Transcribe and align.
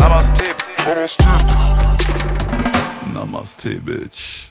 Namaste. 0.00 0.42
Namaste, 3.14 3.80
Bitch. 3.80 4.48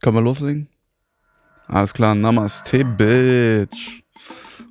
Können 0.00 0.16
wir 0.16 0.22
loslegen? 0.22 0.68
Alles 1.66 1.92
klar, 1.92 2.14
Namaste, 2.14 2.84
Bitch. 2.84 4.02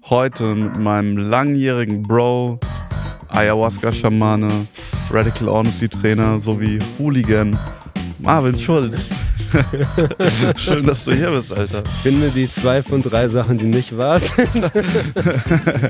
Heute 0.09 0.55
mit 0.55 0.77
meinem 0.77 1.17
langjährigen 1.17 2.01
Bro, 2.03 2.59
Ayahuasca-Schamane, 3.27 4.67
Radical 5.11 5.49
Honesty 5.49 5.89
Trainer 5.89 6.39
sowie 6.39 6.79
Hooligan, 6.97 7.59
Marvin 8.19 8.57
Schulz. 8.57 9.09
Schön, 10.57 10.85
dass 10.85 11.03
du 11.03 11.11
hier 11.13 11.31
bist, 11.31 11.51
Alter. 11.51 11.83
Finde 12.03 12.29
die 12.29 12.49
zwei 12.49 12.81
von 12.81 13.01
drei 13.01 13.27
Sachen, 13.27 13.57
die 13.57 13.65
nicht 13.65 13.97
wahr 13.97 14.19
sind. 14.21 14.71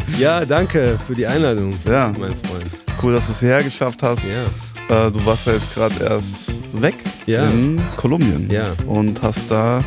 ja, 0.19 0.43
danke 0.45 0.97
für 1.05 1.13
die 1.13 1.27
Einladung, 1.27 1.73
Ja. 1.85 2.11
mein 2.17 2.33
Freund. 2.43 2.86
Cool, 3.01 3.13
dass 3.13 3.27
du 3.27 3.31
es 3.33 3.39
hierher 3.39 3.63
geschafft 3.63 4.01
hast. 4.03 4.27
Ja, 4.27 4.45
Äh, 4.89 5.11
du 5.11 5.25
warst 5.25 5.45
ja 5.47 5.53
jetzt 5.53 5.73
gerade 5.73 5.95
erst 6.03 6.47
weg 6.73 6.95
Ja. 7.25 7.49
in 7.49 7.79
Kolumbien 7.97 8.49
Ja. 8.49 8.73
und 8.87 9.21
hast 9.21 9.51
da 9.51 9.83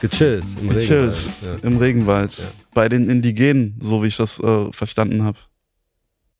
gechillt 0.00 0.44
im 0.62 0.70
gechillt 0.70 1.14
Regenwald. 1.14 1.64
im 1.64 1.76
Regenwald 1.76 2.42
bei 2.72 2.88
den 2.88 3.08
Indigenen, 3.10 3.78
so 3.82 4.02
wie 4.02 4.06
ich 4.06 4.16
das 4.16 4.40
äh, 4.40 4.72
verstanden 4.72 5.22
habe. 5.22 5.38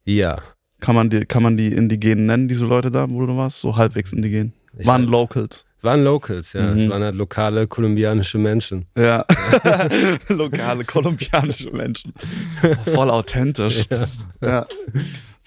Ja. 0.04 0.38
Kann 0.80 0.94
man, 0.94 1.10
die, 1.10 1.26
kann 1.26 1.42
man 1.42 1.56
die 1.56 1.68
Indigenen 1.72 2.26
nennen, 2.26 2.48
diese 2.48 2.64
Leute 2.64 2.90
da, 2.90 3.10
wo 3.10 3.26
du 3.26 3.36
warst? 3.36 3.60
So 3.60 3.76
halbwegs 3.76 4.12
indigen. 4.12 4.52
Ich 4.78 4.86
Waren 4.86 5.04
war- 5.04 5.10
Locals. 5.10 5.64
Waren 5.82 6.02
Locals, 6.02 6.54
ja. 6.54 6.72
Mhm. 6.72 6.78
Es 6.78 6.88
waren 6.88 7.02
halt 7.02 7.14
lokale 7.14 7.66
kolumbianische 7.68 8.38
Menschen. 8.38 8.86
Ja. 8.96 9.24
Lokale 10.28 10.84
kolumbianische 10.84 11.70
Menschen. 11.70 12.12
Voll 12.84 13.10
authentisch. 13.10 13.84
Ja. 13.90 14.06
Ja. 14.42 14.66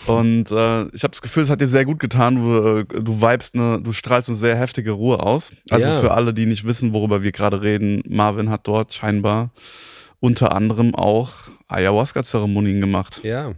Und 0.07 0.49
äh, 0.51 0.83
ich 0.93 1.03
habe 1.03 1.11
das 1.11 1.21
Gefühl, 1.21 1.43
es 1.43 1.49
hat 1.49 1.61
dir 1.61 1.67
sehr 1.67 1.85
gut 1.85 1.99
getan. 1.99 2.35
Du, 2.35 2.77
äh, 2.79 2.85
du 2.85 3.21
vibest 3.21 3.55
eine, 3.55 3.81
du 3.81 3.93
strahlst 3.93 4.29
eine 4.29 4.37
sehr 4.37 4.55
heftige 4.57 4.91
Ruhe 4.91 5.21
aus. 5.21 5.53
Also 5.69 5.89
Ja. 5.89 5.99
für 5.99 6.11
alle, 6.11 6.33
die 6.33 6.45
nicht 6.45 6.63
wissen, 6.63 6.91
worüber 6.93 7.21
wir 7.23 7.31
gerade 7.31 7.61
reden, 7.61 8.01
Marvin 8.07 8.49
hat 8.49 8.67
dort 8.67 8.93
scheinbar 8.93 9.51
unter 10.19 10.53
anderem 10.53 10.95
auch 10.95 11.31
Ayahuasca-Zeremonien 11.67 12.79
gemacht. 12.79 13.21
Ja. 13.23 13.53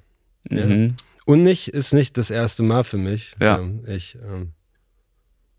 Ja. 0.49 0.66
Mhm. 0.66 0.95
Und 1.25 1.44
nicht, 1.44 1.69
ist 1.69 1.94
nicht 1.94 2.17
das 2.17 2.30
erste 2.30 2.64
Mal 2.64 2.83
für 2.83 2.97
mich. 2.97 3.33
Ja. 3.39 3.59
Ähm, 3.59 3.83
ich 3.88 4.17
ähm, 4.21 4.52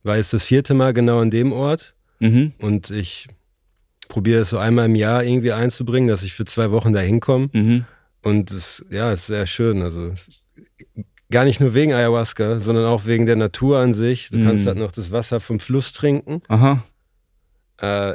war 0.02 0.16
jetzt 0.16 0.32
das 0.34 0.44
vierte 0.44 0.74
Mal 0.74 0.92
genau 0.92 1.20
an 1.20 1.30
dem 1.30 1.52
Ort 1.52 1.94
Mhm. 2.20 2.52
und 2.58 2.90
ich 2.90 3.26
probiere 4.08 4.42
es 4.42 4.50
so 4.50 4.58
einmal 4.58 4.86
im 4.86 4.94
Jahr 4.94 5.24
irgendwie 5.24 5.52
einzubringen, 5.52 6.08
dass 6.08 6.22
ich 6.22 6.32
für 6.34 6.44
zwei 6.44 6.70
Wochen 6.70 6.92
da 6.92 7.00
hinkomme. 7.00 7.48
Mhm. 7.52 7.84
Und 8.22 8.50
es, 8.50 8.84
ja, 8.90 9.10
es 9.10 9.20
ist 9.20 9.26
sehr 9.26 9.46
schön. 9.46 9.82
Also 9.82 10.08
es, 10.08 10.28
gar 11.30 11.44
nicht 11.44 11.60
nur 11.60 11.74
wegen 11.74 11.92
Ayahuasca, 11.92 12.58
sondern 12.60 12.84
auch 12.86 13.06
wegen 13.06 13.26
der 13.26 13.36
Natur 13.36 13.78
an 13.78 13.94
sich. 13.94 14.28
Du 14.30 14.42
kannst 14.44 14.64
Mhm. 14.64 14.68
halt 14.68 14.78
noch 14.78 14.92
das 14.92 15.10
Wasser 15.10 15.40
vom 15.40 15.58
Fluss 15.60 15.92
trinken. 15.92 16.42
Aha. 16.48 16.82
Äh, 17.78 18.14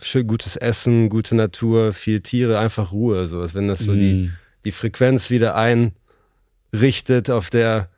schön 0.00 0.26
gutes 0.26 0.56
Essen, 0.56 1.08
gute 1.08 1.34
Natur, 1.34 1.92
viel 1.92 2.20
Tiere, 2.20 2.58
einfach 2.58 2.92
Ruhe. 2.92 3.26
So, 3.26 3.40
als 3.40 3.54
wenn 3.54 3.68
das 3.68 3.80
so 3.80 3.94
die, 3.94 4.12
Mhm. 4.28 4.32
die 4.64 4.72
Frequenz 4.72 5.30
wieder 5.30 5.54
einrichtet 6.72 7.30
auf 7.30 7.50
der 7.50 7.88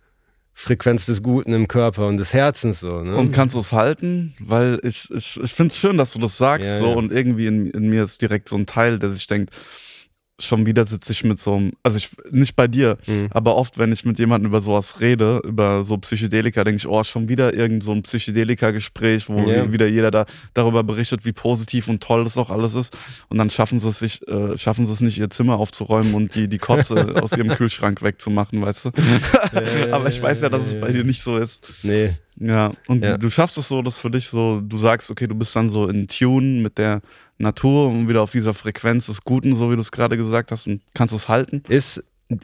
Frequenz 0.53 1.06
des 1.06 1.22
Guten 1.22 1.53
im 1.55 1.69
Körper 1.69 2.06
und 2.06 2.19
des 2.19 2.33
Herzens. 2.34 2.81
So, 2.81 3.00
ne? 3.03 3.16
Und 3.16 3.33
kannst 3.33 3.55
du 3.55 3.61
es 3.61 3.72
halten? 3.72 4.34
Weil 4.41 4.78
ich, 4.83 5.11
ich, 5.11 5.41
ich 5.42 5.53
finde 5.55 5.72
es 5.72 5.78
schön, 5.78 5.97
dass 5.97 6.12
du 6.12 6.19
das 6.19 6.36
sagst 6.36 6.69
Ja, 6.69 6.78
so 6.78 6.91
ja. 6.91 6.97
und 6.97 7.12
irgendwie 7.12 7.47
in, 7.47 7.66
in 7.70 7.88
mir 7.88 8.03
ist 8.03 8.20
direkt 8.20 8.48
so 8.48 8.56
ein 8.56 8.66
Teil, 8.66 8.98
der 8.98 9.11
sich 9.11 9.27
denkt, 9.27 9.55
schon 10.41 10.66
wieder 10.66 10.84
sitze 10.84 11.12
ich 11.12 11.22
mit 11.24 11.38
so 11.38 11.55
einem, 11.55 11.72
also 11.83 11.98
ich, 11.98 12.10
nicht 12.30 12.56
bei 12.56 12.66
dir, 12.69 12.96
Mhm. 13.06 13.28
aber 13.30 13.56
oft, 13.56 13.78
wenn 13.78 13.92
ich 13.92 14.05
mit 14.05 14.19
jemandem 14.19 14.48
über 14.50 14.60
sowas 14.60 15.00
rede, 15.00 15.41
über 15.44 15.84
so 15.84 15.97
Psychedelika, 15.98 16.64
denke 16.64 16.78
ich, 16.78 16.88
oh, 16.88 17.02
schon 17.05 17.28
wieder 17.28 17.55
irgend 17.55 17.82
so 17.82 17.92
ein 17.92 18.02
Psychedelika-Gespräch, 18.02 19.28
wo 19.28 19.48
Ja. 19.50 19.72
wieder 19.72 19.87
jeder 19.87 20.10
da 20.10 20.26
darüber 20.54 20.82
berichtet, 20.82 21.25
wie 21.25 21.32
positiv 21.32 21.88
und 21.88 22.03
toll 22.03 22.25
das 22.25 22.34
doch 22.34 22.50
alles 22.50 22.75
ist. 22.75 22.97
Und 23.28 23.38
dann 23.38 23.50
schaffen 23.50 23.78
sie 23.78 23.88
es 23.88 23.98
sich, 23.98 24.26
äh, 24.28 24.56
schaffen 24.59 24.87
sie 24.87 24.92
es 24.92 25.00
nicht, 25.00 25.19
ihr 25.19 25.31
Zimmer 25.31 25.59
aufzuräumen 25.59 26.14
und 26.14 26.34
die, 26.34 26.48
die 26.48 26.59
Kotze 26.59 27.16
aus 27.22 27.37
ihrem 27.37 27.48
Kühlschrank 27.50 28.03
wegzumachen, 28.03 28.60
weißt 28.62 28.87
du? 28.87 28.91
aber 29.93 30.09
ich 30.09 30.20
weiß 30.22 30.41
ja, 30.43 30.48
dass 30.48 30.66
es 30.66 30.81
bei 30.81 30.93
dir 30.93 31.04
nicht 31.04 31.22
so 31.22 31.37
ist. 31.38 31.66
Nee, 31.82 32.14
Ja, 32.38 32.72
und 32.88 33.03
Ja. 33.04 33.19
du 33.19 33.28
schaffst 33.28 33.59
es 33.59 33.69
so, 33.69 33.82
dass 33.82 33.98
für 33.98 34.10
dich 34.10 34.28
so, 34.28 34.60
du 34.62 34.78
sagst, 34.78 35.10
okay, 35.10 35.26
du 35.26 35.34
bist 35.34 35.54
dann 35.54 35.69
so 35.70 35.87
in 35.88 36.09
Tune 36.09 36.60
mit 36.62 36.78
der 36.78 37.00
Natur 37.40 37.88
und 37.88 38.08
wieder 38.08 38.22
auf 38.22 38.32
dieser 38.32 38.54
Frequenz 38.54 39.06
des 39.06 39.22
Guten, 39.24 39.56
so 39.56 39.70
wie 39.70 39.74
du 39.74 39.80
es 39.80 39.90
gerade 39.90 40.16
gesagt 40.16 40.52
hast, 40.52 40.66
und 40.66 40.82
kannst 40.94 41.14
es 41.14 41.28
halten. 41.28 41.62
ist 41.68 42.02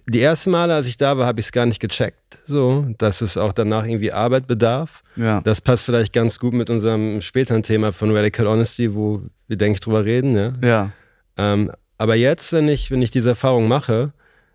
die 0.09 0.21
ersten 0.21 0.51
Male, 0.51 0.75
als 0.75 0.87
ich 0.89 0.97
da 0.97 1.17
war, 1.17 1.27
habe 1.27 1.39
ich 1.39 1.47
es 1.47 1.53
gar 1.53 1.65
nicht 1.65 1.79
gecheckt, 1.79 2.39
so, 2.45 2.87
dass 2.99 3.21
es 3.21 3.37
auch 3.37 3.53
danach 3.53 3.87
irgendwie 3.87 4.13
Arbeit 4.13 4.49
bedarf. 4.49 5.05
Ja. 5.15 5.41
Das 5.43 5.61
passt 5.61 5.85
vielleicht 5.85 6.13
ganz 6.13 6.41
gut 6.41 6.55
mit 6.55 6.71
unserem 6.71 7.21
späteren 7.21 7.63
Thema 7.63 7.93
von 7.93 8.11
Radical 8.11 8.49
Honesty, 8.49 8.95
wo 8.97 9.23
wir, 9.47 9.57
denke 9.57 9.75
ich, 9.75 9.81
drüber 9.81 10.05
reden. 10.05 10.35
Ja? 10.35 10.53
Ja. 10.65 10.91
Ähm, 11.37 11.71
aber 11.99 12.17
jetzt, 12.17 12.53
wenn 12.53 12.67
ich, 12.69 12.91
wenn 12.91 13.01
ich 13.01 13.13
diese 13.13 13.29
Erfahrung 13.29 13.69
mache, 13.69 14.13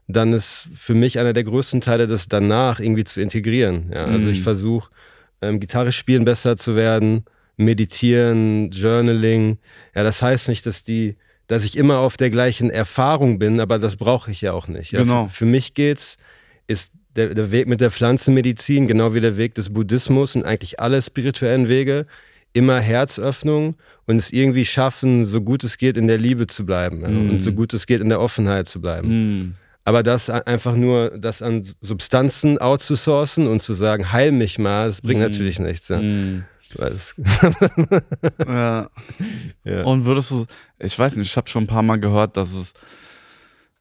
dann 0.09 0.33
ist 0.33 0.67
für 0.75 0.95
mich 0.95 1.17
einer 1.17 1.31
der 1.31 1.45
größten 1.45 1.79
Teile, 1.79 2.07
das 2.07 2.27
danach 2.27 2.81
irgendwie 2.81 3.05
zu 3.05 3.21
integrieren. 3.21 3.89
Ja? 3.93 4.05
Also 4.07 4.27
Mhm. 4.27 4.33
ich 4.33 4.41
versuche, 4.41 4.91
ähm, 5.41 5.61
Gitarre 5.61 5.93
spielen 5.93 6.25
besser 6.25 6.57
zu 6.57 6.75
werden, 6.75 7.23
meditieren, 7.57 8.69
Journaling. 8.71 9.57
Ja, 9.95 10.03
das 10.03 10.21
heißt 10.21 10.49
nicht, 10.49 10.65
dass 10.65 10.83
die, 10.83 11.15
dass 11.47 11.63
ich 11.63 11.77
immer 11.77 11.99
auf 11.99 12.17
der 12.17 12.29
gleichen 12.29 12.69
Erfahrung 12.69 13.39
bin, 13.39 13.59
aber 13.59 13.79
das 13.79 13.95
brauche 13.95 14.31
ich 14.31 14.41
ja 14.41 14.53
auch 14.53 14.67
nicht. 14.67 14.91
Ja? 14.91 15.01
Genau. 15.01 15.25
Für, 15.27 15.31
für 15.33 15.45
mich 15.45 15.73
geht's, 15.73 16.17
ist 16.67 16.91
der, 17.15 17.33
der 17.33 17.51
Weg 17.51 17.67
mit 17.67 17.81
der 17.81 17.91
Pflanzenmedizin 17.91 18.87
genau 18.87 19.13
wie 19.13 19.21
der 19.21 19.37
Weg 19.37 19.55
des 19.55 19.69
Buddhismus 19.73 20.35
und 20.35 20.43
eigentlich 20.45 20.79
alle 20.79 21.01
spirituellen 21.01 21.67
Wege 21.67 22.05
immer 22.53 22.79
Herzöffnung 22.79 23.75
und 24.07 24.17
es 24.17 24.31
irgendwie 24.31 24.65
schaffen, 24.65 25.25
so 25.25 25.41
gut 25.41 25.63
es 25.63 25.77
geht 25.77 25.95
in 25.97 26.07
der 26.07 26.17
Liebe 26.17 26.47
zu 26.47 26.65
bleiben 26.65 27.01
ja, 27.01 27.07
Mhm. 27.09 27.29
und 27.31 27.39
so 27.41 27.53
gut 27.53 27.73
es 27.73 27.85
geht 27.85 28.01
in 28.01 28.09
der 28.09 28.19
Offenheit 28.19 28.67
zu 28.67 28.81
bleiben. 28.81 29.09
Hm. 29.09 29.55
Aber 29.83 30.03
das 30.03 30.29
einfach 30.29 30.75
nur, 30.75 31.17
das 31.17 31.41
an 31.41 31.63
Substanzen 31.81 32.59
outzusourcen 32.59 33.47
und 33.47 33.61
zu 33.61 33.73
sagen, 33.73 34.11
heil 34.11 34.31
mich 34.31 34.59
mal, 34.59 34.87
das 34.87 35.01
bringt 35.01 35.19
Mhm. 35.21 35.25
natürlich 35.27 35.59
nichts. 35.59 35.87
Ja. 35.89 35.99
Es- 36.79 37.15
Ja. 38.47 38.89
ja. 39.63 39.83
Und 39.83 40.05
würdest 40.05 40.31
du, 40.31 40.45
ich 40.79 40.97
weiß 40.97 41.15
nicht, 41.17 41.27
ich 41.27 41.37
habe 41.37 41.49
schon 41.49 41.63
ein 41.63 41.67
paar 41.67 41.83
Mal 41.83 41.99
gehört, 41.99 42.37
dass 42.37 42.53
es 42.53 42.73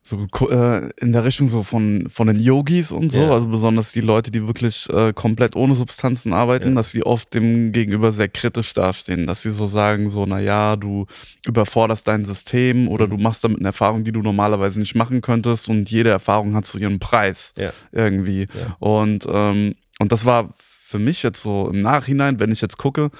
so 0.03 0.27
äh, 0.49 0.89
in 0.97 1.13
der 1.13 1.25
Richtung 1.25 1.47
so 1.47 1.63
von, 1.63 2.09
von 2.09 2.27
den 2.27 2.41
Yogis 2.41 2.91
und 2.91 3.13
so, 3.13 3.21
Ja. 3.21 3.31
also 3.33 3.49
besonders 3.49 3.93
die 3.93 4.01
Leute, 4.01 4.31
die 4.31 4.47
wirklich 4.47 4.89
äh, 4.89 5.13
komplett 5.13 5.55
ohne 5.57 5.75
Substanzen 5.75 6.33
arbeiten, 6.33 6.71
Ja. 6.71 6.75
dass 6.77 6.93
die 6.93 7.05
oft 7.05 7.35
dem 7.35 7.71
Gegenüber 7.73 8.11
sehr 8.11 8.29
kritisch 8.29 8.73
dastehen, 8.73 9.27
dass 9.27 9.43
sie 9.43 9.53
so 9.53 9.67
sagen, 9.67 10.09
so, 10.09 10.25
naja, 10.25 10.77
du 10.77 11.07
überforderst 11.47 12.09
dein 12.09 12.25
System 12.25 12.89
oder 12.89 13.07
Mhm. 13.07 13.11
du 13.11 13.17
machst 13.19 13.45
damit 13.45 13.59
eine 13.59 13.69
Erfahrung, 13.69 14.03
die 14.03 14.13
du 14.13 14.23
normalerweise 14.23 14.81
nicht 14.81 14.95
machen 14.95 15.21
könntest 15.21 15.69
und 15.69 15.91
jede 15.91 16.09
Erfahrung 16.09 16.55
hat 16.55 16.65
so 16.65 16.79
ihren 16.79 16.99
Preis 16.99 17.53
Ja. 17.59 17.71
irgendwie. 17.93 18.49
Und, 18.79 19.27
ähm, 19.31 19.75
und 19.99 20.13
das 20.13 20.25
war 20.25 20.55
für 20.91 20.99
mich 20.99 21.23
jetzt 21.23 21.43
so 21.43 21.69
im 21.73 21.83
Nachhinein, 21.83 22.41
wenn 22.41 22.53
ich 22.53 22.61
jetzt 22.61 22.77
gucke, 22.79 23.11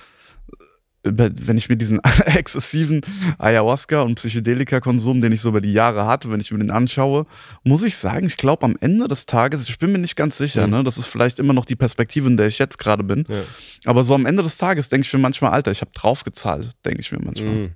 wenn 1.03 1.57
ich 1.57 1.71
mir 1.71 1.77
diesen 1.77 1.99
exzessiven 2.27 3.01
Ayahuasca- 3.39 4.03
und 4.03 4.17
Psychedelika-Konsum, 4.17 5.23
den 5.23 5.33
ich 5.33 5.41
so 5.41 5.49
über 5.49 5.63
die 5.63 5.73
Jahre 5.73 6.05
hatte, 6.05 6.31
wenn 6.31 6.41
ich 6.41 6.51
mir 6.53 6.59
den 6.59 6.71
anschaue, 6.71 7.25
muss 7.65 7.85
ich 7.85 7.97
sagen, 7.97 8.27
ich 8.27 8.37
glaube 8.37 8.65
am 8.67 8.77
Ende 8.81 9.09
des 9.09 9.25
Tages, 9.25 9.67
ich 9.69 9.79
bin 9.79 9.93
mir 9.93 9.99
nicht 9.99 10.15
ganz 10.15 10.37
sicher, 10.37 10.67
Mhm. 10.67 10.73
ne, 10.75 10.85
das 10.85 10.99
ist 10.99 11.07
vielleicht 11.07 11.39
immer 11.39 11.55
noch 11.55 11.65
die 11.65 11.77
Perspektive, 11.77 12.29
in 12.29 12.37
der 12.37 12.49
ich 12.49 12.59
jetzt 12.59 12.79
gerade 12.79 13.03
bin, 13.03 13.25
Ja. 13.29 13.41
aber 13.87 14.05
so 14.05 14.15
am 14.15 14.27
Ende 14.27 14.43
des 14.43 14.59
Tages 14.59 14.91
denke 14.91 15.07
ich 15.07 15.13
mir 15.15 15.21
manchmal, 15.21 15.53
Alter, 15.53 15.71
ich 15.71 15.81
habe 15.81 15.91
draufgezahlt, 15.95 16.71
denke 16.85 17.01
ich 17.01 17.11
mir 17.13 17.21
manchmal. 17.25 17.55
Mhm. 17.55 17.71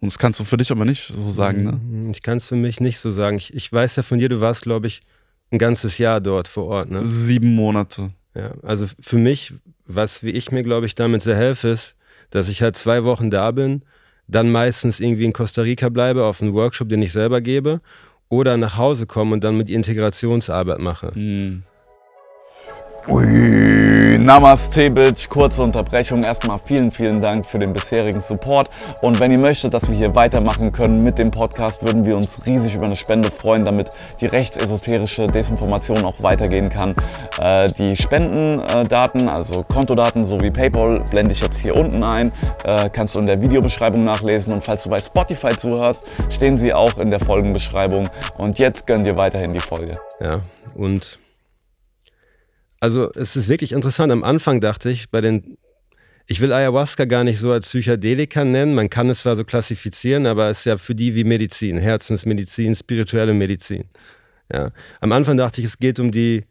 Und 0.00 0.06
das 0.12 0.18
kannst 0.18 0.38
du 0.38 0.44
für 0.44 0.56
dich 0.56 0.70
aber 0.70 0.84
nicht 0.84 1.08
so 1.08 1.30
sagen, 1.30 1.64
ne? 1.64 1.72
Mhm. 1.72 2.10
Ich 2.10 2.22
kann 2.22 2.36
es 2.36 2.46
für 2.46 2.56
mich 2.56 2.80
nicht 2.80 2.98
so 3.00 3.10
sagen. 3.10 3.36
Ich, 3.36 3.52
ich 3.54 3.72
weiß 3.72 3.96
ja 3.96 4.02
von 4.04 4.18
dir, 4.20 4.28
du 4.28 4.40
warst, 4.40 4.62
glaube 4.62 4.86
ich, 4.86 5.02
ein 5.50 5.58
ganzes 5.58 5.98
Jahr 5.98 6.20
dort 6.20 6.46
vor 6.48 6.64
Ort. 6.66 6.90
Ne? 6.90 7.02
Sieben 7.04 7.54
Monate. 7.54 8.10
Ja, 8.34 8.54
also 8.62 8.86
für 8.98 9.18
mich, 9.18 9.54
was 9.86 10.22
wie 10.22 10.30
ich 10.30 10.50
mir, 10.52 10.62
glaube 10.62 10.86
ich, 10.86 10.94
damit 10.94 11.22
sehr 11.22 11.36
helfe, 11.36 11.68
ist, 11.68 11.96
dass 12.30 12.48
ich 12.48 12.62
halt 12.62 12.76
zwei 12.76 13.04
Wochen 13.04 13.30
da 13.30 13.50
bin, 13.50 13.82
dann 14.26 14.50
meistens 14.50 15.00
irgendwie 15.00 15.24
in 15.24 15.32
Costa 15.32 15.62
Rica 15.62 15.88
bleibe, 15.88 16.24
auf 16.24 16.40
einen 16.40 16.54
Workshop, 16.54 16.88
den 16.88 17.02
ich 17.02 17.12
selber 17.12 17.40
gebe, 17.40 17.80
oder 18.28 18.56
nach 18.56 18.78
Hause 18.78 19.06
komme 19.06 19.34
und 19.34 19.44
dann 19.44 19.56
mit 19.56 19.68
Integrationsarbeit 19.68 20.78
mache. 20.78 21.14
Hm. 21.14 21.64
Ui, 23.08 24.16
Namaste, 24.16 24.88
Bitch. 24.88 25.28
Kurze 25.28 25.60
Unterbrechung. 25.64 26.22
Erstmal 26.22 26.60
vielen, 26.64 26.92
vielen 26.92 27.20
Dank 27.20 27.44
für 27.44 27.58
den 27.58 27.72
bisherigen 27.72 28.20
Support. 28.20 28.70
Und 29.00 29.18
wenn 29.18 29.32
ihr 29.32 29.38
möchtet, 29.38 29.74
dass 29.74 29.88
wir 29.88 29.96
hier 29.96 30.14
weitermachen 30.14 30.70
können 30.70 31.00
mit 31.00 31.18
dem 31.18 31.32
Podcast, 31.32 31.84
würden 31.84 32.06
wir 32.06 32.16
uns 32.16 32.46
riesig 32.46 32.76
über 32.76 32.86
eine 32.86 32.94
Spende 32.94 33.32
freuen, 33.32 33.64
damit 33.64 33.88
die 34.20 34.26
rechtsesoterische 34.26 35.26
Desinformation 35.26 36.04
auch 36.04 36.22
weitergehen 36.22 36.70
kann. 36.70 36.94
Äh, 37.40 37.72
die 37.72 37.96
Spendendaten, 37.96 39.28
also 39.28 39.64
Kontodaten 39.64 40.24
sowie 40.24 40.52
PayPal, 40.52 41.02
blende 41.10 41.32
ich 41.32 41.40
jetzt 41.40 41.58
hier 41.58 41.76
unten 41.76 42.04
ein. 42.04 42.30
Äh, 42.62 42.88
kannst 42.88 43.16
du 43.16 43.18
in 43.18 43.26
der 43.26 43.42
Videobeschreibung 43.42 44.04
nachlesen. 44.04 44.52
Und 44.52 44.62
falls 44.62 44.84
du 44.84 44.90
bei 44.90 45.00
Spotify 45.00 45.56
zuhörst, 45.56 46.06
stehen 46.30 46.56
sie 46.56 46.72
auch 46.72 46.98
in 46.98 47.10
der 47.10 47.18
Folgenbeschreibung. 47.18 48.08
Und 48.38 48.60
jetzt 48.60 48.86
gönn 48.86 49.02
dir 49.02 49.16
weiterhin 49.16 49.52
die 49.52 49.60
Folge. 49.60 49.92
Ja, 50.20 50.38
und 50.76 51.18
also 52.82 53.12
es 53.14 53.36
ist 53.36 53.48
wirklich 53.48 53.70
interessant. 53.70 54.10
Am 54.10 54.24
Anfang 54.24 54.60
dachte 54.60 54.90
ich, 54.90 55.08
bei 55.08 55.20
den, 55.20 55.56
ich 56.26 56.40
will 56.40 56.52
Ayahuasca 56.52 57.04
gar 57.04 57.22
nicht 57.22 57.38
so 57.38 57.52
als 57.52 57.68
Psychedelika 57.68 58.44
nennen. 58.44 58.74
Man 58.74 58.90
kann 58.90 59.08
es 59.08 59.20
zwar 59.20 59.36
so 59.36 59.44
klassifizieren, 59.44 60.26
aber 60.26 60.50
es 60.50 60.58
ist 60.58 60.64
ja 60.64 60.76
für 60.76 60.96
die 60.96 61.14
wie 61.14 61.22
Medizin, 61.22 61.78
Herzensmedizin, 61.78 62.74
spirituelle 62.74 63.34
Medizin. 63.34 63.84
Ja. 64.52 64.72
Am 65.00 65.12
Anfang 65.12 65.36
dachte 65.36 65.60
ich, 65.60 65.68
es 65.68 65.78
geht 65.78 66.00
um 66.00 66.10
die 66.10 66.44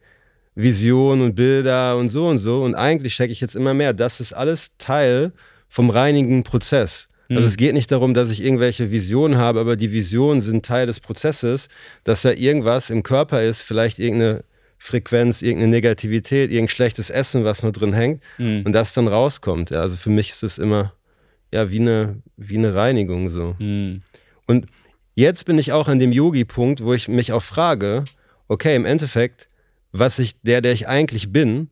Vision 0.55 1.19
und 1.19 1.35
Bilder 1.35 1.97
und 1.97 2.07
so 2.07 2.29
und 2.29 2.37
so. 2.37 2.63
Und 2.63 2.75
eigentlich 2.75 3.13
checke 3.13 3.33
ich 3.33 3.41
jetzt 3.41 3.57
immer 3.57 3.73
mehr, 3.73 3.91
das 3.91 4.21
ist 4.21 4.31
alles 4.31 4.71
Teil 4.77 5.33
vom 5.67 5.89
reinigen 5.89 6.43
Prozess. 6.43 7.09
Also 7.29 7.45
es 7.45 7.55
geht 7.55 7.73
nicht 7.73 7.91
darum, 7.91 8.13
dass 8.13 8.29
ich 8.29 8.43
irgendwelche 8.43 8.91
Visionen 8.91 9.37
habe, 9.37 9.61
aber 9.61 9.77
die 9.77 9.93
Visionen 9.93 10.41
sind 10.41 10.65
Teil 10.65 10.87
des 10.87 10.99
Prozesses, 10.99 11.69
dass 12.03 12.23
da 12.23 12.31
irgendwas 12.31 12.89
im 12.89 13.03
Körper 13.03 13.41
ist, 13.41 13.61
vielleicht 13.61 13.99
irgendeine 13.99 14.43
Frequenz, 14.83 15.43
irgendeine 15.43 15.69
Negativität, 15.71 16.49
irgendein 16.49 16.69
schlechtes 16.69 17.11
Essen, 17.11 17.43
was 17.43 17.61
nur 17.61 17.71
drin 17.71 17.93
hängt 17.93 18.23
Mhm. 18.39 18.63
und 18.65 18.73
das 18.73 18.93
dann 18.93 19.07
rauskommt. 19.07 19.69
Ja, 19.69 19.81
also 19.81 19.95
für 19.95 20.09
mich 20.09 20.31
ist 20.31 20.41
es 20.41 20.57
immer 20.57 20.93
ja 21.53 21.69
wie 21.69 21.79
eine, 21.79 22.21
wie 22.35 22.57
eine 22.57 22.73
Reinigung 22.73 23.29
so. 23.29 23.55
Mhm. 23.59 24.01
Und 24.47 24.65
jetzt 25.13 25.45
bin 25.45 25.59
ich 25.59 25.71
auch 25.71 25.87
an 25.87 25.99
dem 25.99 26.11
Yogi-Punkt, 26.11 26.83
wo 26.83 26.93
ich 26.95 27.07
mich 27.07 27.31
auch 27.31 27.43
frage, 27.43 28.05
okay, 28.47 28.75
im 28.75 28.85
Endeffekt, 28.85 29.49
was 29.91 30.17
ich, 30.17 30.41
der, 30.41 30.61
der 30.61 30.71
ich 30.71 30.87
eigentlich 30.87 31.31
bin, 31.31 31.69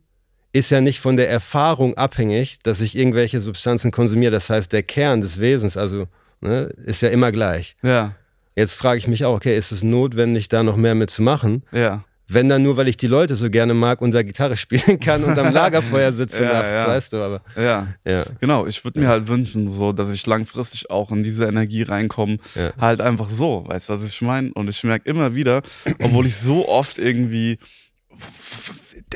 ist 0.52 0.70
ja 0.70 0.80
nicht 0.80 1.00
von 1.00 1.16
der 1.16 1.28
Erfahrung 1.28 1.96
abhängig, 1.96 2.60
dass 2.62 2.80
ich 2.80 2.96
irgendwelche 2.96 3.40
Substanzen 3.40 3.90
konsumiere. 3.90 4.30
Das 4.32 4.50
heißt, 4.50 4.72
der 4.72 4.82
Kern 4.84 5.20
des 5.20 5.40
Wesens, 5.40 5.76
also, 5.76 6.06
ne, 6.40 6.72
ist 6.86 7.02
ja 7.02 7.08
immer 7.08 7.32
gleich. 7.32 7.74
Ja, 7.82 8.14
Jetzt 8.56 8.74
frage 8.74 8.98
ich 8.98 9.06
mich 9.08 9.24
auch, 9.24 9.34
okay, 9.36 9.56
ist 9.56 9.70
es 9.72 9.82
notwendig, 9.82 10.48
da 10.48 10.62
noch 10.62 10.76
mehr 10.76 10.94
mitzumachen? 10.94 11.62
ja. 11.72 12.04
Wenn 12.32 12.48
dann 12.48 12.62
nur, 12.62 12.76
weil 12.76 12.86
ich 12.86 12.96
die 12.96 13.08
Leute 13.08 13.34
so 13.34 13.50
gerne 13.50 13.74
mag 13.74 14.00
und 14.00 14.12
da 14.12 14.22
Gitarre 14.22 14.56
spielen 14.56 15.00
kann 15.00 15.24
und 15.24 15.36
am 15.36 15.52
Lagerfeuer 15.52 16.12
sitze 16.12 16.44
Ja, 16.44 16.52
nachts, 16.52 16.70
ja. 16.70 16.86
weißt 16.86 17.12
du, 17.12 17.16
aber 17.18 17.42
Ja, 17.56 17.88
ja. 18.04 18.24
genau. 18.40 18.66
Ich 18.66 18.84
würde 18.84 19.00
mir 19.00 19.08
halt 19.08 19.26
wünschen, 19.26 19.66
so, 19.68 19.92
dass 19.92 20.10
ich 20.10 20.24
langfristig 20.26 20.90
auch 20.90 21.10
in 21.10 21.24
diese 21.24 21.46
Energie 21.46 21.82
reinkomme. 21.82 22.38
Halt 22.78 23.00
einfach 23.00 23.28
so, 23.28 23.64
weißt 23.66 23.88
du, 23.88 23.92
was 23.94 24.06
ich 24.06 24.22
meine? 24.22 24.52
Und 24.54 24.68
ich 24.68 24.82
merke 24.84 25.08
immer 25.10 25.34
wieder, 25.34 25.62
obwohl 26.00 26.26
ich 26.26 26.36
so 26.36 26.68
oft 26.68 26.98
irgendwie. 26.98 27.58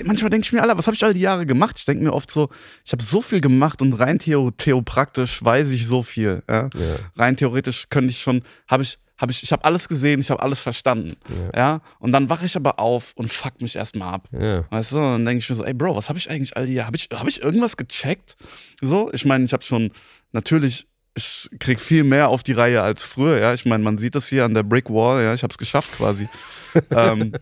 Manchmal 0.05 0.31
denke 0.31 0.45
ich 0.47 0.53
mir, 0.53 0.63
Alter, 0.63 0.77
was 0.77 0.87
habe 0.87 0.97
ich 0.97 1.05
all 1.05 1.15
die 1.15 1.21
Jahre 1.21 1.47
gemacht? 1.47 1.77
Ich 1.79 1.85
denke 1.85 2.03
mir 2.03 2.13
oft 2.13 2.31
so, 2.31 2.49
ich 2.85 2.91
habe 2.93 3.05
so 3.05 3.21
viel 3.23 3.41
gemacht 3.41 3.81
und 3.81 3.93
rein 3.93 4.19
theo, 4.19 4.51
theopraktisch 4.51 5.45
weiß 5.45 5.71
ich 5.71 5.87
so 5.87 6.03
viel. 6.03 6.43
Ja? 6.49 6.69
Ja. 6.75 6.97
Rein 7.17 7.37
theoretisch 7.37 7.87
könnte 7.91 8.11
ich 8.11 8.21
schon, 8.21 8.43
habe 8.67 8.83
ich, 8.83 8.99
habe 9.19 9.33
ich, 9.33 9.43
ich 9.43 9.53
habe 9.53 9.65
alles 9.65 9.89
gesehen, 9.89 10.21
ich 10.21 10.31
habe 10.31 10.43
alles 10.43 10.59
verstanden. 10.59 11.17
Ja. 11.55 11.81
Und 11.99 12.13
dann 12.13 12.29
wache 12.29 12.47
ich 12.47 12.57
aber 12.57 12.79
auf 12.79 13.13
und 13.15 13.33
fuck 13.33 13.61
mich 13.61 13.77
erstmal 13.77 14.15
ab. 14.15 14.29
Ja. 14.33 14.65
Weißt 14.71 14.93
du, 14.93 14.97
dann 14.97 15.25
denke 15.25 15.39
ich 15.39 15.49
mir 15.49 15.57
so, 15.57 15.65
ey 15.65 15.75
Bro, 15.75 15.97
was 15.97 16.09
habe 16.09 16.19
ich 16.19 16.29
eigentlich 16.31 16.57
all 16.57 16.67
die 16.67 16.75
Jahre? 16.75 16.89
Habe 16.89 16.97
ich, 16.97 17.09
hab 17.13 17.29
ich 17.29 17.41
irgendwas 17.43 17.77
gecheckt? 17.77 18.37
So, 18.81 19.11
ich 19.13 19.25
meine, 19.25 19.45
ich 19.45 19.53
habe 19.53 19.63
schon, 19.63 19.91
natürlich, 20.33 20.89
ich 21.17 21.49
krieg 21.61 21.81
viel 21.81 22.03
mehr 22.03 22.29
auf 22.29 22.43
die 22.43 22.53
Reihe 22.53 22.83
als 22.83 23.05
früher, 23.05 23.39
ja. 23.39 23.55
Ich 23.55 23.65
meine, 23.65 23.85
man 23.85 23.99
sieht 23.99 24.17
das 24.17 24.27
hier 24.27 24.45
an 24.45 24.55
der 24.55 24.65
Brick 24.65 24.91
Wall, 24.91 25.23
ja, 25.23 25.33
ich 25.33 25.43
habe 25.45 25.53
es 25.53 25.59
geschafft 25.59 25.93
quasi. 25.93 26.29
ähm, 26.91 27.33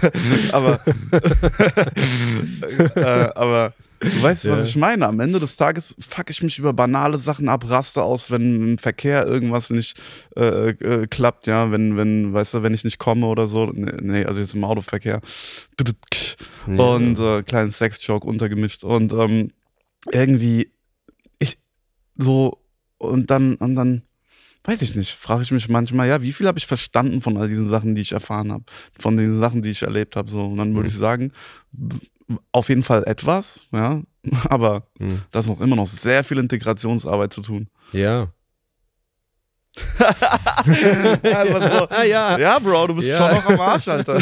aber, 0.52 0.80
äh, 2.96 3.28
aber 3.34 3.72
du 4.02 4.22
weißt, 4.22 4.48
was 4.48 4.60
Ja. 4.60 4.64
ich 4.66 4.76
meine. 4.76 5.06
Am 5.06 5.20
Ende 5.20 5.38
des 5.40 5.56
Tages 5.56 5.94
fuck 5.98 6.28
ich 6.30 6.42
mich 6.42 6.58
über 6.58 6.72
banale 6.72 7.18
Sachen 7.18 7.48
ab, 7.48 7.68
raste 7.68 8.02
aus, 8.02 8.30
wenn 8.30 8.70
im 8.72 8.78
Verkehr 8.78 9.26
irgendwas 9.26 9.70
nicht 9.70 10.00
äh, 10.36 10.70
äh, 10.70 11.06
klappt, 11.06 11.46
ja, 11.46 11.70
wenn, 11.70 11.96
wenn, 11.96 12.32
weißt 12.32 12.54
du, 12.54 12.62
wenn 12.62 12.74
ich 12.74 12.84
nicht 12.84 12.98
komme 12.98 13.26
oder 13.26 13.46
so. 13.46 13.66
Nee, 13.72 13.92
nee 14.00 14.24
also 14.24 14.40
jetzt 14.40 14.54
im 14.54 14.64
Autoverkehr. 14.64 15.20
Und 16.66 17.18
äh, 17.18 17.42
kleinen 17.42 17.70
Sexjoke 17.70 18.26
untergemischt. 18.26 18.84
Und 18.84 19.12
ähm, 19.12 19.50
irgendwie, 20.10 20.70
ich 21.38 21.58
so, 22.16 22.58
und 22.98 23.30
dann, 23.30 23.56
und 23.56 23.74
dann, 23.74 24.02
weiß 24.64 24.82
ich 24.82 24.94
nicht, 24.94 25.12
frage 25.12 25.42
ich 25.42 25.50
mich 25.50 25.68
manchmal, 25.68 26.08
ja, 26.08 26.22
wie 26.22 26.32
viel 26.32 26.46
habe 26.46 26.58
ich 26.58 26.66
verstanden 26.68 27.20
von 27.20 27.36
all 27.36 27.48
diesen 27.48 27.68
Sachen, 27.68 27.94
die 27.96 28.02
ich 28.02 28.12
erfahren 28.12 28.52
habe, 28.52 28.64
von 28.98 29.16
den 29.16 29.38
Sachen, 29.38 29.62
die 29.62 29.70
ich 29.70 29.82
erlebt 29.82 30.14
habe, 30.16 30.30
so. 30.30 30.44
Und 30.46 30.56
dann 30.58 30.74
würde 30.74 30.88
Mhm. 30.88 30.92
ich 30.94 30.98
sagen, 30.98 31.32
auf 32.52 32.68
jeden 32.68 32.82
Fall 32.82 33.04
etwas, 33.04 33.62
ja, 33.72 34.02
aber 34.48 34.86
Hm. 34.98 35.22
da 35.30 35.38
ist 35.40 35.48
noch 35.48 35.60
immer 35.60 35.76
noch 35.76 35.86
sehr 35.86 36.22
viel 36.24 36.38
Integrationsarbeit 36.38 37.32
zu 37.32 37.42
tun. 37.42 37.68
Ja. 37.92 38.28
Einfach 41.24 41.62
so, 41.72 41.88
Ah, 41.90 42.02
ja. 42.08 42.38
ja, 42.38 42.58
Bro, 42.58 42.88
du 42.88 42.94
bist 42.96 43.08
Ja. 43.08 43.16
schon 43.18 43.36
noch 43.36 43.46
am 43.46 43.60
Arsch, 43.60 43.88
Alter. 43.88 44.20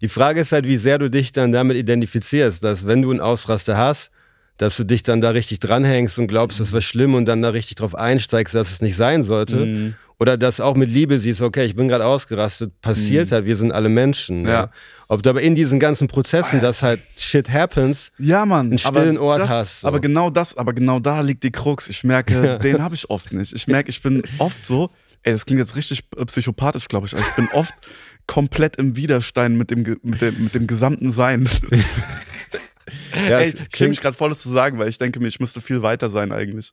Die 0.00 0.08
Frage 0.08 0.40
ist 0.40 0.52
halt, 0.52 0.66
wie 0.66 0.76
sehr 0.76 0.98
du 0.98 1.10
dich 1.10 1.32
dann 1.32 1.52
damit 1.52 1.76
identifizierst, 1.76 2.62
dass 2.64 2.86
wenn 2.86 3.02
du 3.02 3.10
einen 3.10 3.20
Ausraster 3.20 3.76
hast, 3.76 4.10
dass 4.56 4.76
du 4.76 4.84
dich 4.84 5.02
dann 5.02 5.20
da 5.20 5.30
richtig 5.30 5.58
dranhängst 5.60 6.18
und 6.18 6.26
glaubst, 6.28 6.60
das 6.60 6.72
war 6.72 6.80
schlimm 6.80 7.14
und 7.14 7.24
dann 7.26 7.42
da 7.42 7.50
richtig 7.50 7.76
drauf 7.76 7.94
einsteigst, 7.94 8.54
dass 8.54 8.70
es 8.70 8.80
nicht 8.82 8.96
sein 8.96 9.22
sollte. 9.22 9.56
Mhm. 9.66 9.94
Oder 10.20 10.36
das 10.36 10.60
auch 10.60 10.76
mit 10.76 10.90
Liebe 10.90 11.18
siehst, 11.18 11.40
okay, 11.40 11.64
ich 11.64 11.74
bin 11.74 11.88
gerade 11.88 12.04
ausgerastet, 12.04 12.78
passiert 12.82 13.32
halt, 13.32 13.46
wir 13.46 13.56
sind 13.56 13.72
alle 13.72 13.88
Menschen. 13.88 14.44
Ja. 14.44 14.50
Ja. 14.50 14.70
Ob 15.08 15.22
du 15.22 15.30
aber 15.30 15.40
in 15.40 15.54
diesen 15.54 15.80
ganzen 15.80 16.08
Prozessen, 16.08 16.60
dass 16.60 16.82
halt 16.82 17.00
Shit 17.16 17.48
happens, 17.50 18.12
Ja, 18.18 18.44
Mann. 18.44 18.66
einen 18.66 18.78
stillen 18.78 19.16
aber 19.16 19.24
Ort 19.26 19.40
das, 19.40 19.48
hast, 19.50 19.80
so. 19.80 19.88
Aber 19.88 19.98
genau 19.98 20.28
das, 20.28 20.56
aber 20.58 20.74
genau 20.74 21.00
da 21.00 21.22
liegt 21.22 21.42
die 21.42 21.50
Krux. 21.50 21.88
Ich 21.88 22.04
merke, 22.04 22.58
den 22.62 22.82
habe 22.82 22.94
ich 22.94 23.08
oft 23.08 23.32
nicht. 23.32 23.54
Ich 23.54 23.66
merke, 23.66 23.88
ich 23.88 24.02
bin 24.02 24.22
oft 24.38 24.64
so, 24.66 24.90
ey, 25.22 25.32
das 25.32 25.46
klingt 25.46 25.58
jetzt 25.58 25.74
richtig 25.74 26.04
psychopathisch, 26.26 26.86
glaube 26.88 27.06
ich, 27.06 27.14
aber 27.14 27.22
ich 27.22 27.34
bin 27.36 27.48
oft 27.54 27.72
komplett 28.26 28.76
im 28.76 28.96
Widerstein 28.96 29.56
mit 29.56 29.70
dem, 29.70 29.82
mit 30.02 30.20
dem, 30.20 30.44
mit 30.44 30.54
dem 30.54 30.66
gesamten 30.66 31.12
Sein. 31.12 31.48
ja, 33.28 33.40
ey, 33.40 33.48
ich 33.48 33.70
klingt- 33.72 33.90
mich 33.90 34.00
gerade 34.00 34.16
voll, 34.16 34.28
das 34.28 34.40
zu 34.40 34.50
sagen, 34.50 34.78
weil 34.78 34.88
ich 34.88 34.98
denke 34.98 35.18
mir, 35.18 35.28
ich 35.28 35.40
müsste 35.40 35.60
viel 35.62 35.82
weiter 35.82 36.08
sein 36.10 36.30
eigentlich. 36.30 36.72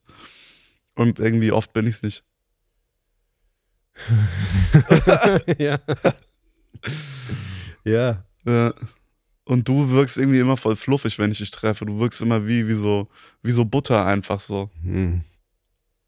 Und 0.96 1.20
irgendwie 1.20 1.52
oft 1.52 1.74
bin 1.74 1.88
ich 1.88 1.96
es 1.96 2.04
nicht. 2.04 2.24
ja. 5.58 5.80
ja. 7.84 8.24
Ja. 8.46 8.74
Und 9.44 9.68
du 9.68 9.92
wirkst 9.92 10.18
irgendwie 10.18 10.40
immer 10.40 10.58
voll 10.58 10.76
fluffig, 10.76 11.18
wenn 11.20 11.32
ich 11.32 11.38
dich 11.38 11.52
treffe. 11.52 11.86
Du 11.86 12.00
wirkst 12.00 12.22
immer 12.22 12.46
wie, 12.48 12.68
wie, 12.68 12.74
so, 12.74 13.08
wie 13.44 13.52
so 13.52 13.64
Butter 13.64 14.06
einfach 14.06 14.40
so. 14.40 14.70
Hm. 14.84 15.22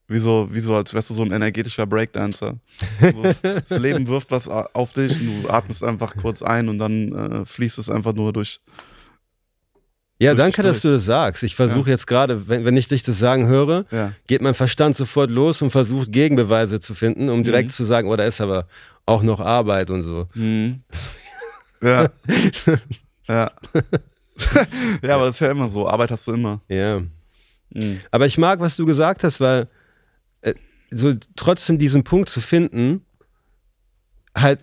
Wie 0.07 0.19
so, 0.19 0.50
wie 0.51 0.59
so, 0.59 0.75
als 0.75 0.94
wärst 0.94 1.12
du 1.12 1.13
so 1.13 1.21
ein 1.21 1.31
energetischer 1.31 1.86
Breakdancer. 1.86 2.57
So, 3.00 3.21
das, 3.21 3.41
das 3.69 3.69
Leben 3.77 4.07
wirft 4.07 4.31
was 4.31 4.50
auf 4.50 4.94
dich 4.94 5.19
und 5.21 5.44
du 5.44 5.50
atmest 5.50 5.83
einfach 5.83 6.16
kurz 6.18 6.42
ein 6.42 6.68
und 6.68 6.80
dann 6.80 7.13
äh, 7.13 7.45
fließt 7.45 7.78
es 7.78 7.90
einfach 7.90 8.13
nur 8.13 8.33
durch. 8.33 8.59
Ja, 10.21 10.33
danke, 10.35 10.61
dass 10.64 10.81
du 10.81 10.90
das 10.92 11.06
sagst. 11.06 11.44
Ich 11.44 11.56
versuche 11.56 11.90
jetzt 11.90 12.06
gerade, 12.06 12.47
wenn, 12.49 12.66
wenn 12.66 12.76
ich 12.76 12.88
dich 12.90 13.04
das 13.04 13.19
sagen 13.19 13.47
höre, 13.47 13.85
Ja. 13.90 14.11
geht 14.28 14.42
mein 14.42 14.54
Verstand 14.54 14.95
sofort 14.97 15.31
los 15.31 15.61
und 15.61 15.69
versucht 15.71 16.11
Gegenbeweise 16.11 16.80
zu 16.81 16.94
finden, 16.94 17.30
um 17.30 17.44
direkt 17.44 17.68
Mhm. 17.68 17.71
zu 17.73 17.83
sagen, 17.85 18.09
oh, 18.09 18.16
da 18.18 18.26
ist 18.26 18.42
aber 18.42 18.68
auch 19.06 19.23
noch 19.23 19.40
Arbeit 19.40 19.90
und 19.90 20.02
so. 20.04 20.28
Mhm. 20.35 20.83
Ja. 21.81 22.09
ja. 23.30 23.52
ja, 25.02 25.16
aber 25.16 25.26
das 25.28 25.35
ist 25.35 25.40
ja 25.40 25.49
immer 25.49 25.69
so. 25.69 25.88
Arbeit 25.88 26.11
hast 26.11 26.28
du 26.28 26.33
immer. 26.33 26.59
Ja. 26.68 27.02
Mhm. 27.69 28.02
Aber 28.11 28.26
ich 28.26 28.38
mag, 28.38 28.59
was 28.59 28.76
du 28.76 28.85
gesagt 28.85 29.23
hast, 29.23 29.40
weil 29.40 29.69
äh, 30.42 30.54
so 30.92 31.14
trotzdem 31.38 31.78
diesen 31.78 32.04
Punkt 32.04 32.28
zu 32.28 32.42
finden, 32.42 33.06
halt 34.35 34.59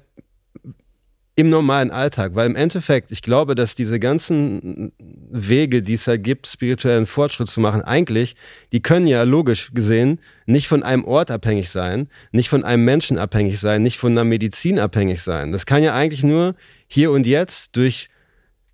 im 1.38 1.50
normalen 1.50 1.90
Alltag, 1.90 2.35
weil 2.35 2.47
im 2.47 2.57
Endeffekt, 2.57 3.12
ich 3.12 3.21
glaube, 3.21 3.55
dass 3.55 3.75
diese 3.75 4.00
ganzen 4.00 4.93
Wege, 5.31 5.83
die 5.83 5.93
es 5.95 6.07
halt 6.07 6.25
gibt, 6.25 6.47
spirituellen 6.47 7.05
Fortschritt 7.05 7.49
zu 7.49 7.61
machen, 7.61 7.83
eigentlich, 7.83 8.37
die 8.73 8.81
können 8.81 9.07
ja 9.07 9.23
logisch 9.23 9.71
gesehen 9.75 10.19
nicht 10.47 10.66
von 10.66 10.83
einem 10.83 11.05
Ort 11.05 11.31
abhängig 11.31 11.69
sein, 11.69 12.09
nicht 12.33 12.49
von 12.49 12.64
einem 12.64 12.87
Menschen 12.87 13.19
abhängig 13.19 13.61
sein, 13.61 13.83
nicht 13.83 13.99
von 13.99 14.12
einer 14.12 14.25
Medizin 14.25 14.78
abhängig 14.78 15.21
sein. 15.21 15.52
Das 15.52 15.66
kann 15.66 15.83
ja 15.83 15.95
eigentlich 15.95 16.25
nur 16.25 16.55
hier 16.88 17.11
und 17.11 17.26
jetzt 17.26 17.76
durch 17.76 18.09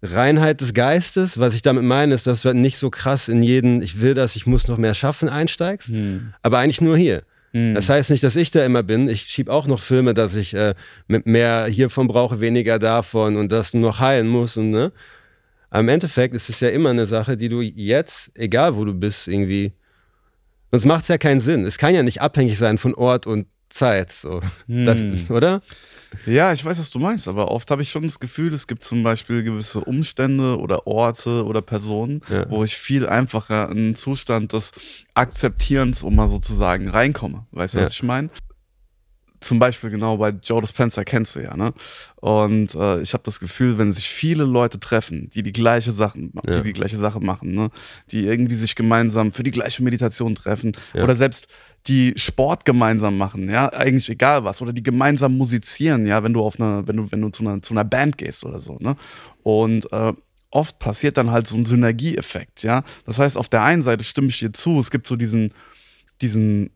Reinheit 0.01 0.61
des 0.61 0.73
Geistes, 0.73 1.41
was 1.41 1.55
ich 1.57 1.63
damit 1.63 1.83
meine, 1.83 2.15
ist, 2.15 2.29
dass 2.29 2.43
du 2.43 2.49
halt 2.49 2.59
nicht 2.59 2.77
so 2.79 2.91
krass 2.91 3.29
in 3.29 3.43
jeden, 3.43 3.83
ich 3.83 4.01
will 4.01 4.15
das, 4.15 4.37
ich 4.37 4.47
muss 4.47 4.69
noch 4.69 4.79
mehr 4.79 4.95
schaffen, 4.95 5.29
einsteigst, 5.29 5.91
Mhm. 5.91 6.33
aber 6.43 6.59
eigentlich 6.59 6.81
nur 6.81 6.97
hier. 6.97 7.23
Mhm. 7.53 7.75
Das 7.75 7.89
heißt 7.89 8.11
nicht, 8.11 8.25
dass 8.25 8.37
ich 8.37 8.51
da 8.51 8.65
immer 8.65 8.83
bin. 8.83 9.09
Ich 9.09 9.23
schiebe 9.23 9.53
auch 9.53 9.67
noch 9.67 9.81
Filme, 9.81 10.15
dass 10.15 10.35
ich 10.35 10.55
äh, 10.55 10.75
mit 11.07 11.27
mehr 11.27 11.67
hiervon 11.67 12.09
brauche, 12.09 12.41
weniger 12.41 12.79
davon 12.79 13.37
und 13.37 13.53
das 13.53 13.75
nur 13.75 13.83
noch 13.83 14.01
heilen 14.01 14.29
muss. 14.29 14.57
Und, 14.57 14.71
ne? 14.71 14.93
Im 15.73 15.89
Endeffekt 15.89 16.35
ist 16.35 16.49
es 16.49 16.61
ja 16.61 16.69
immer 16.69 16.91
eine 16.91 17.07
Sache, 17.07 17.37
die 17.37 17.49
du 17.49 17.61
jetzt, 17.61 18.31
egal 18.35 18.77
wo 18.77 18.85
du 18.85 18.95
bist, 18.95 19.29
irgendwie. 19.29 19.73
Sonst 20.71 20.87
macht 20.87 21.03
es 21.03 21.09
ja 21.09 21.19
keinen 21.19 21.41
Sinn. 21.41 21.67
Es 21.67 21.77
kann 21.77 21.95
ja 21.95 22.03
nicht 22.03 22.23
abhängig 22.23 22.57
sein 22.57 22.79
von 22.79 22.95
Ort 22.95 23.27
und 23.27 23.47
Zeit. 23.73 24.13
So. 24.13 24.41
Das, 24.69 24.99
Mhm. 25.01 25.25
oder? 25.31 25.63
Ja, 26.27 26.53
ich 26.53 26.63
weiß, 26.65 26.79
was 26.79 26.91
du 26.91 26.99
meinst, 26.99 27.27
aber 27.27 27.51
oft 27.51 27.71
habe 27.71 27.81
ich 27.83 27.91
schon 27.91 28.03
das 28.03 28.21
Gefühl, 28.21 28.53
es 28.53 28.67
gibt 28.67 28.83
zum 28.85 29.03
Beispiel 29.03 29.43
gewisse 29.43 29.81
Umstände 29.81 30.59
oder 30.59 30.87
Orte 30.87 31.45
oder 31.45 31.63
Personen, 31.63 32.21
Ja. 32.31 32.49
wo 32.51 32.63
ich 32.65 32.77
viel 32.77 33.07
einfacher 33.07 33.71
in 33.71 33.79
einen 33.79 33.95
Zustand 33.95 34.53
des 34.53 34.73
Akzeptierens, 35.15 36.03
um 36.03 36.15
mal 36.15 36.29
sozusagen, 36.29 36.89
reinkomme. 36.89 37.47
Weißt 37.53 37.75
du, 37.75 37.79
Ja. 37.79 37.87
was 37.87 37.95
ich 37.95 38.03
meine? 38.03 38.31
zum 39.41 39.59
Beispiel 39.59 39.91
genau 39.91 40.19
bei 40.19 40.29
Joe 40.29 40.61
Dispenza 40.61 41.03
kennst 41.03 41.35
du 41.35 41.41
ja, 41.41 41.57
ne? 41.57 41.75
Und 42.21 42.77
äh, 42.77 43.01
ich 43.01 43.13
habe 43.13 43.25
das 43.25 43.41
Gefühl, 43.41 43.77
wenn 43.77 43.93
sich 43.93 44.09
viele 44.09 44.45
Leute 44.45 44.79
treffen, 44.79 45.31
die 45.31 45.43
die 45.43 45.51
gleiche 45.51 45.91
Sachen, 45.91 46.33
Ja. 46.47 46.59
die 46.59 46.63
die 46.63 46.73
gleiche 46.73 46.97
Sache 46.97 47.19
machen, 47.19 47.53
ne? 47.53 47.71
Die 48.13 48.25
irgendwie 48.25 48.55
sich 48.55 48.77
gemeinsam 48.77 49.33
für 49.33 49.43
die 49.43 49.51
gleiche 49.51 49.83
Meditation 49.83 50.37
treffen 50.37 50.77
oder 50.95 51.17
selbst 51.17 51.49
die 51.89 52.15
Sport 52.17 52.65
gemeinsam 52.65 53.19
machen, 53.19 53.51
ja, 53.51 53.73
eigentlich 53.73 54.09
egal 54.09 54.45
was, 54.45 54.63
oder 54.63 54.73
die 54.73 54.83
gemeinsam 54.83 55.37
musizieren, 55.37 56.07
ja, 56.07 56.23
wenn 56.23 56.33
du 56.33 56.41
auf 56.43 56.61
einer, 56.61 56.87
wenn 56.87 56.97
du, 56.97 57.11
wenn 57.11 57.21
du 57.21 57.31
zu 57.31 57.43
einer, 57.43 57.63
zu 57.63 57.75
einer 57.75 57.85
Band 57.85 58.19
gehst 58.19 58.45
oder 58.45 58.61
so, 58.61 58.79
ne? 58.81 58.97
Und 59.43 59.93
äh, 59.93 60.13
oft 60.51 60.79
passiert 60.79 61.17
dann 61.17 61.31
halt 61.31 61.49
so 61.49 61.57
ein 61.57 61.65
Synergieeffekt, 61.65 62.63
ja. 62.63 62.85
Das 63.05 63.19
heißt, 63.19 63.37
auf 63.37 63.49
der 63.49 63.63
einen 63.63 63.83
Seite 63.83 64.05
stimme 64.05 64.29
ich 64.29 64.39
dir 64.39 64.53
zu, 64.53 64.79
es 64.79 64.91
gibt 64.91 65.07
so 65.07 65.17
diesen, 65.17 65.53
diesen 66.21 66.71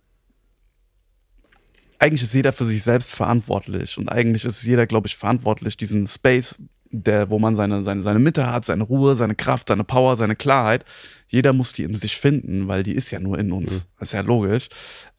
eigentlich 1.98 2.22
ist 2.22 2.34
jeder 2.34 2.52
für 2.52 2.64
sich 2.64 2.82
selbst 2.82 3.12
verantwortlich 3.12 3.96
und 3.96 4.10
eigentlich 4.10 4.44
ist 4.44 4.62
jeder, 4.64 4.86
glaube 4.86 5.06
ich, 5.06 5.16
verantwortlich, 5.16 5.76
diesen 5.76 6.06
Space, 6.06 6.56
der, 7.04 7.30
wo 7.30 7.38
man 7.38 7.56
seine, 7.56 7.82
seine, 7.82 8.02
seine 8.02 8.18
Mitte 8.18 8.46
hat, 8.46 8.64
seine 8.64 8.84
Ruhe, 8.84 9.16
seine 9.16 9.34
Kraft, 9.34 9.68
seine 9.68 9.84
Power, 9.84 10.16
seine 10.16 10.36
Klarheit. 10.36 10.84
Jeder 11.28 11.52
muss 11.52 11.72
die 11.72 11.82
in 11.82 11.94
sich 11.94 12.16
finden, 12.16 12.68
weil 12.68 12.82
die 12.82 12.92
ist 12.92 13.10
ja 13.10 13.20
nur 13.20 13.38
in 13.38 13.52
uns. 13.52 13.88
Das 13.98 14.08
ist 14.08 14.12
ja 14.12 14.20
logisch. 14.20 14.68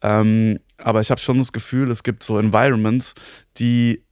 Ähm, 0.02 0.58
aber 0.78 1.00
ich 1.00 1.10
habe 1.10 1.20
schon 1.20 1.38
das 1.38 1.52
Gefühl, 1.52 1.90
es 1.90 2.02
gibt 2.02 2.22
so 2.22 2.38
Environments, 2.38 3.14
die 3.58 4.02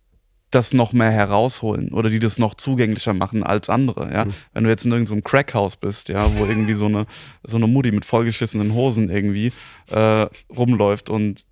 das 0.50 0.72
noch 0.72 0.92
mehr 0.92 1.10
herausholen 1.10 1.92
oder 1.92 2.08
die 2.08 2.18
das 2.18 2.38
noch 2.38 2.54
zugänglicher 2.54 3.12
machen 3.12 3.42
als 3.42 3.68
andere, 3.68 4.12
ja. 4.12 4.26
Wenn 4.52 4.64
du 4.64 4.70
jetzt 4.70 4.84
in 4.84 4.92
irgendeinem 4.92 5.24
Crackhaus 5.24 5.76
bist, 5.76 6.08
ja, 6.08 6.30
wo 6.38 6.46
irgendwie 6.46 6.74
so 6.74 6.86
eine, 6.86 7.06
so 7.42 7.56
eine 7.56 7.66
Mutti 7.66 7.90
mit 7.90 8.04
vollgeschissenen 8.04 8.72
Hosen 8.72 9.10
irgendwie 9.10 9.52
äh, 9.90 10.26
rumläuft 10.48 11.10
und 11.10 11.44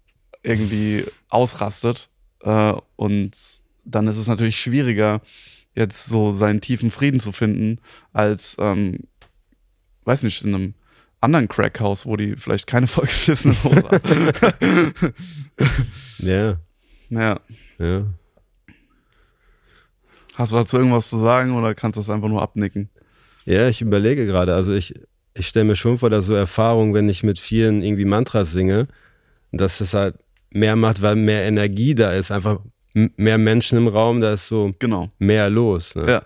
irgendwie 0.42 1.04
ausrastet 1.28 2.08
äh, 2.42 2.72
und 2.96 3.36
dann 3.84 4.06
ist 4.08 4.16
es 4.16 4.28
natürlich 4.28 4.58
schwieriger, 4.58 5.20
jetzt 5.74 6.06
so 6.06 6.32
seinen 6.32 6.60
tiefen 6.60 6.90
Frieden 6.90 7.20
zu 7.20 7.32
finden, 7.32 7.80
als, 8.12 8.56
ähm, 8.58 9.00
weiß 10.04 10.22
nicht, 10.22 10.44
in 10.44 10.54
einem 10.54 10.74
anderen 11.20 11.48
Crackhaus, 11.48 12.06
wo 12.06 12.16
die 12.16 12.36
vielleicht 12.36 12.66
keine 12.66 12.86
vollgeschissenen 12.88 13.62
Hosen 13.64 13.84
haben. 13.88 15.14
Ja, 16.18 16.58
ja. 17.10 17.40
ja. 17.78 18.06
Hast 20.34 20.52
du 20.52 20.56
dazu 20.56 20.78
irgendwas 20.78 21.10
zu 21.10 21.18
sagen 21.18 21.54
oder 21.54 21.74
kannst 21.74 21.96
du 21.96 22.00
das 22.00 22.10
einfach 22.10 22.28
nur 22.28 22.42
abnicken? 22.42 22.88
Ja, 23.44 23.68
ich 23.68 23.82
überlege 23.82 24.26
gerade. 24.26 24.54
Also 24.54 24.72
ich, 24.72 24.94
ich 25.34 25.46
stelle 25.46 25.66
mir 25.66 25.76
schon 25.76 25.98
vor, 25.98 26.10
dass 26.10 26.26
so 26.26 26.34
Erfahrungen, 26.34 26.94
wenn 26.94 27.08
ich 27.08 27.22
mit 27.22 27.38
vielen 27.38 27.82
irgendwie 27.82 28.04
Mantras 28.04 28.52
singe, 28.52 28.88
dass 29.52 29.78
das 29.78 29.94
halt 29.94 30.16
mehr 30.50 30.76
macht, 30.76 31.02
weil 31.02 31.16
mehr 31.16 31.42
Energie 31.42 31.94
da 31.94 32.12
ist. 32.12 32.30
Einfach 32.30 32.60
mehr 32.94 33.38
Menschen 33.38 33.76
im 33.76 33.88
Raum, 33.88 34.20
da 34.20 34.32
ist 34.34 34.48
so 34.48 34.74
Genau. 34.78 35.10
mehr 35.18 35.50
los. 35.50 35.94
Ne? 35.96 36.06
Ja. 36.08 36.22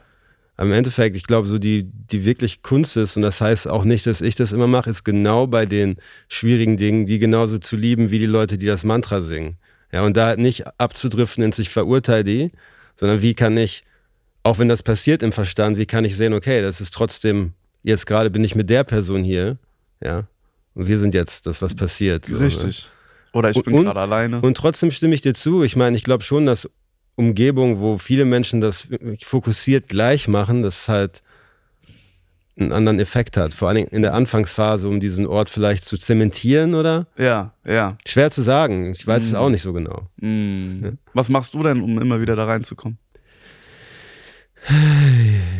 Aber 0.56 0.66
im 0.66 0.72
Endeffekt, 0.72 1.16
ich 1.16 1.22
glaube, 1.24 1.46
so 1.48 1.58
die, 1.58 1.84
die 1.84 2.24
wirklich 2.24 2.62
Kunst 2.62 2.96
ist, 2.96 3.16
und 3.16 3.22
das 3.22 3.40
heißt 3.40 3.68
auch 3.68 3.84
nicht, 3.84 4.06
dass 4.06 4.20
ich 4.20 4.34
das 4.34 4.52
immer 4.52 4.66
mache, 4.66 4.90
ist 4.90 5.04
genau 5.04 5.46
bei 5.46 5.66
den 5.66 5.96
schwierigen 6.28 6.76
Dingen, 6.76 7.06
die 7.06 7.18
genauso 7.18 7.58
zu 7.58 7.76
lieben 7.76 8.10
wie 8.10 8.18
die 8.18 8.26
Leute, 8.26 8.58
die 8.58 8.66
das 8.66 8.84
Mantra 8.84 9.20
singen. 9.20 9.56
Ja, 9.92 10.02
und 10.02 10.16
da 10.16 10.36
nicht 10.36 10.64
abzudriften 10.78 11.44
ins 11.44 11.58
Ich 11.58 11.70
verurteile 11.70 12.24
die, 12.24 12.50
sondern 12.96 13.22
wie 13.22 13.34
kann 13.34 13.56
ich, 13.56 13.84
auch 14.42 14.58
wenn 14.58 14.68
das 14.68 14.82
passiert 14.82 15.22
im 15.22 15.32
Verstand, 15.32 15.78
wie 15.78 15.86
kann 15.86 16.04
ich 16.04 16.16
sehen, 16.16 16.34
okay, 16.34 16.60
das 16.60 16.80
ist 16.80 16.92
trotzdem, 16.92 17.52
jetzt 17.84 18.06
gerade 18.06 18.28
bin 18.28 18.44
ich 18.44 18.54
mit 18.54 18.68
der 18.68 18.84
Person 18.84 19.22
hier, 19.22 19.58
ja, 20.02 20.26
und 20.74 20.88
wir 20.88 20.98
sind 20.98 21.14
jetzt 21.14 21.46
das, 21.46 21.62
was 21.62 21.74
passiert. 21.74 22.26
so, 22.26 22.66
ne? 22.66 22.72
Oder 23.38 23.50
ich 23.50 23.56
Und- 23.56 23.64
bin 23.64 23.76
gerade 23.84 24.00
alleine. 24.00 24.40
Und 24.40 24.56
trotzdem 24.56 24.90
stimme 24.90 25.14
ich 25.14 25.20
dir 25.22 25.32
zu. 25.34 25.62
Ich 25.62 25.76
meine, 25.76 25.96
ich 25.96 26.04
glaube 26.04 26.24
schon, 26.24 26.44
dass 26.44 26.68
Umgebung, 27.14 27.80
wo 27.80 27.98
viele 27.98 28.24
Menschen 28.24 28.60
das 28.60 28.88
fokussiert 29.24 29.88
gleich 29.88 30.28
machen, 30.28 30.62
das 30.62 30.88
halt 30.88 31.22
einen 32.58 32.72
anderen 32.72 32.98
Effekt 32.98 33.36
hat. 33.36 33.54
Vor 33.54 33.68
allen 33.68 33.76
Dingen 33.76 33.88
in 33.90 34.02
der 34.02 34.14
Anfangsphase, 34.14 34.88
um 34.88 34.98
diesen 34.98 35.26
Ort 35.26 35.48
vielleicht 35.50 35.84
zu 35.84 35.96
zementieren 35.96 36.74
oder? 36.74 37.06
ja, 37.16 37.52
ja. 37.64 37.96
Schwer 38.04 38.30
zu 38.32 38.42
sagen. 38.42 38.90
Ich 38.92 39.06
weiß 39.06 39.22
es 39.22 39.32
Mhm. 39.32 39.38
auch 39.38 39.48
nicht 39.50 39.62
so 39.62 39.72
genau. 39.72 40.08
Mm. 40.20 40.98
Was 41.14 41.28
machst 41.28 41.54
du 41.54 41.62
denn, 41.62 41.80
um 41.80 42.00
immer 42.00 42.20
wieder 42.20 42.34
da 42.34 42.44
reinzukommen? 42.46 42.98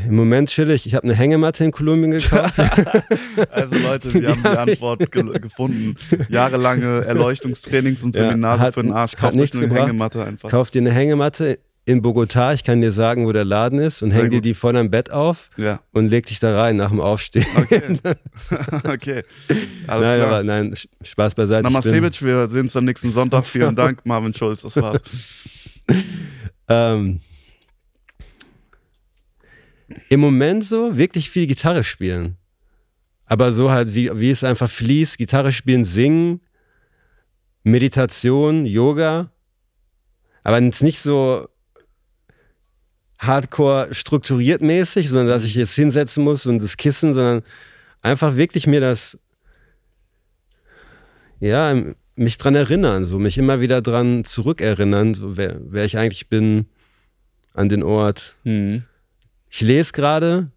Im 0.07 0.15
Moment 0.17 0.51
chill 0.51 0.71
ich. 0.71 0.87
Ich 0.87 0.95
habe 0.95 1.05
eine 1.05 1.15
Hängematte 1.15 1.65
in 1.65 1.71
Kolumbien 1.71 2.11
gekauft. 2.13 2.55
Also 3.51 3.75
Leute, 3.77 4.13
wir 4.15 4.29
haben 4.43 4.43
die 4.43 4.73
Antwort 4.73 5.11
ge 5.11 5.23
gefunden. 5.39 5.97
Jahrelange 6.29 7.05
Erleuchtungstrainings 7.05 8.03
und 8.03 8.15
Ja, 8.15 8.29
Seminare 8.29 8.61
hat- 8.61 8.75
für 8.75 8.83
den 8.83 8.93
Arsch. 8.93 9.13
Kauft 9.17 9.37
euch 9.37 9.53
eine 9.55 9.63
gebracht. 9.69 9.89
Hängematte 9.89 10.25
einfach. 10.25 10.51
Kauf 10.51 10.71
dir 10.71 10.81
eine 10.81 10.91
Hängematte 10.93 11.59
in 11.85 12.03
Bogotá. 12.03 12.53
Ich 12.55 12.65
kann 12.65 12.81
dir 12.81 12.93
sagen, 12.93 13.27
wo 13.27 13.33
der 13.33 13.45
Laden 13.45 13.79
ist 13.79 14.03
und 14.03 14.11
häng 14.11 14.29
dir 14.31 14.41
die 14.43 14.53
vor 14.55 14.73
deinem 14.73 14.91
Bett 14.91 15.11
auf 15.11 15.49
Ja, 15.57 15.81
und 15.93 16.09
leg 16.09 16.27
dich 16.27 16.39
da 16.41 16.61
rein 16.61 16.77
nach 16.77 16.91
dem 16.91 17.01
Aufstehen. 17.01 17.47
okay. 17.57 17.83
okay. 18.85 19.23
Alles 19.87 20.09
nein, 20.09 20.19
klar. 20.21 20.27
aber 20.27 20.43
nein, 20.43 20.75
Spaß 21.03 21.35
beiseite. 21.35 21.61
Ich 21.69 21.81
bin- 21.81 21.95
Namaste, 22.03 22.27
wir 22.27 22.49
sehen 22.49 22.63
uns 22.63 22.77
am 22.77 22.85
nächsten 22.85 23.11
Sonntag. 23.11 23.47
Vielen 23.47 23.75
Dank, 23.75 24.05
Marvin 24.05 24.35
Schulz. 24.35 24.63
Das 24.63 24.77
war's. 24.77 25.01
Ähm, 26.69 27.21
Im 30.09 30.21
Moment 30.21 30.65
so 30.65 30.97
wirklich 30.97 31.31
viel 31.31 31.47
Gitarre 31.47 31.85
spielen. 31.85 32.37
Aber 33.25 33.53
so 33.53 33.71
halt, 33.71 33.95
wie, 33.95 34.11
wie 34.19 34.31
es 34.31 34.45
einfach 34.45 34.71
fließt, 34.71 35.19
Gitarre 35.19 35.53
spielen, 35.53 35.85
singen, 35.85 36.41
Meditation, 37.63 38.67
Yoga. 38.67 39.31
Aber 40.43 40.61
jetzt 40.61 40.83
nicht 40.83 41.01
so 41.01 41.49
hardcore 43.19 43.93
strukturiert 43.93 44.63
mäßig, 44.63 45.09
sondern 45.09 45.29
dass 45.29 45.45
ich 45.45 45.55
jetzt 45.55 45.75
hinsetzen 45.75 46.25
muss 46.25 46.47
und 46.47 46.63
das 46.63 46.77
Kissen, 46.77 47.15
sondern 47.15 47.43
einfach 48.01 48.37
wirklich 48.37 48.67
mir 48.67 48.81
das, 48.81 49.19
ja, 51.41 51.75
mich 52.15 52.39
dran 52.39 52.55
erinnern, 52.55 53.05
so 53.05 53.19
mich 53.19 53.39
immer 53.39 53.61
wieder 53.61 53.83
dran 53.83 54.25
zurückerinnern, 54.25 55.15
so 55.15 55.37
wer, 55.37 55.61
wer 55.61 55.85
ich 55.85 55.99
eigentlich 55.99 56.29
bin, 56.29 56.67
an 57.55 57.69
den 57.69 57.83
Ort. 57.83 58.37
Hm. 58.45 58.85
Ich 59.51 59.61
lese 59.61 59.93
gerade 59.93 60.51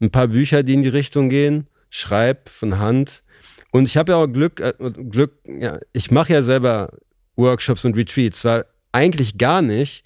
ein 0.00 0.10
paar 0.10 0.28
Bücher, 0.28 0.62
die 0.62 0.74
in 0.74 0.82
die 0.82 0.88
Richtung 0.88 1.28
gehen, 1.28 1.66
schreibe 1.90 2.50
von 2.50 2.78
Hand. 2.78 3.22
Und 3.70 3.88
ich 3.88 3.96
habe 3.96 4.12
ja 4.12 4.18
auch 4.18 4.26
Glück, 4.26 4.60
äh, 4.60 4.72
Glück, 4.78 5.32
ja, 5.44 5.78
ich 5.92 6.10
mache 6.10 6.32
ja 6.32 6.42
selber 6.42 6.90
Workshops 7.36 7.84
und 7.84 7.96
Retreats, 7.96 8.40
zwar 8.40 8.64
eigentlich 8.92 9.38
gar 9.38 9.62
nicht 9.62 10.04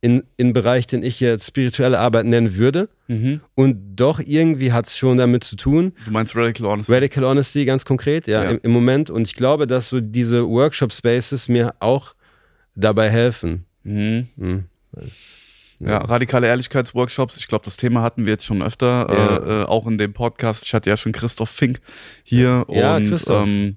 in, 0.00 0.22
in 0.36 0.52
Bereich, 0.52 0.86
den 0.86 1.02
ich 1.02 1.20
jetzt 1.20 1.46
spirituelle 1.46 1.98
Arbeit 1.98 2.24
nennen 2.24 2.56
würde. 2.56 2.88
Mhm. 3.08 3.40
Und 3.54 3.96
doch 3.96 4.18
irgendwie 4.18 4.72
hat 4.72 4.86
es 4.86 4.96
schon 4.96 5.18
damit 5.18 5.44
zu 5.44 5.56
tun. 5.56 5.92
Du 6.06 6.10
meinst 6.10 6.34
Radical 6.34 6.66
Honesty? 6.66 6.92
Radical 6.92 7.24
Honesty 7.24 7.64
ganz 7.64 7.84
konkret, 7.84 8.26
ja, 8.26 8.44
Ja. 8.44 8.50
Im, 8.50 8.60
im 8.62 8.70
Moment. 8.70 9.10
Und 9.10 9.26
ich 9.26 9.34
glaube, 9.34 9.66
dass 9.66 9.90
so 9.90 10.00
diese 10.00 10.48
Workshop-Spaces 10.48 11.48
mir 11.48 11.74
auch 11.80 12.14
dabei 12.74 13.10
helfen. 13.10 13.66
Mhm. 13.82 14.28
Hm. 14.38 14.64
Ja, 15.80 15.98
radikale 15.98 16.46
Ehrlichkeitsworkshops. 16.46 17.36
Ich 17.38 17.48
glaube, 17.48 17.64
das 17.64 17.76
Thema 17.78 18.02
hatten 18.02 18.26
wir 18.26 18.32
jetzt 18.32 18.44
schon 18.44 18.62
öfter, 18.62 19.06
Ja. 19.10 19.36
äh, 19.36 19.62
äh, 19.62 19.64
auch 19.64 19.86
in 19.86 19.96
dem 19.98 20.12
Podcast. 20.12 20.64
Ich 20.66 20.74
hatte 20.74 20.90
ja 20.90 20.96
schon 20.96 21.12
Christoph 21.12 21.48
Fink 21.50 21.80
hier 22.22 22.66
Ja, 22.68 22.96
und 22.96 23.08
Christoph. 23.08 23.46
ähm, 23.48 23.76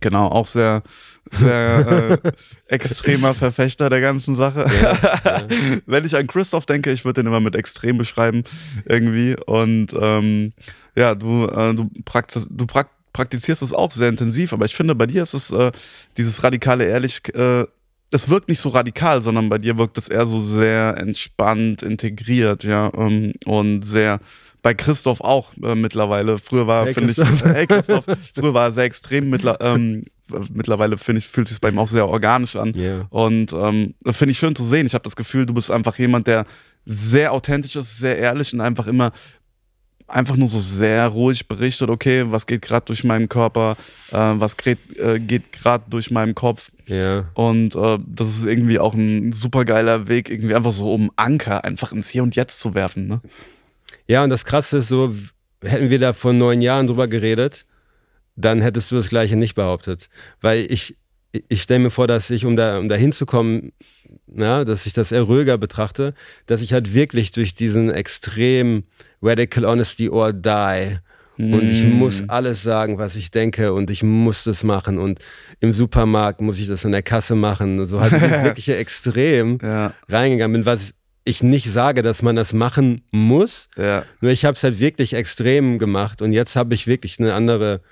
genau, 0.00 0.26
auch 0.26 0.46
sehr, 0.48 0.82
sehr 1.30 2.18
äh, 2.24 2.32
extremer 2.66 3.34
Verfechter 3.34 3.88
der 3.88 4.00
ganzen 4.00 4.34
Sache. 4.34 4.64
Wenn 5.86 6.04
ich 6.04 6.16
an 6.16 6.26
Christoph 6.26 6.66
denke, 6.66 6.90
ich 6.90 7.04
würde 7.04 7.22
den 7.22 7.28
immer 7.28 7.40
mit 7.40 7.54
extrem 7.54 7.98
beschreiben 7.98 8.42
irgendwie. 8.84 9.36
Und 9.46 9.88
ähm, 10.00 10.52
ja, 10.96 11.14
du, 11.14 11.46
äh, 11.46 11.72
du, 11.74 11.88
praktiz 12.04 12.48
du 12.50 12.66
prak 12.66 12.88
praktizierst 13.14 13.62
es 13.62 13.72
auch 13.72 13.90
sehr 13.90 14.08
intensiv, 14.10 14.52
aber 14.52 14.64
ich 14.66 14.76
finde, 14.76 14.94
bei 14.94 15.06
dir 15.06 15.22
ist 15.22 15.34
es 15.34 15.50
äh, 15.50 15.72
dieses 16.16 16.44
radikale 16.44 16.84
Ehrlich, 16.84 17.20
äh, 17.34 17.64
das 18.10 18.28
wirkt 18.28 18.48
nicht 18.48 18.60
so 18.60 18.70
radikal, 18.70 19.20
sondern 19.20 19.48
bei 19.48 19.58
dir 19.58 19.76
wirkt 19.78 19.98
es 19.98 20.08
eher 20.08 20.26
so 20.26 20.40
sehr 20.40 20.96
entspannt, 20.96 21.82
integriert, 21.82 22.64
ja, 22.64 22.90
ähm, 22.96 23.34
und 23.44 23.82
sehr 23.82 24.20
bei 24.62 24.74
Christoph 24.74 25.20
auch 25.20 25.52
äh, 25.62 25.74
mittlerweile. 25.74 26.38
Früher 26.38 26.66
war, 26.66 26.86
Hey, 26.86 26.94
finde 26.94 27.12
ich, 27.12 27.44
hey 27.44 27.66
Christoph, 27.66 28.04
früher 28.34 28.54
war 28.54 28.66
er 28.66 28.72
sehr 28.72 28.84
extrem, 28.84 29.30
mittler, 29.30 29.58
ähm, 29.60 30.04
mittlerweile 30.52 30.98
finde 30.98 31.20
ich, 31.20 31.28
fühlt 31.28 31.48
sich 31.48 31.60
bei 31.60 31.68
ihm 31.70 31.78
auch 31.78 31.88
sehr 31.88 32.08
organisch 32.08 32.56
an. 32.56 32.72
Ja. 32.74 33.06
Und 33.10 33.52
ähm, 33.52 33.94
das 34.02 34.16
finde 34.16 34.32
ich 34.32 34.38
schön 34.38 34.54
zu 34.54 34.64
sehen. 34.64 34.86
Ich 34.86 34.94
habe 34.94 35.04
das 35.04 35.16
Gefühl, 35.16 35.46
du 35.46 35.54
bist 35.54 35.70
einfach 35.70 35.98
jemand, 35.98 36.26
der 36.26 36.44
sehr 36.84 37.32
authentisch 37.32 37.76
ist, 37.76 37.98
sehr 37.98 38.18
ehrlich 38.18 38.52
und 38.52 38.60
einfach 38.60 38.86
immer 38.86 39.12
einfach 40.06 40.36
nur 40.36 40.48
so 40.48 40.58
sehr 40.58 41.06
ruhig 41.08 41.46
berichtet, 41.48 41.90
okay, 41.90 42.24
was 42.28 42.46
geht 42.46 42.62
gerade 42.62 42.86
durch 42.86 43.04
meinen 43.04 43.28
Körper, 43.28 43.76
äh, 44.10 44.16
was 44.16 44.56
geht, 44.56 44.78
äh, 44.98 45.20
geht 45.20 45.52
gerade 45.52 45.84
durch 45.88 46.10
meinen 46.10 46.34
Kopf. 46.34 46.70
Ja. 46.88 47.30
Und 47.34 47.76
äh, 47.76 47.98
das 48.06 48.28
ist 48.28 48.46
irgendwie 48.46 48.78
auch 48.78 48.94
ein 48.94 49.32
super 49.32 49.64
geiler 49.64 50.08
Weg, 50.08 50.30
irgendwie 50.30 50.54
einfach 50.54 50.72
so 50.72 50.92
um 50.92 51.10
Anker 51.16 51.64
einfach 51.64 51.92
ins 51.92 52.08
Hier 52.08 52.22
und 52.22 52.34
Jetzt 52.34 52.60
zu 52.60 52.74
werfen. 52.74 53.06
Ne? 53.06 53.20
Ja, 54.06 54.24
und 54.24 54.30
das 54.30 54.46
Krasse 54.46 54.78
ist 54.78 54.88
so, 54.88 55.14
hätten 55.62 55.90
wir 55.90 55.98
da 55.98 56.14
vor 56.14 56.32
neun 56.32 56.62
Jahren 56.62 56.86
drüber 56.86 57.06
geredet, 57.06 57.66
dann 58.36 58.62
hättest 58.62 58.90
du 58.90 58.96
das 58.96 59.10
Gleiche 59.10 59.36
nicht 59.36 59.54
behauptet. 59.54 60.08
Weil 60.40 60.66
ich, 60.70 60.96
ich 61.48 61.62
stelle 61.62 61.80
mir 61.80 61.90
vor, 61.90 62.06
dass 62.06 62.30
ich, 62.30 62.46
um 62.46 62.56
da, 62.56 62.78
um 62.78 62.88
da 62.88 62.94
hinzukommen, 62.96 63.72
ja, 64.26 64.64
dass 64.64 64.86
ich 64.86 64.94
das 64.94 65.12
eher 65.12 65.22
ruhiger 65.22 65.58
betrachte, 65.58 66.14
dass 66.46 66.62
ich 66.62 66.72
halt 66.72 66.94
wirklich 66.94 67.32
durch 67.32 67.54
diesen 67.54 67.90
extrem 67.90 68.84
Radical 69.20 69.66
Honesty 69.66 70.08
or 70.08 70.32
Die 70.32 70.96
und 71.38 71.62
ich 71.62 71.84
Mm. 71.84 71.92
muss 71.92 72.28
alles 72.28 72.62
sagen, 72.62 72.98
was 72.98 73.14
ich 73.16 73.30
denke 73.30 73.72
und 73.72 73.90
ich 73.90 74.02
muss 74.02 74.44
das 74.44 74.64
machen. 74.64 74.98
Und 74.98 75.20
im 75.60 75.72
Supermarkt 75.72 76.40
muss 76.40 76.58
ich 76.58 76.66
das 76.66 76.84
in 76.84 76.92
der 76.92 77.02
Kasse 77.02 77.34
machen. 77.36 77.86
So 77.86 78.00
halt 78.00 78.12
dieses 78.12 78.42
wirkliche 78.44 78.76
Extrem 78.76 79.58
Ja, 79.62 79.94
reingegangen 80.08 80.52
bin, 80.52 80.66
was 80.66 80.94
ich 81.24 81.42
nicht 81.42 81.70
sage, 81.70 82.02
dass 82.02 82.22
man 82.22 82.36
das 82.36 82.52
machen 82.54 83.02
muss, 83.10 83.68
ja, 83.76 84.04
nur 84.20 84.30
ich 84.32 84.44
habe 84.46 84.54
es 84.56 84.62
halt 84.64 84.80
wirklich 84.80 85.12
extrem 85.14 85.78
gemacht. 85.78 86.22
Und 86.22 86.32
jetzt 86.32 86.56
habe 86.56 86.74
ich 86.74 86.86
wirklich 86.86 87.20
eine 87.20 87.34
andere, 87.34 87.82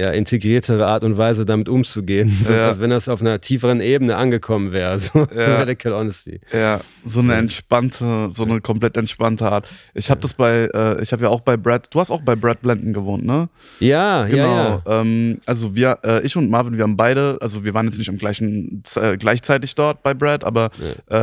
ja, 0.00 0.10
integriertere 0.10 0.86
Art 0.86 1.04
und 1.04 1.16
Weise 1.18 1.44
damit 1.44 1.68
umzugehen. 1.68 2.36
So, 2.42 2.52
Ja. 2.52 2.68
als 2.68 2.80
wenn 2.80 2.90
das 2.90 3.08
auf 3.08 3.20
einer 3.20 3.40
tieferen 3.40 3.80
Ebene 3.80 4.16
angekommen 4.16 4.72
wäre. 4.72 4.98
So 4.98 5.26
Ja. 5.34 5.56
Radical 5.58 5.92
Honesty. 5.92 6.40
ja. 6.52 6.80
So 7.04 7.20
eine 7.20 7.34
entspannte, 7.34 8.28
so 8.32 8.44
eine 8.44 8.60
komplett 8.60 8.96
entspannte 8.96 9.50
Art. 9.50 9.66
Ich 9.94 10.10
habe 10.10 10.20
das 10.20 10.34
bei, 10.34 10.68
äh, 10.74 11.02
ich 11.02 11.12
habe 11.12 11.22
ja 11.22 11.28
auch 11.28 11.40
bei 11.40 11.56
Brad, 11.56 11.92
du 11.94 12.00
hast 12.00 12.10
auch 12.10 12.20
bei 12.22 12.36
Brad 12.36 12.60
Blenden 12.60 12.92
gewohnt, 12.92 13.24
ne? 13.24 13.48
Ja, 13.78 14.24
Genau. 14.26 14.36
ja, 14.44 14.82
ja. 14.86 15.00
Ähm, 15.00 15.38
also 15.46 15.74
wir, 15.74 15.98
äh, 16.04 16.22
ich 16.26 16.36
und 16.36 16.50
Marvin, 16.50 16.76
wir 16.76 16.82
haben 16.84 16.96
beide, 16.96 17.38
also 17.40 17.64
wir 17.64 17.72
waren 17.74 17.86
jetzt 17.86 17.98
nicht 17.98 18.08
am 18.10 18.18
gleichen, 18.18 18.82
äh, 18.96 19.16
gleichzeitig 19.16 19.74
dort 19.74 20.02
bei 20.02 20.12
Brad, 20.14 20.44
aber 20.44 20.70
äh, 21.08 21.16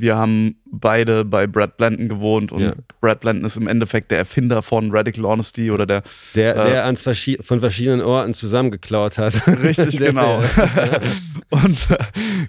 wir 0.00 0.16
haben 0.16 0.56
beide 0.80 1.24
bei 1.24 1.46
Brad 1.46 1.76
Blenden 1.76 2.08
gewohnt 2.08 2.52
und 2.52 2.60
Ja. 2.62 2.72
Brad 3.00 3.20
Blenden 3.20 3.44
ist 3.44 3.56
im 3.56 3.66
Endeffekt 3.66 4.10
der 4.10 4.18
Erfinder 4.18 4.62
von 4.62 4.90
Radical 4.90 5.24
Honesty 5.24 5.70
oder 5.70 5.86
der 5.86 6.02
Der, 6.34 6.56
äh, 6.56 6.70
der 6.70 6.84
ans 6.86 7.02
verschi 7.02 7.38
von 7.40 7.60
verschiedenen 7.60 8.00
Orten 8.02 8.34
zusammengeklaut 8.34 9.18
hat. 9.18 9.34
Richtig, 9.62 9.96
Der- 9.98 10.08
genau. 10.08 10.42
und 11.50 11.90
äh, 11.90 11.98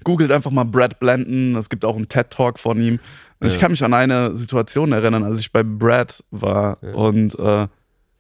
googelt 0.04 0.32
einfach 0.32 0.52
mal 0.52 0.64
Brad 0.66 1.00
Blenden. 1.00 1.56
Es 1.56 1.70
gibt 1.70 1.86
auch 1.86 1.96
einen 1.96 2.10
TED-Talk 2.10 2.60
von 2.60 2.82
ihm. 2.82 3.00
Und 3.40 3.48
ich 3.48 3.56
Ja. 3.56 3.60
kann 3.62 3.72
mich 3.72 3.84
an 3.84 3.94
eine 3.94 4.36
Situation 4.36 4.92
erinnern, 4.92 5.24
als 5.24 5.40
ich 5.40 5.52
bei 5.52 5.62
Brad 5.64 6.24
war 6.32 6.82
und 6.84 7.38
äh, 7.38 7.68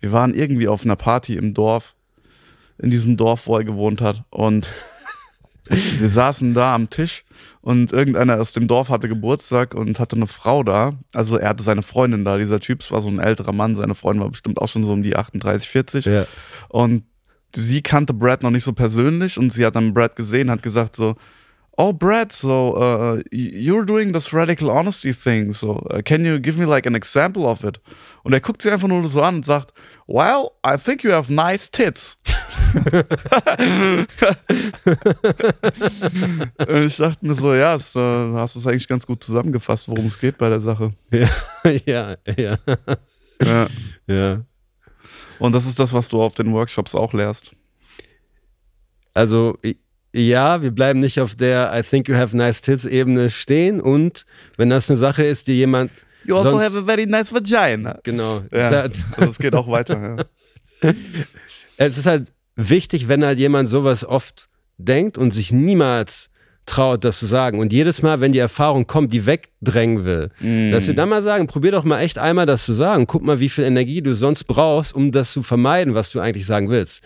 wir 0.01 0.11
waren 0.11 0.33
irgendwie 0.35 0.67
auf 0.67 0.83
einer 0.83 0.97
Party 0.97 1.35
im 1.35 1.53
Dorf, 1.53 1.95
in 2.77 2.91
diesem 2.91 3.17
Dorf, 3.17 3.47
wo 3.47 3.57
er 3.57 3.63
gewohnt 3.63 4.01
hat. 4.01 4.23
Und 4.29 4.69
wir 5.69 6.09
saßen 6.09 6.53
da 6.53 6.75
am 6.75 6.89
Tisch 6.91 7.23
und 7.65 7.91
irgendeiner 7.91 8.39
aus 8.39 8.51
dem 8.51 8.67
Dorf 8.67 8.89
hatte 8.89 9.09
Geburtstag 9.09 9.73
und 9.73 9.99
hatte 9.99 10.15
eine 10.15 10.27
Frau 10.27 10.61
da. 10.61 10.99
Also 11.15 11.37
er 11.37 11.49
hatte 11.49 11.63
seine 11.63 11.81
Freundin 11.81 12.23
da. 12.23 12.37
Dieser 12.37 12.59
Typ 12.59 12.91
war 12.91 13.01
so 13.01 13.09
ein 13.09 13.17
älterer 13.17 13.53
Mann. 13.53 13.75
Seine 13.75 13.95
Freundin 13.95 14.21
war 14.21 14.29
bestimmt 14.29 14.61
auch 14.61 14.67
schon 14.67 14.83
so 14.83 14.93
um 14.93 15.01
die 15.01 15.15
38, 15.15 15.67
40. 15.67 16.05
Ja. 16.05 16.27
Und 16.69 17.05
sie 17.55 17.81
kannte 17.81 18.13
Brad 18.13 18.43
noch 18.43 18.51
nicht 18.51 18.65
so 18.65 18.73
persönlich 18.73 19.39
und 19.39 19.51
sie 19.51 19.65
hat 19.65 19.75
dann 19.75 19.95
Brad 19.95 20.15
gesehen, 20.15 20.51
hat 20.51 20.61
gesagt 20.61 20.95
so, 20.95 21.15
oh 21.75 21.91
Brad, 21.91 22.31
so 22.31 22.77
uh, 22.77 23.19
you're 23.31 23.83
doing 23.83 24.13
this 24.13 24.31
radical 24.31 24.69
honesty 24.69 25.11
thing, 25.11 25.51
so 25.51 25.83
uh, 25.89 26.03
can 26.05 26.23
you 26.23 26.39
give 26.39 26.59
me 26.59 26.65
like 26.65 26.85
an 26.85 26.93
example 26.93 27.47
of 27.47 27.63
it? 27.63 27.81
Und 28.23 28.33
er 28.33 28.41
guckt 28.41 28.61
sie 28.61 28.69
einfach 28.69 28.87
nur 28.87 29.07
so 29.07 29.23
an 29.23 29.37
und 29.37 29.45
sagt, 29.47 29.73
well, 30.05 30.51
I 30.63 30.77
think 30.77 31.03
you 31.03 31.11
have 31.13 31.33
nice 31.33 31.71
tits. 31.71 32.19
und 36.67 36.85
ich 36.85 36.97
dachte 36.97 37.25
mir 37.25 37.35
so, 37.35 37.53
ja, 37.53 37.75
es, 37.75 37.95
äh, 37.95 38.33
hast 38.33 38.55
du 38.55 38.59
es 38.59 38.67
eigentlich 38.67 38.87
ganz 38.87 39.05
gut 39.05 39.23
zusammengefasst, 39.23 39.87
worum 39.87 40.07
es 40.07 40.19
geht 40.19 40.37
bei 40.37 40.49
der 40.49 40.59
Sache. 40.59 40.93
Ja, 41.11 41.29
ja, 41.85 42.17
ja. 42.37 42.57
Ja. 43.43 43.67
ja. 44.07 44.41
Und 45.39 45.53
das 45.53 45.65
ist 45.65 45.79
das, 45.79 45.93
was 45.93 46.09
du 46.09 46.21
auf 46.21 46.35
den 46.35 46.53
Workshops 46.53 46.95
auch 46.95 47.13
lehrst. 47.13 47.51
Also, 49.13 49.57
ja, 50.13 50.61
wir 50.61 50.71
bleiben 50.71 50.99
nicht 50.99 51.19
auf 51.19 51.35
der 51.35 51.71
I 51.73 51.81
think 51.81 52.07
you 52.07 52.15
have 52.15 52.35
nice 52.35 52.61
tits 52.61 52.85
Ebene 52.85 53.29
stehen 53.29 53.81
und 53.81 54.25
wenn 54.57 54.69
das 54.69 54.89
eine 54.89 54.97
Sache 54.97 55.23
ist, 55.23 55.47
die 55.47 55.53
jemand. 55.53 55.91
You 56.25 56.37
also 56.37 56.59
have 56.59 56.77
a 56.77 56.81
very 56.81 57.05
nice 57.05 57.33
vagina. 57.33 57.99
Genau. 58.03 58.41
Ja, 58.51 58.69
Da, 58.69 58.89
also 59.17 59.29
es 59.29 59.37
geht 59.37 59.55
auch 59.55 59.69
weiter. 59.69 60.25
Ja. 60.81 60.93
es 61.77 61.97
ist 61.97 62.05
halt 62.05 62.31
wichtig, 62.55 63.07
wenn 63.07 63.23
halt 63.25 63.39
jemand 63.39 63.69
sowas 63.69 64.05
oft 64.05 64.47
denkt 64.77 65.17
und 65.17 65.31
sich 65.31 65.51
niemals 65.51 66.29
traut, 66.65 67.03
das 67.03 67.19
zu 67.19 67.25
sagen. 67.27 67.59
Und 67.59 67.71
jedes 67.71 68.01
Mal, 68.01 68.21
wenn 68.21 68.31
die 68.31 68.39
Erfahrung 68.39 68.87
kommt, 68.87 69.13
die 69.13 69.25
wegdrängen 69.25 70.03
will, 70.03 70.29
dass 70.71 70.87
wir 70.87 70.95
dann 70.95 71.09
mal 71.09 71.21
sagen, 71.23 71.45
probier 71.47 71.71
doch 71.71 71.83
mal 71.83 72.01
echt 72.01 72.17
einmal 72.17 72.45
das 72.47 72.65
zu 72.65 72.73
sagen. 72.73 73.05
Guck 73.07 73.23
mal, 73.23 73.39
wie 73.39 73.49
viel 73.49 73.63
Energie 73.63 74.01
du 74.01 74.15
sonst 74.15 74.45
brauchst, 74.45 74.93
um 74.95 75.11
das 75.11 75.31
zu 75.31 75.43
vermeiden, 75.43 75.93
was 75.93 76.11
du 76.11 76.19
eigentlich 76.19 76.45
sagen 76.47 76.69
willst. 76.69 77.03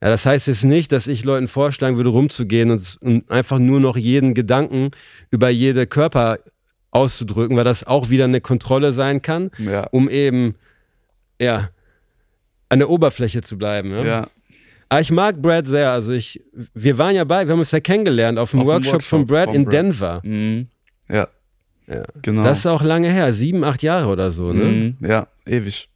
Ja, 0.00 0.08
das 0.08 0.24
heißt 0.26 0.46
jetzt 0.48 0.64
nicht, 0.64 0.90
dass 0.92 1.06
ich 1.06 1.24
Leuten 1.24 1.46
vorschlagen 1.46 1.96
würde, 1.96 2.08
rumzugehen 2.10 2.70
und, 2.70 2.96
und 3.02 3.30
einfach 3.30 3.58
nur 3.58 3.78
noch 3.80 3.96
jeden 3.96 4.34
Gedanken 4.34 4.90
über 5.30 5.48
jede 5.50 5.86
Körper 5.86 6.38
auszudrücken, 6.90 7.56
weil 7.56 7.64
das 7.64 7.84
auch 7.86 8.10
wieder 8.10 8.24
eine 8.24 8.40
Kontrolle 8.40 8.92
sein 8.92 9.22
kann, 9.22 9.50
Ja. 9.58 9.84
um 9.92 10.08
eben, 10.08 10.54
ja, 11.40 11.68
an 12.68 12.78
der 12.80 12.88
Oberfläche 12.90 13.42
zu 13.42 13.56
bleiben. 13.58 13.90
Ja? 13.92 14.04
Ja. 14.04 14.26
Aber 14.92 15.00
ich 15.00 15.10
mag 15.10 15.40
Brad 15.40 15.66
sehr. 15.66 15.90
Also 15.90 16.12
ich, 16.12 16.42
wir 16.74 16.98
waren 16.98 17.14
ja 17.14 17.24
bei, 17.24 17.46
wir 17.46 17.52
haben 17.52 17.58
uns 17.60 17.70
ja 17.70 17.80
kennengelernt 17.80 18.38
auf 18.38 18.50
dem 18.50 18.60
Auf 18.60 18.66
Workshop, 18.66 18.92
Workshop 18.94 19.08
von 19.08 19.26
Brad 19.26 19.54
in 19.54 19.64
Brad. 19.64 19.72
Denver. 19.72 20.20
Mhm. 20.24 20.66
Ja, 21.08 21.28
Ja. 21.86 22.02
genau. 22.20 22.42
Das 22.44 22.58
ist 22.60 22.66
auch 22.66 22.82
lange 22.82 23.10
her, 23.10 23.32
sieben, 23.32 23.64
acht 23.64 23.82
Jahre 23.82 24.08
oder 24.08 24.30
so. 24.30 24.52
Ne? 24.52 24.64
Mhm. 24.64 24.96
Ja, 25.08 25.28
ewig. 25.46 25.88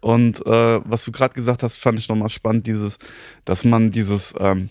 Und 0.00 0.44
äh, 0.46 0.80
was 0.84 1.04
du 1.04 1.12
gerade 1.12 1.34
gesagt 1.34 1.62
hast, 1.62 1.76
fand 1.78 1.98
ich 1.98 2.08
nochmal 2.08 2.28
spannend, 2.28 2.66
dieses, 2.66 2.98
dass 3.44 3.64
man 3.64 3.90
dieses, 3.90 4.34
ähm, 4.38 4.68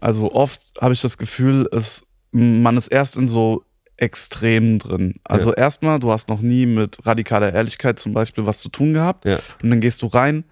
also 0.00 0.32
oft 0.32 0.60
habe 0.80 0.94
ich 0.94 1.00
das 1.02 1.18
Gefühl, 1.18 1.68
es, 1.72 2.02
man 2.30 2.76
ist 2.76 2.88
erst 2.88 3.16
in 3.16 3.28
so 3.28 3.64
Extremen 3.96 4.78
drin. 4.78 5.14
Also 5.24 5.52
erstmal, 5.52 5.98
du 5.98 6.12
hast 6.12 6.28
noch 6.28 6.40
nie 6.40 6.66
mit 6.66 7.04
radikaler 7.04 7.52
Ehrlichkeit 7.52 7.98
zum 7.98 8.12
Beispiel 8.12 8.46
was 8.46 8.60
zu 8.60 8.68
tun 8.68 8.94
gehabt 8.94 9.24
Ja. 9.24 9.40
und 9.62 9.70
dann 9.70 9.80
gehst 9.80 10.02
du 10.02 10.06
rein 10.06 10.44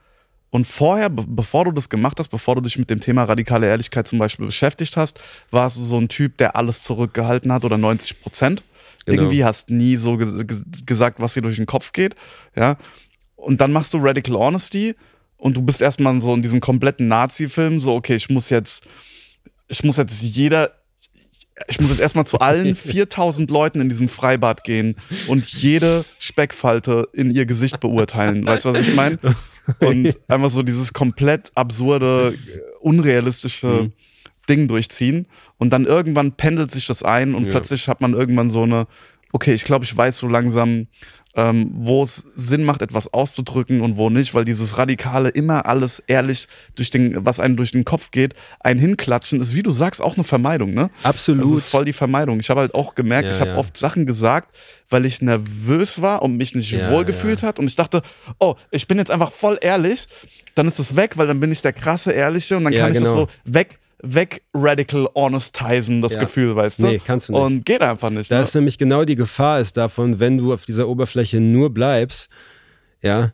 und 0.51 0.67
vorher, 0.67 1.11
be 1.11 1.25
bevor 1.27 1.65
du 1.65 1.73
das 1.73 1.89
gemacht 1.89 2.19
hast, 2.19 2.29
bevor 2.29 2.55
du 2.55 2.61
dich 2.61 2.79
mit 2.79 2.89
dem 2.89 3.01
Thema 3.01 3.25
radikale 3.25 3.67
Ehrlichkeit 3.67 4.07
zum 4.07 4.19
Beispiel 4.19 4.47
beschäftigt 4.47 4.97
hast, 4.97 5.21
warst 5.51 5.77
du 5.77 5.83
so 5.83 5.99
ein 5.99 6.09
Typ, 6.09 6.37
der 6.39 6.57
alles 6.57 6.83
zurückgehalten 6.83 7.53
hat 7.53 7.65
oder 7.65 7.79
90 7.79 8.21
Prozent. 8.21 8.63
Genau. 9.05 9.23
Irgendwie 9.23 9.45
hast 9.45 9.71
nie 9.71 9.97
so 9.97 10.17
ge 10.17 10.45
ge 10.45 10.59
gesagt, 10.85 11.21
was 11.21 11.35
dir 11.35 11.43
durch 11.43 11.57
den 11.57 11.67
Kopf 11.67 11.93
geht. 11.93 12.15
Ja. 12.57 12.77
Und 13.37 13.61
dann 13.61 13.73
machst 13.73 13.95
du 13.95 13.99
Radical 13.99 14.37
Honesty 14.37 14.95
und 15.37 15.57
du 15.57 15.63
bist 15.63 15.81
erstmal 15.81 16.21
so 16.21 16.35
in 16.35 16.43
diesem 16.43 16.61
kompletten 16.61 17.09
Nazi-Film, 17.09 17.81
so, 17.81 17.95
okay, 17.95 18.15
ich 18.15 18.31
muss 18.31 18.51
jetzt, 18.51 18.85
ich 19.69 19.85
muss 19.85 19.97
jetzt 19.97 20.23
jeder, 20.23 20.73
ich 21.69 21.81
muss 21.81 21.90
jetzt 21.90 22.01
erstmal 22.01 22.27
zu 22.27 22.38
allen 22.40 22.75
4000 22.77 23.51
Leuten 23.51 23.81
in 23.81 23.88
diesem 23.88 24.09
Freibad 24.09 24.62
gehen 24.64 24.97
und 25.29 25.47
jede 25.47 26.05
Speckfalte 26.19 27.09
in 27.12 27.31
ihr 27.31 27.47
Gesicht 27.47 27.81
beurteilen. 27.81 28.47
Weißt 28.47 28.64
du, 28.66 28.73
was 28.75 28.81
ich 28.87 28.95
meine? 28.95 29.19
Und 29.81 30.16
einfach 30.29 30.51
so 30.51 30.62
dieses 30.62 30.92
komplett 30.92 31.51
absurde, 31.55 32.35
unrealistische 32.81 33.66
Mhm. 33.66 33.92
Ding 34.49 34.69
durchziehen. 34.69 35.27
Und 35.59 35.71
dann 35.71 35.87
irgendwann 35.87 36.33
pendelt 36.33 36.71
sich 36.71 36.87
das 36.87 37.03
ein 37.03 37.35
und 37.35 37.47
Ja. 37.47 37.51
plötzlich 37.51 37.88
hat 37.88 38.01
man 38.01 38.12
irgendwann 38.14 38.49
so 38.51 38.62
eine, 38.62 38.87
okay, 39.33 39.55
ich 39.55 39.64
glaube, 39.64 39.85
ich 39.85 39.97
weiß 39.97 40.19
so 40.19 40.29
langsam, 40.29 40.87
ähm, 41.37 41.70
wo 41.75 42.03
es 42.03 42.25
Sinn 42.35 42.64
macht, 42.64 42.81
etwas 42.81 43.12
auszudrücken 43.12 43.83
und 43.83 43.99
wo 43.99 44.09
nicht, 44.09 44.35
weil 44.35 44.46
dieses 44.46 44.79
Radikale 44.79 45.29
immer 45.29 45.66
alles 45.66 46.03
ehrlich 46.07 46.46
durch 46.75 46.88
den, 46.90 47.25
was 47.27 47.40
einem 47.40 47.57
durch 47.57 47.72
den 47.72 47.85
Kopf 47.85 48.11
geht, 48.11 48.35
ein 48.61 48.79
hinklatschen, 48.79 49.40
ist, 49.42 49.55
wie 49.55 49.62
du 49.62 49.70
sagst, 49.70 50.01
auch 50.01 50.14
eine 50.14 50.25
Vermeidung, 50.25 50.72
ne? 50.72 50.90
Absolut. 51.03 51.44
Das 51.44 51.53
ist 51.53 51.68
voll 51.68 51.85
die 51.85 51.92
Vermeidung. 51.92 52.40
Ich 52.40 52.49
habe 52.49 52.61
halt 52.61 52.75
auch 52.75 52.94
gemerkt, 52.94 53.29
Ja, 53.29 53.35
ich 53.35 53.40
habe 53.40 53.51
ja. 53.51 53.57
oft 53.59 53.77
Sachen 53.77 54.07
gesagt, 54.07 54.57
weil 54.88 55.05
ich 55.05 55.20
nervös 55.20 56.01
war 56.01 56.22
und 56.22 56.37
mich 56.38 56.55
nicht 56.55 56.70
Ja, 56.72 56.90
wohl 56.90 57.05
gefühlt 57.05 57.42
hat. 57.42 57.59
Und 57.59 57.66
ich 57.66 57.77
dachte, 57.77 58.01
oh, 58.38 58.55
ich 58.70 58.88
bin 58.88 58.96
jetzt 58.99 59.11
einfach 59.11 59.31
voll 59.31 59.59
ehrlich, 59.61 60.07
dann 60.55 60.66
ist 60.66 60.79
es 60.79 60.96
weg, 60.96 61.18
weil 61.18 61.27
dann 61.27 61.38
bin 61.38 61.53
ich 61.53 61.61
der 61.61 61.75
krasse 61.75 62.12
Ehrliche 62.12 62.57
und 62.57 62.64
dann 62.64 62.72
Ja, 62.72 62.81
kann 62.81 62.92
ich 62.92 62.99
das 62.99 63.11
genau. 63.11 63.27
so 63.27 63.29
weg, 63.44 63.79
weg 64.03 64.43
radical 64.55 65.09
honestisen, 65.15 66.03
das 66.03 66.15
Ja. 66.15 66.21
Gefühl, 66.21 66.55
weißt 66.55 66.81
du? 66.81 66.87
Nee, 66.87 67.01
kannst 67.05 67.29
du 67.29 67.33
nicht. 67.33 67.41
Und 67.43 67.65
geht 67.65 67.81
einfach 67.83 68.11
nicht. 68.11 68.31
Da 68.31 68.39
Ne? 68.39 68.45
ist 68.45 68.55
nämlich 68.55 68.79
genau 68.79 69.05
die 69.05 69.17
Gefahr 69.17 69.61
ist 69.61 69.77
davon, 69.77 70.21
wenn 70.21 70.37
du 70.39 70.53
auf 70.53 70.67
dieser 70.67 70.89
Oberfläche 70.89 71.41
nur 71.41 71.73
bleibst, 71.73 72.29
ja, 73.03 73.33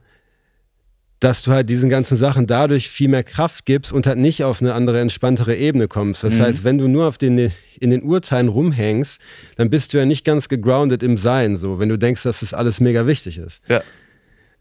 dass 1.20 1.42
du 1.42 1.53
halt 1.53 1.70
diesen 1.70 1.88
ganzen 1.88 2.16
Sachen 2.16 2.48
dadurch 2.48 2.88
viel 2.90 3.07
mehr 3.09 3.22
Kraft 3.22 3.64
gibst 3.64 3.92
und 3.92 4.09
halt 4.09 4.18
nicht 4.18 4.42
auf 4.42 4.61
eine 4.61 4.75
andere, 4.75 4.98
entspanntere 5.01 5.55
Ebene 5.57 5.87
kommst. 5.87 6.25
Das 6.25 6.35
Mhm. 6.38 6.42
heißt, 6.42 6.64
wenn 6.64 6.79
du 6.79 6.88
nur 6.88 7.07
auf 7.07 7.16
den, 7.16 7.53
in 7.79 7.90
den 7.90 8.03
Urteilen 8.03 8.48
rumhängst, 8.48 9.20
dann 9.57 9.70
bist 9.70 9.92
du 9.92 9.98
ja 9.98 10.05
nicht 10.05 10.25
ganz 10.25 10.48
gegroundet 10.48 11.03
im 11.05 11.16
Sein, 11.16 11.57
so, 11.57 11.79
wenn 11.79 11.88
du 11.88 11.96
denkst, 11.96 12.25
dass 12.25 12.40
das 12.40 12.53
alles 12.55 12.81
mega 12.81 13.07
wichtig 13.07 13.38
ist. 13.38 13.61
Ja. 13.68 13.83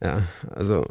Ja, 0.04 0.24
also, 0.50 0.86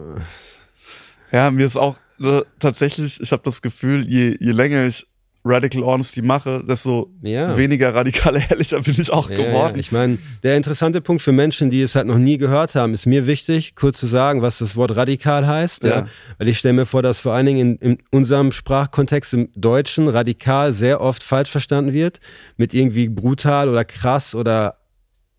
Ja, 1.33 1.53
mir 1.53 1.67
ist 1.67 1.77
auch 1.77 1.97
äh, 2.23 2.43
tatsächlich, 2.59 3.21
ich 3.21 3.33
habe 3.33 3.43
das 3.45 3.63
Gefühl, 3.63 4.07
je, 4.09 4.37
je 4.41 4.53
länger 4.53 4.87
ich 4.87 5.07
Radical 5.43 5.83
Honesty 5.85 6.21
mache, 6.21 6.63
desto 6.69 7.11
Ja. 7.23 7.57
weniger 7.57 7.95
radikal 7.95 8.37
ehrlicher 8.51 8.81
bin 8.83 8.95
ich 8.99 9.11
auch 9.11 9.31
Ja, 9.31 9.37
geworden. 9.37 9.77
Ja, 9.77 9.81
ich 9.81 9.91
meine, 9.91 10.19
der 10.43 10.55
interessante 10.57 11.01
Punkt 11.01 11.23
für 11.23 11.33
Menschen, 11.33 11.71
die 11.71 11.81
es 11.81 11.95
halt 11.95 12.07
noch 12.07 12.19
nie 12.19 12.37
gehört 12.37 12.75
haben, 12.75 12.93
ist 12.93 13.07
mir 13.07 13.27
wichtig, 13.27 13.75
kurz 13.75 13.99
zu 13.99 14.07
sagen, 14.07 14.43
was 14.43 14.59
das 14.59 14.77
Wort 14.77 14.95
radikal 14.97 15.47
heißt. 15.47 15.83
Weil 15.85 16.49
ich 16.49 16.59
stelle 16.59 16.75
mir 16.75 16.85
vor, 16.85 17.01
dass 17.03 17.23
vor 17.23 17.33
allen 17.33 17.47
Dingen 17.47 17.79
in, 17.81 17.93
in 17.93 17.99
unserem 18.11 18.53
Sprachkontext 18.53 19.33
im 19.33 19.49
Deutschen 19.55 20.09
radikal 20.09 20.75
sehr 20.75 21.01
oft 21.01 21.23
falsch 21.23 21.49
verstanden 21.51 21.95
wird, 21.95 22.21
mit 22.59 22.75
irgendwie 22.75 23.09
brutal 23.09 23.71
oder 23.71 23.87
krass 23.87 24.35
oder 24.35 24.77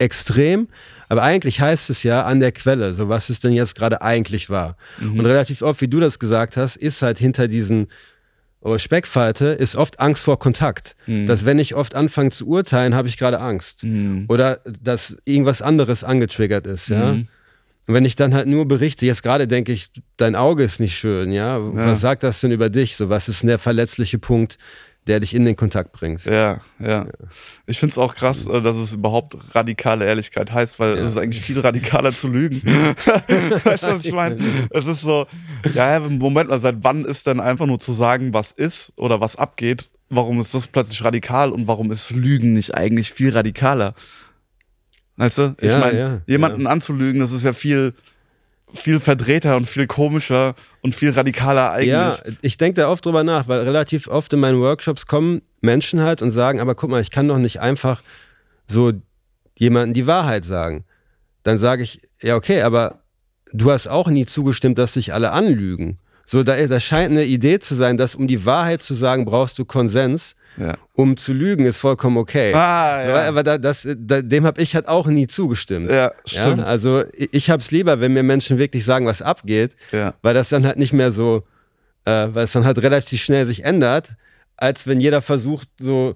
extrem. 0.01 0.67
Aber 1.07 1.23
eigentlich 1.23 1.59
heißt 1.59 1.89
es 1.89 2.03
ja 2.03 2.23
an 2.23 2.39
der 2.39 2.51
Quelle, 2.51 2.93
so 2.93 3.09
was 3.09 3.29
es 3.29 3.39
denn 3.39 3.53
jetzt 3.53 3.75
gerade 3.75 4.01
eigentlich 4.01 4.49
war. 4.49 4.77
Mhm. 4.99 5.19
Und 5.19 5.25
relativ 5.25 5.61
oft, 5.61 5.81
wie 5.81 5.87
du 5.87 5.99
das 5.99 6.19
gesagt 6.19 6.57
hast, 6.57 6.77
ist 6.77 7.01
halt 7.01 7.19
hinter 7.19 7.47
diesen 7.47 7.87
oh, 8.61 8.77
Speckfalte 8.77 9.47
ist 9.47 9.75
oft 9.75 9.99
Angst 9.99 10.23
vor 10.23 10.39
Kontakt. 10.39 10.95
Mhm. 11.07 11.27
Dass 11.27 11.45
wenn 11.45 11.59
ich 11.59 11.75
oft 11.75 11.95
anfange 11.95 12.29
zu 12.29 12.47
urteilen, 12.47 12.95
habe 12.95 13.07
ich 13.07 13.17
gerade 13.17 13.39
Angst. 13.39 13.83
Oder 14.29 14.61
dass 14.81 15.17
irgendwas 15.25 15.61
anderes 15.61 16.03
angetriggert 16.03 16.67
ist, 16.67 16.89
ja. 16.89 17.13
Mhm. 17.13 17.27
Und 17.87 17.95
wenn 17.95 18.05
ich 18.05 18.15
dann 18.15 18.33
halt 18.33 18.47
nur 18.47 18.67
berichte, 18.67 19.05
jetzt 19.05 19.23
gerade 19.23 19.47
denke 19.47 19.71
ich, 19.71 19.89
dein 20.15 20.35
Auge 20.35 20.63
ist 20.63 20.79
nicht 20.79 20.95
schön, 20.95 21.31
ja. 21.33 21.59
Was 21.59 21.99
sagt 21.99 22.23
das 22.23 22.39
denn 22.39 22.51
über 22.51 22.69
dich? 22.69 22.95
So, 22.95 23.09
was 23.09 23.27
ist 23.27 23.41
denn 23.41 23.47
der 23.47 23.59
verletzliche 23.59 24.19
Punkt, 24.19 24.57
der 25.07 25.19
dich 25.19 25.33
in 25.33 25.45
den 25.45 25.55
Kontakt 25.55 25.91
bringt? 25.91 26.25
Ja, 26.25 26.61
ja. 26.79 27.07
Ich 27.65 27.79
finde 27.79 27.91
es 27.91 27.97
auch 27.97 28.13
krass, 28.13 28.45
äh, 28.45 28.61
dass 28.61 28.77
es 28.77 28.93
überhaupt 28.93 29.35
radikale 29.55 30.05
Ehrlichkeit 30.05 30.51
heißt, 30.51 30.79
weil 30.79 30.97
es 30.99 31.11
ist 31.11 31.17
eigentlich 31.17 31.41
viel 31.41 31.59
radikaler 31.59 32.13
zu 32.13 32.27
lügen. 32.27 32.61
weißt 33.63 33.83
du, 33.83 33.87
was 33.87 34.05
ich 34.05 34.13
meine? 34.13 34.37
Es 34.69 34.85
ist 34.85 35.01
so, 35.01 35.25
ja, 35.73 35.93
ja, 35.93 35.99
Moment 35.99 36.49
mal, 36.49 36.59
seit 36.59 36.83
wann 36.83 37.05
ist 37.05 37.25
denn 37.25 37.39
einfach 37.39 37.65
nur 37.65 37.79
zu 37.79 37.93
sagen, 37.93 38.33
was 38.33 38.51
ist 38.51 38.93
oder 38.95 39.19
was 39.21 39.35
abgeht? 39.35 39.89
Warum 40.09 40.39
ist 40.39 40.53
das 40.53 40.67
plötzlich 40.67 41.03
radikal 41.03 41.51
und 41.51 41.67
warum 41.67 41.91
ist 41.91 42.11
Lügen 42.11 42.53
nicht 42.53 42.75
eigentlich 42.75 43.11
viel 43.11 43.31
radikaler? 43.31 43.95
Weißt 45.17 45.37
du? 45.37 45.55
Ich 45.59 45.71
Ja, 45.71 45.79
meine, 45.79 45.99
ja, 45.99 46.21
jemanden 46.27 46.67
anzulügen, 46.67 47.21
das 47.21 47.31
ist 47.31 47.43
ja 47.43 47.53
viel, 47.53 47.93
viel 48.73 48.99
verdrehter 48.99 49.57
und 49.57 49.67
viel 49.67 49.87
komischer 49.87 50.55
und 50.81 50.95
viel 50.95 51.11
radikaler 51.11 51.71
eigentlich. 51.71 51.87
Ja, 51.87 52.15
ich 52.41 52.57
denke 52.57 52.81
da 52.81 52.89
oft 52.89 53.05
drüber 53.05 53.23
nach, 53.23 53.47
weil 53.47 53.61
relativ 53.61 54.07
oft 54.07 54.31
in 54.33 54.39
meinen 54.39 54.59
Workshops 54.59 55.05
kommen 55.05 55.41
Menschen 55.61 56.01
halt 56.01 56.21
und 56.21 56.31
sagen, 56.31 56.59
aber 56.59 56.75
guck 56.75 56.89
mal, 56.89 57.01
ich 57.01 57.11
kann 57.11 57.27
doch 57.27 57.37
nicht 57.37 57.59
einfach 57.59 58.01
so 58.67 58.93
jemandem 59.55 59.93
die 59.93 60.07
Wahrheit 60.07 60.45
sagen. 60.45 60.85
Dann 61.43 61.57
sage 61.57 61.83
ich, 61.83 62.01
ja, 62.21 62.35
okay, 62.35 62.61
aber 62.61 63.01
du 63.53 63.71
hast 63.71 63.87
auch 63.87 64.07
nie 64.07 64.25
zugestimmt, 64.25 64.77
dass 64.77 64.93
sich 64.93 65.13
alle 65.13 65.31
anlügen. 65.31 65.99
So, 66.25 66.43
da, 66.43 66.55
da 66.65 66.79
scheint 66.79 67.11
eine 67.11 67.25
Idee 67.25 67.59
zu 67.59 67.75
sein, 67.75 67.97
dass 67.97 68.15
um 68.15 68.27
die 68.27 68.45
Wahrheit 68.45 68.81
zu 68.81 68.93
sagen, 68.93 69.25
brauchst 69.25 69.59
du 69.59 69.65
Konsens. 69.65 70.35
Ja. 70.57 70.75
Um 70.93 71.15
zu 71.17 71.33
lügen 71.33 71.65
ist 71.65 71.77
vollkommen 71.77 72.17
okay. 72.17 72.53
Ah, 72.53 73.03
ja. 73.07 73.27
Aber 73.29 73.43
da, 73.43 73.57
das, 73.57 73.87
da, 73.97 74.21
dem 74.21 74.45
habe 74.45 74.61
ich 74.61 74.75
halt 74.75 74.87
auch 74.87 75.07
nie 75.07 75.27
zugestimmt. 75.27 75.89
Ja, 75.89 76.11
stimmt. 76.25 76.63
also 76.65 77.03
ich, 77.17 77.49
habe 77.49 77.61
es 77.61 77.71
lieber, 77.71 77.99
wenn 78.01 78.13
mir 78.13 78.23
Menschen 78.23 78.57
wirklich 78.57 78.83
sagen, 78.83 79.05
was 79.05 79.21
abgeht, 79.21 79.75
Ja. 79.91 80.13
weil 80.21 80.33
das 80.33 80.49
dann 80.49 80.65
halt 80.65 80.77
nicht 80.77 80.93
mehr 80.93 81.11
so, 81.11 81.43
äh, 82.05 82.27
weil 82.33 82.43
es 82.45 82.51
dann 82.51 82.65
halt 82.65 82.79
relativ 82.81 83.21
schnell 83.21 83.45
sich 83.45 83.63
ändert, 83.63 84.09
als 84.57 84.87
wenn 84.87 84.99
jeder 85.01 85.21
versucht, 85.21 85.69
so 85.79 86.15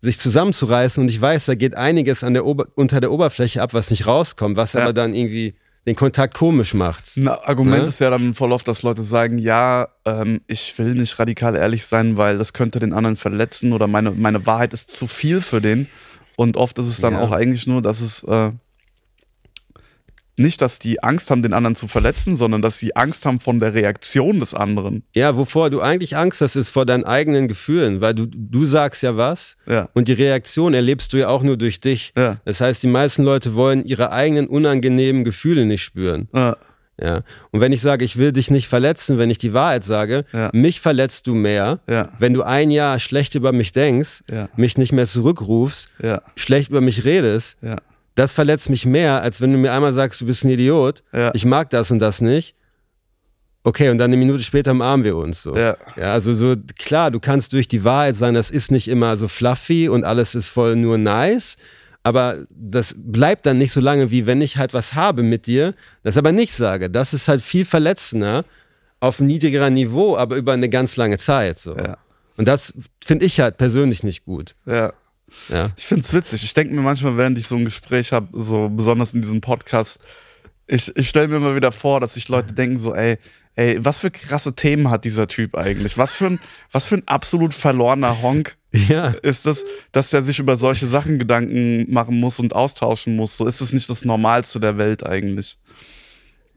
sich 0.00 0.18
zusammenzureißen 0.18 1.02
und 1.02 1.08
ich 1.08 1.20
weiß, 1.20 1.46
da 1.46 1.54
geht 1.54 1.76
einiges 1.76 2.24
an 2.24 2.34
der 2.34 2.44
Ober 2.44 2.66
unter 2.74 3.00
der 3.00 3.10
Oberfläche 3.12 3.62
ab, 3.62 3.72
was 3.74 3.90
nicht 3.90 4.06
rauskommt, 4.06 4.56
was 4.56 4.72
Ja. 4.74 4.82
aber 4.82 4.92
dann 4.92 5.14
irgendwie 5.14 5.54
den 5.86 5.96
Kontakt 5.96 6.34
komisch 6.34 6.72
macht. 6.74 7.16
Ein 7.16 7.28
Argument 7.28 7.82
Ne? 7.82 7.88
ist 7.88 7.98
ja 8.00 8.10
dann 8.10 8.34
voll 8.34 8.52
oft, 8.52 8.66
dass 8.66 8.82
Leute 8.82 9.02
sagen, 9.02 9.36
ja, 9.38 9.88
ähm, 10.04 10.40
ich 10.46 10.76
will 10.78 10.94
nicht 10.94 11.18
radikal 11.18 11.54
ehrlich 11.56 11.84
sein, 11.86 12.16
weil 12.16 12.38
das 12.38 12.52
könnte 12.52 12.78
den 12.80 12.92
anderen 12.92 13.16
verletzen 13.16 13.72
oder 13.72 13.86
meine, 13.86 14.10
meine 14.12 14.46
Wahrheit 14.46 14.72
ist 14.72 14.90
zu 14.90 15.06
viel 15.06 15.40
für 15.42 15.60
den. 15.60 15.88
Und 16.36 16.56
oft 16.56 16.78
ist 16.78 16.86
es 16.88 17.00
dann 17.00 17.14
Ja. 17.14 17.20
auch 17.20 17.30
eigentlich 17.32 17.66
nur, 17.66 17.82
dass 17.82 18.00
es 18.00 18.22
äh, 18.24 18.50
nicht, 20.36 20.60
dass 20.62 20.78
die 20.78 21.02
Angst 21.02 21.30
haben, 21.30 21.42
den 21.42 21.52
anderen 21.52 21.76
zu 21.76 21.86
verletzen, 21.88 22.36
sondern 22.36 22.60
dass 22.62 22.78
sie 22.78 22.96
Angst 22.96 23.24
haben 23.26 23.38
von 23.40 23.60
der 23.60 23.74
Reaktion 23.74 24.40
des 24.40 24.54
anderen. 24.54 25.04
Ja, 25.14 25.36
wovor 25.36 25.70
du 25.70 25.80
eigentlich 25.80 26.16
Angst 26.16 26.40
hast, 26.40 26.56
ist 26.56 26.70
vor 26.70 26.86
deinen 26.86 27.04
eigenen 27.04 27.46
Gefühlen, 27.48 28.00
weil 28.00 28.14
du, 28.14 28.26
du 28.26 28.64
sagst 28.64 29.02
ja 29.02 29.16
was 29.16 29.56
Ja. 29.66 29.88
und 29.94 30.08
die 30.08 30.12
Reaktion 30.12 30.74
erlebst 30.74 31.12
du 31.12 31.18
ja 31.18 31.28
auch 31.28 31.42
nur 31.42 31.56
durch 31.56 31.80
dich. 31.80 32.12
Ja. 32.16 32.38
Das 32.44 32.60
heißt, 32.60 32.82
die 32.82 32.88
meisten 32.88 33.22
Leute 33.22 33.54
wollen 33.54 33.84
ihre 33.84 34.10
eigenen 34.12 34.46
unangenehmen 34.48 35.24
Gefühle 35.24 35.66
nicht 35.66 35.82
spüren. 35.82 36.28
Ja. 36.34 36.56
Ja. 37.00 37.22
Und 37.50 37.60
wenn 37.60 37.72
ich 37.72 37.80
sage, 37.80 38.04
ich 38.04 38.18
will 38.18 38.30
dich 38.30 38.52
nicht 38.52 38.68
verletzen, 38.68 39.18
wenn 39.18 39.28
ich 39.28 39.38
die 39.38 39.52
Wahrheit 39.52 39.82
sage, 39.84 40.24
mich 40.52 40.80
verletzt 40.80 41.26
du 41.26 41.34
mehr, 41.34 41.80
wenn 42.20 42.34
du 42.34 42.42
ein 42.44 42.70
Jahr 42.70 43.00
schlecht 43.00 43.34
über 43.34 43.50
mich 43.50 43.72
denkst, 43.72 44.22
mich 44.56 44.78
nicht 44.78 44.92
mehr 44.92 45.06
zurückrufst, 45.06 45.88
schlecht 46.36 46.70
über 46.70 46.80
mich 46.80 47.04
redest, 47.04 47.56
Ja. 47.62 47.78
Das 48.14 48.32
verletzt 48.32 48.70
mich 48.70 48.86
mehr, 48.86 49.22
als 49.22 49.40
wenn 49.40 49.52
du 49.52 49.58
mir 49.58 49.72
einmal 49.72 49.92
sagst, 49.92 50.20
du 50.20 50.26
bist 50.26 50.44
ein 50.44 50.50
Idiot, 50.50 51.02
Ja. 51.12 51.30
ich 51.34 51.44
mag 51.44 51.70
das 51.70 51.90
und 51.90 51.98
das 51.98 52.20
nicht. 52.20 52.54
Okay, 53.66 53.88
und 53.88 53.96
dann 53.98 54.10
eine 54.10 54.18
Minute 54.18 54.42
später 54.42 54.72
umarmen 54.72 55.04
wir 55.04 55.16
uns 55.16 55.42
so. 55.42 55.56
Ja. 55.56 55.76
ja, 55.96 56.12
also 56.12 56.34
so, 56.34 56.54
klar, 56.78 57.10
du 57.10 57.18
kannst 57.18 57.52
durch 57.54 57.66
die 57.66 57.82
Wahrheit 57.82 58.14
sein, 58.14 58.34
das 58.34 58.50
ist 58.50 58.70
nicht 58.70 58.88
immer 58.88 59.16
so 59.16 59.26
fluffy 59.26 59.88
und 59.88 60.04
alles 60.04 60.34
ist 60.34 60.50
voll 60.50 60.76
nur 60.76 60.98
nice, 60.98 61.56
aber 62.02 62.40
das 62.54 62.94
bleibt 62.96 63.46
dann 63.46 63.56
nicht 63.56 63.72
so 63.72 63.80
lange, 63.80 64.10
wie 64.10 64.26
wenn 64.26 64.42
ich 64.42 64.58
halt 64.58 64.74
was 64.74 64.92
habe 64.94 65.22
mit 65.22 65.46
dir, 65.46 65.72
das 66.02 66.18
aber 66.18 66.30
nicht 66.32 66.52
sage. 66.52 66.90
Das 66.90 67.14
ist 67.14 67.26
halt 67.28 67.40
viel 67.40 67.64
verletzender, 67.64 68.44
auf 69.00 69.20
niedrigerer 69.20 69.70
Niveau, 69.70 70.16
aber 70.16 70.36
über 70.36 70.52
eine 70.52 70.68
ganz 70.68 70.96
lange 70.96 71.16
Zeit. 71.18 71.58
So. 71.58 71.74
Ja. 71.76 71.96
Und 72.36 72.46
das 72.46 72.74
finde 73.04 73.24
ich 73.24 73.40
halt 73.40 73.56
persönlich 73.56 74.02
nicht 74.02 74.24
gut. 74.26 74.54
Ja. 74.66 74.92
Ja. 75.48 75.70
Ich 75.76 75.84
finde 75.86 76.02
es 76.02 76.12
witzig. 76.12 76.42
Ich 76.44 76.54
denke 76.54 76.74
mir 76.74 76.80
manchmal, 76.80 77.16
während 77.16 77.38
ich 77.38 77.46
so 77.46 77.56
ein 77.56 77.64
Gespräch 77.64 78.12
habe, 78.12 78.28
so 78.40 78.68
besonders 78.68 79.14
in 79.14 79.22
diesem 79.22 79.40
Podcast, 79.40 80.00
ich, 80.66 80.94
ich 80.96 81.08
stelle 81.08 81.28
mir 81.28 81.36
immer 81.36 81.54
wieder 81.56 81.72
vor, 81.72 82.00
dass 82.00 82.14
sich 82.14 82.28
Leute 82.28 82.52
denken 82.54 82.78
so, 82.78 82.94
ey, 82.94 83.18
ey, 83.56 83.78
was 83.84 83.98
für 83.98 84.10
krasse 84.10 84.54
Themen 84.54 84.90
hat 84.90 85.04
dieser 85.04 85.28
Typ 85.28 85.54
eigentlich? 85.56 85.98
Was 85.98 86.14
für 86.14 86.26
ein, 86.26 86.40
was 86.72 86.86
für 86.86 86.96
ein 86.96 87.06
absolut 87.06 87.52
verlorener 87.54 88.22
Honk 88.22 88.56
Ja. 88.72 89.08
ist 89.22 89.46
es, 89.46 89.64
dass 89.92 90.12
er 90.12 90.22
sich 90.22 90.38
über 90.38 90.56
solche 90.56 90.86
Sachen 90.86 91.18
Gedanken 91.18 91.92
machen 91.92 92.18
muss 92.18 92.38
und 92.40 92.54
austauschen 92.54 93.14
muss? 93.14 93.36
So 93.36 93.46
ist 93.46 93.60
es 93.60 93.72
nicht 93.72 93.88
das 93.90 94.04
Normalste 94.04 94.58
der 94.58 94.78
Welt 94.78 95.04
eigentlich. 95.04 95.58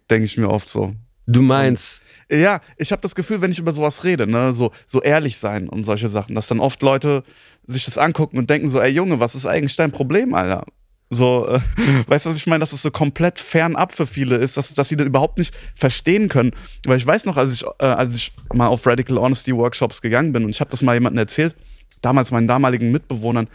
Denke 0.09 0.25
ich 0.25 0.37
mir 0.37 0.49
oft 0.49 0.69
so. 0.69 0.95
Du 1.27 1.41
meinst, 1.41 2.01
Ja, 2.31 2.61
ich 2.77 2.91
habe 2.91 3.01
das 3.01 3.15
Gefühl, 3.15 3.41
wenn 3.41 3.51
ich 3.51 3.59
über 3.59 3.73
sowas 3.73 4.03
rede, 4.03 4.25
ne, 4.27 4.53
so, 4.53 4.71
so 4.85 5.01
ehrlich 5.01 5.37
sein 5.37 5.67
und 5.69 5.83
solche 5.83 6.09
Sachen, 6.09 6.35
dass 6.35 6.47
dann 6.47 6.59
oft 6.59 6.81
Leute 6.81 7.23
sich 7.67 7.85
das 7.85 7.97
angucken 7.97 8.37
und 8.37 8.49
denken 8.49 8.69
so, 8.69 8.79
ey 8.81 8.91
Junge, 8.91 9.19
was 9.19 9.35
ist 9.35 9.45
eigentlich 9.45 9.75
dein 9.75 9.91
Problem, 9.91 10.33
Alter? 10.33 10.65
So, 11.09 11.47
äh, 11.47 11.59
weißt 12.07 12.25
du, 12.25 12.29
was 12.31 12.37
ich 12.37 12.47
meine, 12.47 12.59
dass 12.61 12.73
es 12.73 12.81
so 12.81 12.91
komplett 12.91 13.39
fernab 13.39 13.93
für 13.93 14.07
viele 14.07 14.37
ist, 14.37 14.57
dass, 14.57 14.73
dass 14.73 14.89
sie 14.89 14.95
das 14.97 15.07
überhaupt 15.07 15.37
nicht 15.37 15.53
verstehen 15.75 16.27
können. 16.29 16.51
Weil 16.85 16.97
ich 16.97 17.05
weiß 17.05 17.25
noch, 17.25 17.37
als 17.37 17.53
ich, 17.53 17.63
äh, 17.79 17.85
als 17.85 18.15
ich 18.15 18.33
mal 18.53 18.67
auf 18.67 18.85
Radical 18.85 19.17
Honesty 19.17 19.55
Workshops 19.55 20.01
gegangen 20.01 20.33
bin 20.33 20.43
und 20.43 20.49
ich 20.49 20.59
habe 20.59 20.69
das 20.69 20.81
mal 20.81 20.93
jemandem 20.93 21.19
erzählt, 21.19 21.55
damals 22.01 22.31
meinen 22.31 22.47
damaligen 22.47 22.91
Mitbewohnern, 22.91 23.47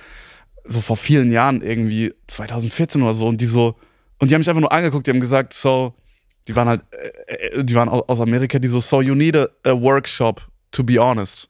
so 0.65 0.81
vor 0.81 0.97
vielen 0.97 1.31
Jahren 1.33 1.61
irgendwie, 1.63 2.15
2014 2.29 3.03
oder 3.03 3.15
so, 3.15 3.27
und 3.27 3.41
die 3.41 3.47
so, 3.47 3.77
und 4.19 4.31
die 4.31 4.35
haben 4.35 4.41
mich 4.41 4.49
einfach 4.49 4.61
nur 4.61 4.73
angeguckt, 4.73 5.07
die 5.07 5.11
haben 5.11 5.21
gesagt, 5.21 5.53
so, 5.53 5.95
die 6.49 6.57
waren 6.57 6.69
halt, 6.69 6.83
äh, 7.27 7.35
äh, 7.59 7.65
die 7.65 7.75
waren 7.75 7.89
au- 7.89 8.05
aus 8.07 8.21
Amerika, 8.21 8.59
die 8.59 8.69
so, 8.69 8.81
so 8.81 9.03
you 9.03 9.15
need 9.15 9.37
a, 9.37 9.49
a 9.65 9.73
workshop 9.73 10.41
to 10.71 10.83
be 10.83 10.99
honest. 10.99 11.49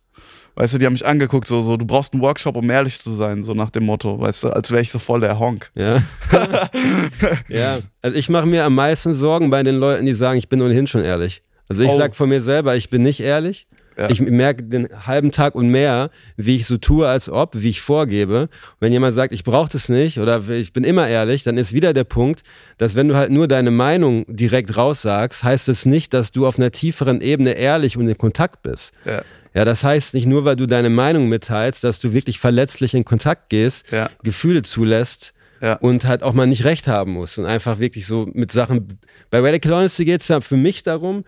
Weißt 0.55 0.75
du, 0.75 0.79
die 0.79 0.85
haben 0.87 0.93
mich 0.93 1.07
angeguckt, 1.07 1.47
so, 1.47 1.63
so, 1.63 1.77
du 1.79 1.87
brauchst 1.87 2.13
einen 2.13 2.23
Workshop, 2.23 2.57
um 2.57 2.69
ehrlich 2.69 3.01
zu 3.01 3.11
sein, 3.11 3.43
so 3.43 3.55
nach 3.55 3.71
dem 3.71 3.85
Motto, 3.85 4.21
weißt 4.21 4.45
du, 4.45 4.49
als 4.51 4.71
wäre 4.71 4.83
ich 4.83 4.91
so 4.91 4.99
voll 4.99 5.21
der 5.21 5.39
Honk. 5.39 5.71
Ja. 5.75 6.03
ja. 7.49 7.79
Also 8.03 8.17
ich 8.17 8.29
mache 8.29 8.47
mir 8.47 8.65
am 8.65 8.75
meisten 8.75 9.15
Sorgen 9.15 9.51
bei 9.51 9.63
den 9.63 9.77
Leuten, 9.77 10.07
die 10.07 10.13
sagen, 10.15 10.39
ich 10.39 10.49
bin 10.49 10.61
ohnehin 10.63 10.87
schon 10.87 11.05
ehrlich. 11.05 11.43
Also 11.69 11.83
ich 11.83 11.89
Oh. 11.91 11.97
sag 11.97 12.15
von 12.15 12.29
mir 12.29 12.43
selber, 12.43 12.77
ich 12.77 12.91
bin 12.91 13.03
nicht 13.03 13.21
ehrlich. 13.21 13.67
Ja. 13.97 14.09
Ich 14.09 14.23
merke 14.23 14.63
den 14.63 14.89
halben 15.07 15.33
Tag 15.33 15.55
und 15.55 15.69
mehr, 15.69 16.11
wie 16.37 16.57
ich 16.57 16.67
so 16.67 16.79
tue, 16.79 17.07
als 17.07 17.29
ob, 17.29 17.51
wie 17.61 17.69
ich 17.69 17.83
vorgebe. 17.83 18.43
Und 18.43 18.51
wenn 18.81 18.91
jemand 18.93 19.15
sagt, 19.15 19.35
ich 19.35 19.45
brauche 19.45 19.71
das 19.71 19.91
nicht 19.91 20.19
oder 20.19 20.49
ich 20.49 20.73
bin 20.73 20.83
immer 20.83 21.09
ehrlich, 21.09 21.43
dann 21.45 21.59
ist 21.59 21.75
wieder 21.75 21.93
der 21.93 22.05
Punkt, 22.05 22.43
dass 22.79 22.95
wenn 22.95 23.09
du 23.09 23.17
halt 23.17 23.31
nur 23.31 23.49
deine 23.49 23.71
Meinung 23.71 24.25
direkt 24.29 24.79
raussagst, 24.79 25.45
heißt 25.45 25.69
es 25.69 25.85
nicht, 25.85 26.15
dass 26.15 26.33
du 26.33 26.47
auf 26.47 26.59
einer 26.59 26.73
tieferen 26.73 27.21
Ebene 27.21 27.53
ehrlich 27.53 27.99
und 27.99 28.09
in 28.09 28.17
Kontakt 28.17 28.63
bist. 28.63 28.93
Ja. 29.05 29.23
Ja, 29.55 29.65
das 29.65 29.85
heißt 29.85 30.15
nicht 30.15 30.27
nur, 30.27 30.45
weil 30.45 30.57
du 30.57 30.67
deine 30.67 30.91
Meinung 30.91 31.29
mitteilst, 31.29 31.85
dass 31.85 31.99
du 32.01 32.13
wirklich 32.13 32.39
verletzlich 32.39 32.95
in 32.95 33.05
Kontakt 33.05 33.51
gehst, 33.51 33.85
Ja. 33.91 34.09
Gefühle 34.23 34.63
zulässt 34.63 35.35
Ja. 35.61 35.75
und 35.75 36.05
halt 36.07 36.23
auch 36.23 36.33
mal 36.33 36.47
nicht 36.47 36.65
recht 36.65 36.89
haben 36.89 37.13
musst 37.13 37.39
und 37.39 37.45
einfach 37.47 37.79
wirklich 37.79 38.07
so 38.07 38.29
mit 38.33 38.51
Sachen. 38.53 38.99
Bei 39.31 39.41
Radical 39.41 39.73
Honesty 39.73 40.05
geht 40.05 40.23
es 40.23 40.29
ja 40.29 40.41
für 40.41 40.57
mich 40.57 40.83
darum, 40.83 41.25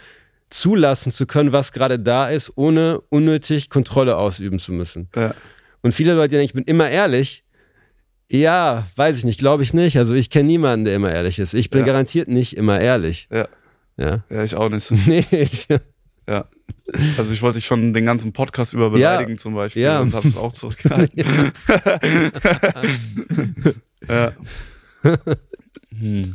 zulassen 0.50 1.10
zu 1.12 1.26
können, 1.26 1.52
was 1.52 1.72
gerade 1.72 1.98
da 1.98 2.28
ist, 2.28 2.52
ohne 2.56 3.00
unnötig 3.10 3.70
Kontrolle 3.70 4.16
ausüben 4.16 4.58
zu 4.58 4.72
müssen. 4.72 5.08
Ja. 5.16 5.34
Und 5.82 5.92
viele 5.92 6.14
Leute 6.14 6.30
denken, 6.30 6.44
ich 6.44 6.52
bin 6.54 6.64
immer 6.64 6.88
ehrlich. 6.88 7.42
Ja, 8.30 8.86
weiß 8.96 9.18
ich 9.18 9.24
nicht, 9.24 9.38
glaube 9.38 9.62
ich 9.64 9.74
nicht. 9.74 9.98
Also 9.98 10.14
ich 10.14 10.30
kenne 10.30 10.46
niemanden, 10.46 10.86
der 10.86 10.94
immer 10.96 11.12
ehrlich 11.12 11.38
ist. 11.38 11.52
Ich 11.54 11.68
bin 11.70 11.84
garantiert 11.84 12.28
nicht 12.28 12.56
immer 12.56 12.80
ehrlich. 12.80 13.28
Ja. 13.30 13.48
Ja. 13.96 14.24
Ja, 14.30 14.42
ich 14.42 14.54
auch 14.56 14.70
nicht. 14.70 14.90
Nee, 15.06 15.24
ich, 15.30 15.66
Ja. 16.28 16.46
Also 17.18 17.32
ich 17.32 17.42
wollte 17.42 17.58
dich 17.58 17.66
schon 17.66 17.92
den 17.94 18.04
ganzen 18.04 18.32
Podcast 18.32 18.74
über 18.74 18.90
beleidigen 18.90 19.32
Ja. 19.32 19.36
zum 19.36 19.54
Beispiel 19.54 19.82
Ja. 19.82 20.00
und 20.00 20.14
habe 20.14 20.28
es 20.28 20.36
auch 20.36 20.52
zurückgehalten. 20.52 21.24
ja. 24.08 24.32
Hm. 25.98 26.32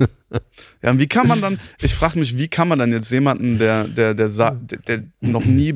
Ja, 0.82 0.92
und 0.92 1.00
wie 1.00 1.08
kann 1.08 1.28
man 1.28 1.42
dann, 1.42 1.60
ich 1.82 1.94
frage 1.94 2.20
mich, 2.20 2.38
wie 2.38 2.48
kann 2.48 2.68
man 2.68 2.80
dann 2.80 2.92
jetzt 2.92 3.12
jemanden, 3.12 3.58
der, 3.60 3.86
der, 3.86 4.14
der, 4.14 4.30
der, 4.30 4.58
der 4.88 5.04
noch 5.22 5.46
nie 5.46 5.76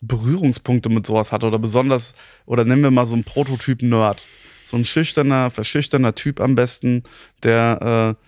Berührungspunkte 0.00 0.88
mit 0.88 1.06
sowas 1.06 1.32
hatte 1.32 1.46
oder 1.46 1.58
besonders, 1.58 2.14
oder 2.46 2.64
nennen 2.64 2.82
wir 2.82 2.90
mal 2.90 3.06
so 3.06 3.14
einen 3.14 3.24
Prototyp-Nerd, 3.24 4.22
so 4.64 4.76
ein 4.76 4.84
schüchterner, 4.84 5.50
verschüchterner 5.50 6.14
Typ 6.14 6.40
am 6.40 6.54
besten, 6.54 7.02
der, 7.42 8.16
äh, 8.16 8.26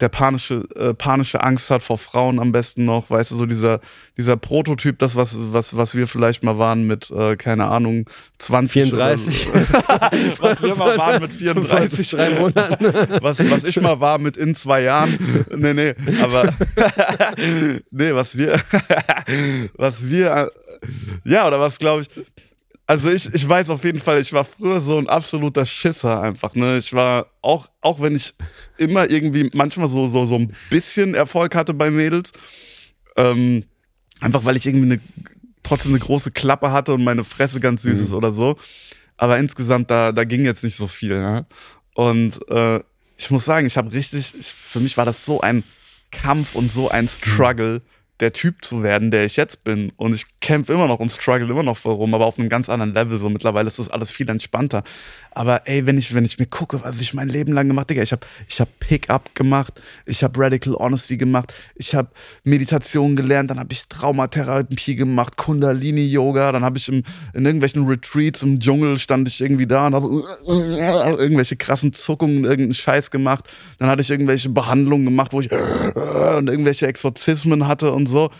der 0.00 0.08
panische, 0.08 0.64
äh, 0.76 0.94
panische 0.94 1.42
Angst 1.42 1.70
hat 1.70 1.82
vor 1.82 1.98
Frauen 1.98 2.38
am 2.38 2.52
besten 2.52 2.84
noch, 2.84 3.10
weißt 3.10 3.32
du, 3.32 3.36
so 3.36 3.46
dieser, 3.46 3.80
dieser 4.16 4.36
Prototyp, 4.36 4.98
das, 4.98 5.16
was, 5.16 5.36
was, 5.36 5.76
was 5.76 5.94
wir 5.94 6.06
vielleicht 6.06 6.42
mal 6.42 6.58
waren 6.58 6.86
mit, 6.86 7.10
äh, 7.10 7.36
keine 7.36 7.66
Ahnung, 7.66 8.08
20 8.38 8.92
oder 8.92 9.18
34. 9.18 9.42
so. 9.42 10.42
was 10.42 10.62
wir 10.62 10.74
mal 10.76 10.98
waren 10.98 11.22
mit 11.22 11.32
34. 11.32 12.10
drei 12.10 12.30
Monaten. 12.30 12.84
was, 13.22 13.50
was 13.50 13.64
ich 13.64 13.80
mal 13.80 14.00
war 14.00 14.18
mit 14.18 14.36
in 14.36 14.54
zwei 14.54 14.82
Jahren. 14.82 15.46
Nee, 15.54 15.74
nee, 15.74 15.94
aber 16.22 16.44
nee, 17.90 18.14
was 18.14 18.36
wir, 18.36 18.60
was 19.76 20.08
wir, 20.08 20.30
äh, 20.30 20.46
ja, 21.24 21.46
oder 21.46 21.58
was 21.58 21.78
glaube 21.78 22.02
ich, 22.02 22.08
also 22.88 23.10
ich, 23.10 23.32
ich 23.34 23.46
weiß 23.46 23.68
auf 23.68 23.84
jeden 23.84 24.00
Fall, 24.00 24.18
ich 24.18 24.32
war 24.32 24.46
früher 24.46 24.80
so 24.80 24.96
ein 24.96 25.10
absoluter 25.10 25.66
Schisser 25.66 26.22
einfach, 26.22 26.54
ne, 26.54 26.78
ich 26.78 26.94
war, 26.94 27.26
auch, 27.42 27.68
auch 27.82 28.00
wenn 28.00 28.16
ich 28.16 28.34
immer 28.78 29.10
irgendwie 29.10 29.50
manchmal 29.52 29.88
so, 29.88 30.08
so, 30.08 30.24
so 30.24 30.36
ein 30.36 30.54
bisschen 30.70 31.14
Erfolg 31.14 31.54
hatte 31.54 31.74
bei 31.74 31.90
Mädels, 31.90 32.32
ähm, 33.16 33.64
einfach 34.20 34.46
weil 34.46 34.56
ich 34.56 34.64
irgendwie 34.64 34.92
eine, 34.92 35.00
trotzdem 35.62 35.92
eine 35.92 36.00
große 36.00 36.30
Klappe 36.30 36.72
hatte 36.72 36.94
und 36.94 37.04
meine 37.04 37.24
Fresse 37.24 37.60
ganz 37.60 37.82
süß 37.82 38.00
ist 38.00 38.14
oder 38.14 38.32
so, 38.32 38.56
aber 39.18 39.36
insgesamt, 39.38 39.90
da, 39.90 40.10
da 40.10 40.24
ging 40.24 40.46
jetzt 40.46 40.64
nicht 40.64 40.76
so 40.76 40.86
viel, 40.86 41.18
ne? 41.18 41.44
Und 41.94 42.40
äh, 42.48 42.80
ich 43.18 43.30
muss 43.30 43.44
sagen, 43.44 43.66
ich 43.66 43.76
habe 43.76 43.92
richtig, 43.92 44.32
ich, 44.38 44.46
für 44.46 44.80
mich 44.80 44.96
war 44.96 45.04
das 45.04 45.26
so 45.26 45.42
ein 45.42 45.62
Kampf 46.10 46.54
und 46.54 46.72
so 46.72 46.88
ein 46.88 47.06
Struggle, 47.06 47.82
der 48.20 48.32
Typ 48.32 48.64
zu 48.64 48.82
werden, 48.82 49.10
der 49.10 49.24
ich 49.24 49.36
jetzt 49.36 49.64
bin. 49.64 49.92
Und 49.96 50.14
ich 50.14 50.24
kämpfe 50.40 50.72
immer 50.72 50.88
noch 50.88 50.98
und 50.98 51.12
struggle 51.12 51.48
immer 51.48 51.62
noch 51.62 51.76
vorum, 51.76 52.14
aber 52.14 52.26
auf 52.26 52.38
einem 52.38 52.48
ganz 52.48 52.68
anderen 52.68 52.94
Level. 52.94 53.18
So 53.18 53.28
mittlerweile 53.28 53.68
ist 53.68 53.78
das 53.78 53.88
alles 53.88 54.10
viel 54.10 54.28
entspannter. 54.28 54.82
Aber 55.30 55.68
ey, 55.68 55.86
wenn 55.86 55.98
ich, 55.98 56.14
wenn 56.14 56.24
ich 56.24 56.38
mir 56.38 56.46
gucke, 56.46 56.82
was 56.82 57.00
ich 57.00 57.14
mein 57.14 57.28
Leben 57.28 57.52
lang 57.52 57.68
gemacht 57.68 57.90
habe, 57.90 58.02
ich 58.02 58.10
habe 58.10 58.26
ich 58.48 58.60
hab 58.60 58.68
Pick-up 58.80 59.34
gemacht, 59.36 59.80
ich 60.04 60.24
habe 60.24 60.40
Radical 60.40 60.74
Honesty 60.74 61.16
gemacht, 61.16 61.54
ich 61.76 61.94
habe 61.94 62.08
Meditation 62.42 63.14
gelernt, 63.14 63.50
dann 63.50 63.60
habe 63.60 63.72
ich 63.72 63.86
Traumatherapie 63.86 64.96
gemacht, 64.96 65.36
Kundalini-Yoga, 65.36 66.50
dann 66.50 66.64
habe 66.64 66.78
ich 66.78 66.88
im, 66.88 67.04
in 67.34 67.46
irgendwelchen 67.46 67.86
Retreats 67.86 68.42
im 68.42 68.58
Dschungel 68.58 68.98
stand 68.98 69.28
ich 69.28 69.40
irgendwie 69.40 69.68
da 69.68 69.86
und 69.86 69.94
habe 69.94 70.24
irgendwelche 71.18 71.56
krassen 71.56 71.92
Zuckungen, 71.92 72.42
irgendeinen 72.42 72.74
Scheiß 72.74 73.12
gemacht. 73.12 73.44
Dann 73.78 73.88
hatte 73.88 74.02
ich 74.02 74.10
irgendwelche 74.10 74.48
Behandlungen 74.48 75.04
gemacht, 75.04 75.32
wo 75.32 75.40
ich 75.40 75.52
und 76.38 76.48
irgendwelche 76.48 76.88
Exorzismen 76.88 77.68
hatte 77.68 77.92
und 77.92 78.07
so. 78.08 78.30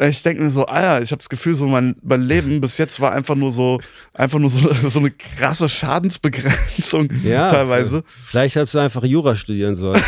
Ich 0.00 0.22
denke 0.22 0.40
mir 0.44 0.50
so, 0.50 0.64
Alter, 0.66 1.02
ich 1.02 1.10
habe 1.10 1.18
das 1.18 1.28
Gefühl, 1.28 1.56
so 1.56 1.66
mein, 1.66 1.96
mein 2.04 2.22
Leben 2.22 2.60
bis 2.60 2.78
jetzt 2.78 3.00
war 3.00 3.10
einfach 3.10 3.34
nur 3.34 3.50
so, 3.50 3.80
einfach 4.14 4.38
nur 4.38 4.48
so, 4.48 4.72
so 4.88 5.00
eine 5.00 5.10
krasse 5.10 5.68
Schadensbegrenzung 5.68 7.08
Ja. 7.24 7.50
teilweise. 7.50 8.04
Vielleicht 8.26 8.54
hättest 8.54 8.74
du 8.74 8.78
einfach 8.78 9.02
Jura 9.02 9.34
studieren 9.34 9.74
sollen. 9.74 10.00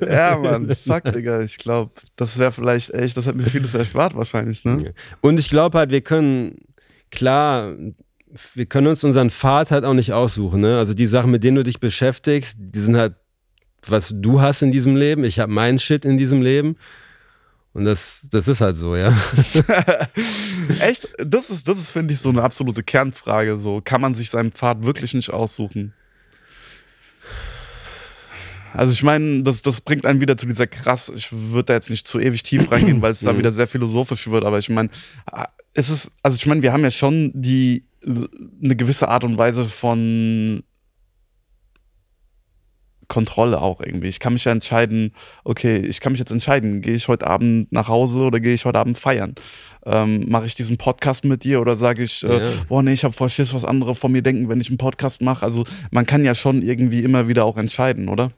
Ja, 0.00 0.36
Mann, 0.38 0.74
fuck, 0.74 1.04
Digga. 1.12 1.40
Ich 1.40 1.58
glaube, 1.58 1.92
das 2.16 2.38
wäre 2.38 2.52
vielleicht 2.52 2.90
echt, 2.90 3.16
das 3.16 3.26
hat 3.26 3.34
mir 3.36 3.44
vieles 3.46 3.74
erspart 3.74 4.14
wahrscheinlich, 4.14 4.64
ne? 4.64 4.94
Und 5.20 5.38
ich 5.38 5.48
glaube 5.48 5.78
halt, 5.78 5.90
wir 5.90 6.00
können, 6.00 6.56
klar, 7.10 7.74
wir 8.54 8.66
können 8.66 8.86
uns 8.88 9.04
unseren 9.04 9.30
Pfad 9.30 9.70
halt 9.70 9.84
auch 9.84 9.94
nicht 9.94 10.12
aussuchen. 10.12 10.60
Ne? 10.60 10.78
Also 10.78 10.94
die 10.94 11.06
Sachen, 11.06 11.30
mit 11.30 11.44
denen 11.44 11.56
du 11.56 11.62
dich 11.64 11.80
beschäftigst, 11.80 12.56
die 12.58 12.80
sind 12.80 12.96
halt, 12.96 13.14
was 13.88 14.12
du 14.14 14.40
hast 14.40 14.62
in 14.62 14.72
diesem 14.72 14.96
Leben. 14.96 15.24
Ich 15.24 15.38
habe 15.38 15.52
meinen 15.52 15.78
Shit 15.78 16.04
in 16.04 16.18
diesem 16.18 16.42
Leben. 16.42 16.76
Und 17.74 17.84
das, 17.86 18.22
das 18.30 18.48
ist 18.48 18.60
halt 18.60 18.76
so, 18.76 18.96
ja. 18.96 19.16
Echt? 20.80 21.08
Das 21.18 21.48
ist, 21.48 21.66
das 21.66 21.78
ist, 21.78 21.90
finde 21.90 22.12
ich, 22.12 22.20
so 22.20 22.28
eine 22.28 22.42
absolute 22.42 22.82
Kernfrage. 22.82 23.56
So, 23.56 23.80
kann 23.82 24.00
man 24.00 24.14
sich 24.14 24.28
seinen 24.28 24.52
Pfad 24.52 24.84
wirklich 24.84 25.14
nicht 25.14 25.30
aussuchen? 25.30 25.94
Also 28.74 28.92
ich 28.92 29.02
meine, 29.02 29.42
das, 29.42 29.62
das 29.62 29.80
bringt 29.80 30.06
einen 30.06 30.20
wieder 30.20 30.36
zu 30.36 30.46
dieser 30.46 30.66
krass, 30.66 31.12
ich 31.14 31.30
würde 31.30 31.66
da 31.66 31.74
jetzt 31.74 31.90
nicht 31.90 32.06
zu 32.06 32.18
ewig 32.18 32.42
tief 32.42 32.70
reingehen, 32.70 33.02
weil 33.02 33.12
es 33.12 33.20
da 33.20 33.36
wieder 33.36 33.52
sehr 33.52 33.66
philosophisch 33.66 34.30
wird, 34.30 34.44
aber 34.44 34.58
ich 34.58 34.70
meine, 34.70 34.88
es 35.74 35.90
ist, 35.90 36.10
also 36.22 36.36
ich 36.36 36.46
meine, 36.46 36.62
wir 36.62 36.72
haben 36.72 36.82
ja 36.82 36.90
schon 36.90 37.32
die, 37.34 37.84
eine 38.04 38.76
gewisse 38.76 39.08
Art 39.08 39.24
und 39.24 39.36
Weise 39.36 39.66
von 39.66 40.62
Kontrolle 43.12 43.60
auch 43.60 43.80
irgendwie. 43.80 44.08
Ich 44.08 44.18
kann 44.20 44.32
mich 44.32 44.44
ja 44.44 44.52
entscheiden, 44.52 45.12
okay, 45.44 45.76
ich 45.76 46.00
kann 46.00 46.12
mich 46.12 46.18
jetzt 46.18 46.32
entscheiden, 46.32 46.80
gehe 46.80 46.94
ich 46.94 47.08
heute 47.08 47.26
Abend 47.26 47.70
nach 47.70 47.86
Hause 47.88 48.20
oder 48.22 48.40
gehe 48.40 48.54
ich 48.54 48.64
heute 48.64 48.78
Abend 48.78 48.96
feiern? 48.96 49.34
Ähm, 49.84 50.24
Mache 50.28 50.46
ich 50.46 50.54
diesen 50.54 50.78
Podcast 50.78 51.24
mit 51.24 51.44
dir 51.44 51.60
oder 51.60 51.76
sage 51.76 52.02
ich, 52.02 52.24
äh, 52.24 52.42
Ja. 52.42 52.48
boah, 52.68 52.82
nee, 52.82 52.92
ich 52.94 53.04
habe 53.04 53.12
voll 53.14 53.28
Schiss, 53.28 53.52
was 53.52 53.64
andere 53.64 53.94
von 53.94 54.10
mir 54.12 54.22
denken, 54.22 54.48
wenn 54.48 54.60
ich 54.60 54.68
einen 54.70 54.78
Podcast 54.78 55.20
mache? 55.20 55.44
Also 55.44 55.64
man 55.90 56.06
kann 56.06 56.24
ja 56.24 56.34
schon 56.34 56.62
irgendwie 56.62 57.02
immer 57.02 57.28
wieder 57.28 57.44
auch 57.44 57.58
entscheiden, 57.58 58.08
oder? 58.08 58.30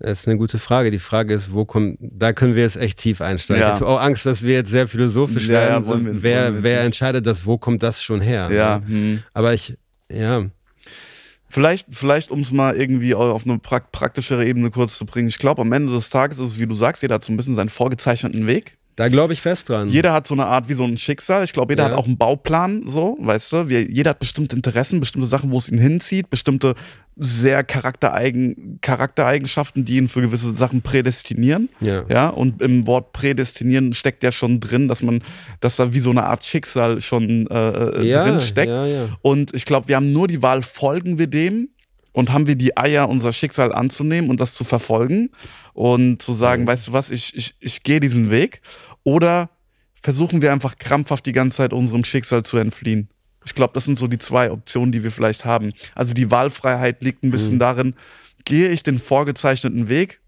Das 0.00 0.20
ist 0.20 0.28
eine 0.28 0.36
gute 0.38 0.58
Frage. 0.58 0.90
Die 0.90 0.98
Frage 0.98 1.32
ist, 1.34 1.52
wo 1.52 1.64
kommt, 1.64 1.98
da 2.00 2.32
können 2.32 2.54
wir 2.54 2.62
jetzt 2.62 2.76
echt 2.76 2.98
tief 2.98 3.20
einsteigen. 3.20 3.60
Ja. 3.62 3.68
Ich 3.68 3.74
habe 3.80 3.86
auch 3.86 4.00
Angst, 4.00 4.26
dass 4.26 4.42
wir 4.42 4.54
jetzt 4.54 4.70
sehr 4.70 4.86
philosophisch 4.88 5.46
Ja, 5.46 5.60
ja, 5.60 5.68
werden. 5.70 5.86
wollen 5.86 6.04
wir- 6.06 6.22
wer 6.22 6.62
wer 6.62 6.80
entscheidet 6.82 7.24
das, 7.26 7.44
wo 7.46 7.56
kommt 7.58 7.82
das 7.82 8.02
schon 8.02 8.20
her? 8.20 8.48
Ja. 8.52 8.78
Ne? 8.80 8.86
Hm. 8.88 9.22
Aber 9.34 9.52
ich, 9.54 9.76
ja, 10.12 10.46
Vielleicht, 11.50 11.88
vielleicht 11.90 12.30
um 12.30 12.40
es 12.40 12.52
mal 12.52 12.76
irgendwie 12.76 13.14
auf 13.14 13.44
eine 13.44 13.58
prak 13.58 13.92
praktischere 13.92 14.46
Ebene 14.46 14.70
kurz 14.70 14.96
zu 14.96 15.04
bringen. 15.04 15.28
Ich 15.28 15.38
glaube, 15.38 15.62
am 15.62 15.72
Ende 15.72 15.92
des 15.92 16.08
Tages 16.10 16.38
ist 16.38 16.50
es, 16.52 16.58
wie 16.60 16.66
du 16.66 16.74
sagst, 16.74 17.02
jeder 17.02 17.16
hat 17.16 17.24
so 17.24 17.32
ein 17.32 17.36
bisschen 17.36 17.56
seinen 17.56 17.68
vorgezeichneten 17.68 18.46
Weg. 18.46 18.76
da 18.96 19.08
glaube 19.08 19.32
ich 19.32 19.40
fest 19.40 19.68
dran. 19.68 19.88
Jeder 19.88 20.12
hat 20.12 20.26
so 20.26 20.34
eine 20.34 20.44
Art 20.46 20.68
wie 20.68 20.74
so 20.74 20.84
ein 20.84 20.98
Schicksal. 20.98 21.42
Ich 21.42 21.52
glaube, 21.54 21.72
jeder 21.72 21.84
Ja. 21.84 21.90
hat 21.90 21.96
auch 21.98 22.04
einen 22.06 22.18
Bauplan, 22.18 22.82
so, 22.86 23.16
weißt 23.20 23.52
du. 23.52 23.68
Wir, 23.68 23.82
jeder 23.90 24.10
hat 24.10 24.18
bestimmte 24.18 24.54
Interessen, 24.54 25.00
bestimmte 25.00 25.26
Sachen, 25.26 25.50
wo 25.52 25.58
es 25.58 25.68
ihn 25.70 25.78
hinzieht, 25.78 26.28
bestimmte 26.28 26.74
sehr 27.22 27.64
Charaktereigen, 27.64 28.78
Charaktereigenschaften, 28.80 29.84
die 29.84 29.96
ihn 29.96 30.08
für 30.08 30.22
gewisse 30.22 30.54
Sachen 30.56 30.80
prädestinieren. 30.80 31.68
Ja. 31.80 32.04
Ja, 32.08 32.28
und 32.28 32.62
im 32.62 32.86
Wort 32.86 33.12
prädestinieren 33.12 33.92
steckt 33.92 34.22
ja 34.22 34.32
schon 34.32 34.58
drin, 34.58 34.88
dass 34.88 35.02
man, 35.02 35.22
dass 35.60 35.76
da 35.76 35.92
wie 35.92 36.00
so 36.00 36.10
eine 36.10 36.24
Art 36.24 36.44
Schicksal 36.44 37.00
schon 37.00 37.46
äh, 37.48 38.02
Ja, 38.06 38.24
drin 38.24 38.40
steckt. 38.40 38.70
ja, 38.70 38.86
ja. 38.86 39.08
Und 39.20 39.52
ich 39.54 39.66
glaube, 39.66 39.88
wir 39.88 39.96
haben 39.96 40.12
nur 40.12 40.28
die 40.28 40.42
Wahl, 40.42 40.62
folgen 40.62 41.18
wir 41.18 41.26
dem 41.26 41.68
und 42.12 42.32
haben 42.32 42.46
wir 42.46 42.56
die 42.56 42.76
Eier, 42.78 43.08
unser 43.08 43.32
Schicksal 43.34 43.72
anzunehmen 43.72 44.30
und 44.30 44.40
das 44.40 44.54
zu 44.54 44.64
verfolgen 44.64 45.30
und 45.74 46.22
zu 46.22 46.32
sagen, 46.32 46.66
weißt 46.66 46.88
du 46.88 46.92
was, 46.92 47.10
ich, 47.10 47.36
ich, 47.36 47.54
ich 47.60 47.82
gehe 47.82 48.00
diesen 48.00 48.30
Weg. 48.30 48.62
Oder 49.04 49.50
versuchen 50.02 50.40
wir 50.40 50.52
einfach 50.52 50.78
krampfhaft 50.78 51.26
die 51.26 51.32
ganze 51.32 51.58
Zeit 51.58 51.72
unserem 51.74 52.04
Schicksal 52.04 52.42
zu 52.42 52.56
entfliehen. 52.56 53.08
Ich 53.44 53.54
glaube, 53.54 53.72
das 53.74 53.84
sind 53.84 53.98
so 53.98 54.06
die 54.06 54.18
zwei 54.18 54.50
Optionen, 54.50 54.92
die 54.92 55.02
wir 55.02 55.10
vielleicht 55.10 55.44
haben. 55.44 55.72
Also 55.94 56.14
die 56.14 56.30
Wahlfreiheit 56.30 57.02
liegt 57.02 57.22
ein 57.22 57.30
bisschen 57.30 57.58
darin, 57.58 57.94
gehe 58.44 58.68
ich 58.68 58.82
den 58.82 58.98
vorgezeichneten 58.98 59.88
Weg 59.88 60.20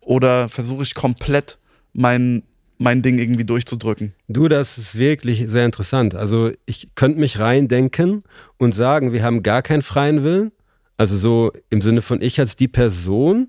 oder 0.00 0.48
versuche 0.48 0.82
ich 0.82 0.94
komplett 0.94 1.58
mein, 1.92 2.42
mein 2.78 3.02
Ding 3.02 3.18
irgendwie 3.18 3.44
durchzudrücken. 3.44 4.14
Du, 4.28 4.48
das 4.48 4.78
ist 4.78 4.96
wirklich 4.96 5.44
sehr 5.46 5.64
interessant. 5.64 6.14
Also 6.14 6.52
ich 6.66 6.94
könnte 6.94 7.18
mich 7.18 7.38
reindenken 7.38 8.24
und 8.58 8.72
sagen, 8.72 9.12
wir 9.12 9.22
haben 9.22 9.42
gar 9.42 9.62
keinen 9.62 9.82
freien 9.82 10.22
Willen. 10.22 10.52
Also 10.96 11.16
so 11.16 11.52
im 11.70 11.80
Sinne 11.80 12.02
von 12.02 12.22
ich 12.22 12.38
als 12.38 12.56
die 12.56 12.68
Person, 12.68 13.48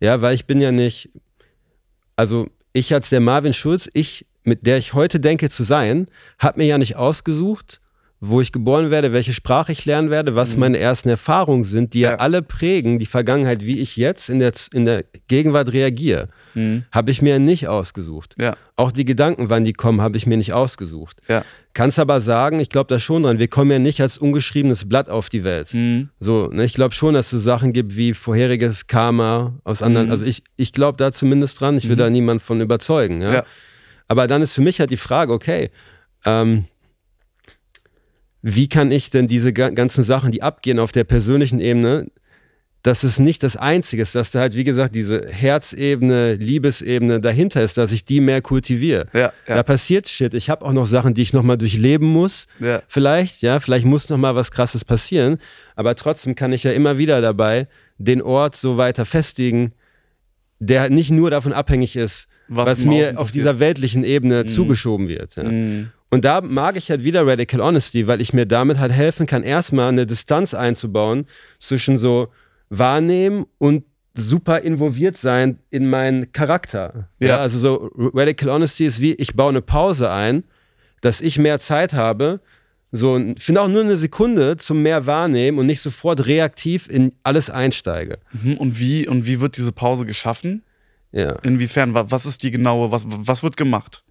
ja, 0.00 0.20
weil 0.20 0.34
ich 0.34 0.46
bin 0.46 0.60
ja 0.60 0.72
nicht, 0.72 1.10
also 2.16 2.48
ich 2.72 2.92
als 2.92 3.08
der 3.08 3.20
Marvin 3.20 3.54
Schulz, 3.54 3.88
ich, 3.94 4.26
mit 4.44 4.66
der 4.66 4.76
ich 4.76 4.92
heute 4.92 5.18
denke 5.18 5.48
zu 5.48 5.62
sein, 5.62 6.08
habe 6.38 6.60
mir 6.60 6.66
ja 6.66 6.76
nicht 6.76 6.96
ausgesucht, 6.96 7.80
wo 8.20 8.40
ich 8.40 8.50
geboren 8.50 8.90
werde, 8.90 9.12
welche 9.12 9.34
Sprache 9.34 9.72
ich 9.72 9.84
lernen 9.84 10.10
werde, 10.10 10.34
was 10.34 10.56
meine 10.56 10.78
ersten 10.78 11.10
Erfahrungen 11.10 11.64
sind, 11.64 11.92
die 11.92 12.00
ja. 12.00 12.12
Ja. 12.12 12.16
alle 12.16 12.40
prägen 12.40 12.98
die 12.98 13.06
Vergangenheit, 13.06 13.64
wie 13.64 13.78
ich 13.78 13.96
jetzt 13.96 14.30
in 14.30 14.38
der, 14.38 14.52
in 14.72 14.86
der 14.86 15.04
Gegenwart 15.28 15.72
reagiere. 15.72 16.28
Habe 16.90 17.10
ich 17.10 17.20
mir 17.20 17.38
nicht 17.38 17.68
ausgesucht. 17.68 18.34
Ja. 18.38 18.56
Auch 18.76 18.90
die 18.90 19.04
Gedanken, 19.04 19.50
wann 19.50 19.64
die 19.66 19.74
kommen, 19.74 20.00
habe 20.00 20.16
ich 20.16 20.26
mir 20.26 20.38
nicht 20.38 20.54
ausgesucht. 20.54 21.20
Ja. 21.28 21.44
Kannst 21.74 21.98
aber 21.98 22.22
sagen, 22.22 22.58
ich 22.60 22.70
glaube 22.70 22.86
da 22.88 22.98
schon 22.98 23.24
dran, 23.24 23.38
wir 23.38 23.48
kommen 23.48 23.70
ja 23.70 23.78
nicht 23.78 24.00
als 24.00 24.16
ungeschriebenes 24.16 24.88
Blatt 24.88 25.10
auf 25.10 25.28
die 25.28 25.44
Welt. 25.44 25.74
Mhm. 25.74 26.08
So, 26.18 26.48
ne, 26.48 26.64
ich 26.64 26.72
glaube 26.72 26.94
schon, 26.94 27.12
dass 27.12 27.34
es 27.34 27.44
Sachen 27.44 27.74
gibt 27.74 27.96
wie 27.96 28.14
vorheriges 28.14 28.86
Karma 28.86 29.58
aus 29.64 29.82
anderen. 29.82 30.06
Mhm. 30.06 30.12
Also 30.12 30.24
ich, 30.24 30.42
ich 30.56 30.72
glaube 30.72 30.96
da 30.96 31.12
zumindest 31.12 31.60
dran, 31.60 31.76
ich 31.76 31.90
will 31.90 31.96
da 31.96 32.08
niemand 32.08 32.40
von 32.40 32.62
überzeugen. 32.62 33.20
Ja. 33.20 33.44
Aber 34.08 34.26
dann 34.26 34.40
ist 34.40 34.54
für 34.54 34.62
mich 34.62 34.80
halt 34.80 34.90
die 34.90 34.96
Frage, 34.96 35.34
okay, 35.34 35.70
ähm, 36.24 36.64
wie 38.48 38.68
kann 38.68 38.92
ich 38.92 39.10
denn 39.10 39.26
diese 39.26 39.52
ga- 39.52 39.70
ganzen 39.70 40.04
Sachen, 40.04 40.30
die 40.30 40.40
abgehen 40.40 40.78
auf 40.78 40.92
der 40.92 41.02
persönlichen 41.02 41.58
Ebene, 41.58 42.06
dass 42.84 43.02
es 43.02 43.18
nicht 43.18 43.42
das 43.42 43.56
Einzige 43.56 44.02
ist, 44.02 44.14
dass 44.14 44.30
da 44.30 44.38
halt, 44.38 44.54
wie 44.54 44.62
gesagt, 44.62 44.94
diese 44.94 45.26
Herzebene, 45.28 46.34
Liebesebene 46.34 47.20
dahinter 47.20 47.64
ist, 47.64 47.76
dass 47.76 47.90
ich 47.90 48.04
die 48.04 48.20
mehr 48.20 48.42
kultiviere. 48.42 49.08
Ja, 49.12 49.20
ja. 49.20 49.32
Da 49.56 49.62
passiert 49.64 50.08
Shit. 50.08 50.32
Ich 50.34 50.48
habe 50.48 50.64
auch 50.64 50.72
noch 50.72 50.86
Sachen, 50.86 51.12
die 51.12 51.22
ich 51.22 51.32
nochmal 51.32 51.58
durchleben 51.58 52.06
muss. 52.06 52.46
Ja. 52.60 52.82
Vielleicht, 52.86 53.42
ja, 53.42 53.58
vielleicht 53.58 53.84
muss 53.84 54.08
nochmal 54.08 54.36
was 54.36 54.52
Krasses 54.52 54.84
passieren. 54.84 55.38
Aber 55.74 55.96
trotzdem 55.96 56.36
kann 56.36 56.52
ich 56.52 56.62
ja 56.62 56.70
immer 56.70 56.98
wieder 56.98 57.20
dabei 57.20 57.66
den 57.98 58.22
Ort 58.22 58.54
so 58.54 58.76
weiter 58.76 59.04
festigen, 59.04 59.72
der 60.60 60.88
nicht 60.88 61.10
nur 61.10 61.30
davon 61.30 61.52
abhängig 61.52 61.96
ist, 61.96 62.28
Was 62.46 62.66
was, 62.68 62.84
mir 62.84 63.18
auf 63.18 63.32
dieser 63.32 63.58
weltlichen 63.58 64.04
Ebene 64.04 64.44
zugeschoben 64.44 65.08
wird. 65.08 65.36
Mhm. 65.36 65.90
Und 66.16 66.24
da 66.24 66.40
mag 66.40 66.76
ich 66.76 66.88
halt 66.88 67.04
wieder 67.04 67.26
Radical 67.26 67.60
Honesty, 67.60 68.06
weil 68.06 68.22
ich 68.22 68.32
mir 68.32 68.46
damit 68.46 68.78
halt 68.78 68.90
helfen 68.90 69.26
kann, 69.26 69.42
erstmal 69.42 69.88
eine 69.90 70.06
Distanz 70.06 70.54
einzubauen 70.54 71.26
zwischen 71.58 71.98
so 71.98 72.28
Wahrnehmen 72.70 73.44
und 73.58 73.84
super 74.14 74.60
involviert 74.62 75.18
sein 75.18 75.58
in 75.68 75.90
meinen 75.90 76.32
Charakter. 76.32 77.10
Ja. 77.18 77.36
also 77.36 77.58
so 77.58 77.90
Radical 78.14 78.48
Honesty 78.48 78.86
ist 78.86 79.02
wie, 79.02 79.12
ich 79.12 79.34
baue 79.34 79.50
eine 79.50 79.60
Pause 79.60 80.10
ein, 80.10 80.44
dass 81.02 81.20
ich 81.20 81.38
mehr 81.38 81.58
Zeit 81.58 81.92
habe, 81.92 82.40
so, 82.92 83.20
finde 83.36 83.60
auch 83.60 83.68
nur 83.68 83.82
eine 83.82 83.98
Sekunde 83.98 84.56
zum 84.56 84.80
mehr 84.82 85.04
wahrnehmen 85.04 85.58
und 85.58 85.66
nicht 85.66 85.82
sofort 85.82 86.26
reaktiv 86.26 86.88
in 86.88 87.12
alles 87.24 87.50
einsteige. 87.50 88.20
Mhm. 88.42 88.54
Und 88.56 88.78
wie, 88.80 89.06
und 89.06 89.26
wie 89.26 89.42
wird 89.42 89.58
diese 89.58 89.72
Pause 89.72 90.06
geschaffen? 90.06 90.62
Ja. 91.12 91.32
Inwiefern? 91.42 91.92
Wa- 91.92 92.06
Was 92.08 92.24
ist 92.24 92.42
die 92.42 92.50
genaue, 92.52 92.90
was, 92.90 93.04
was 93.06 93.42
wird 93.42 93.58
gemacht? 93.58 94.02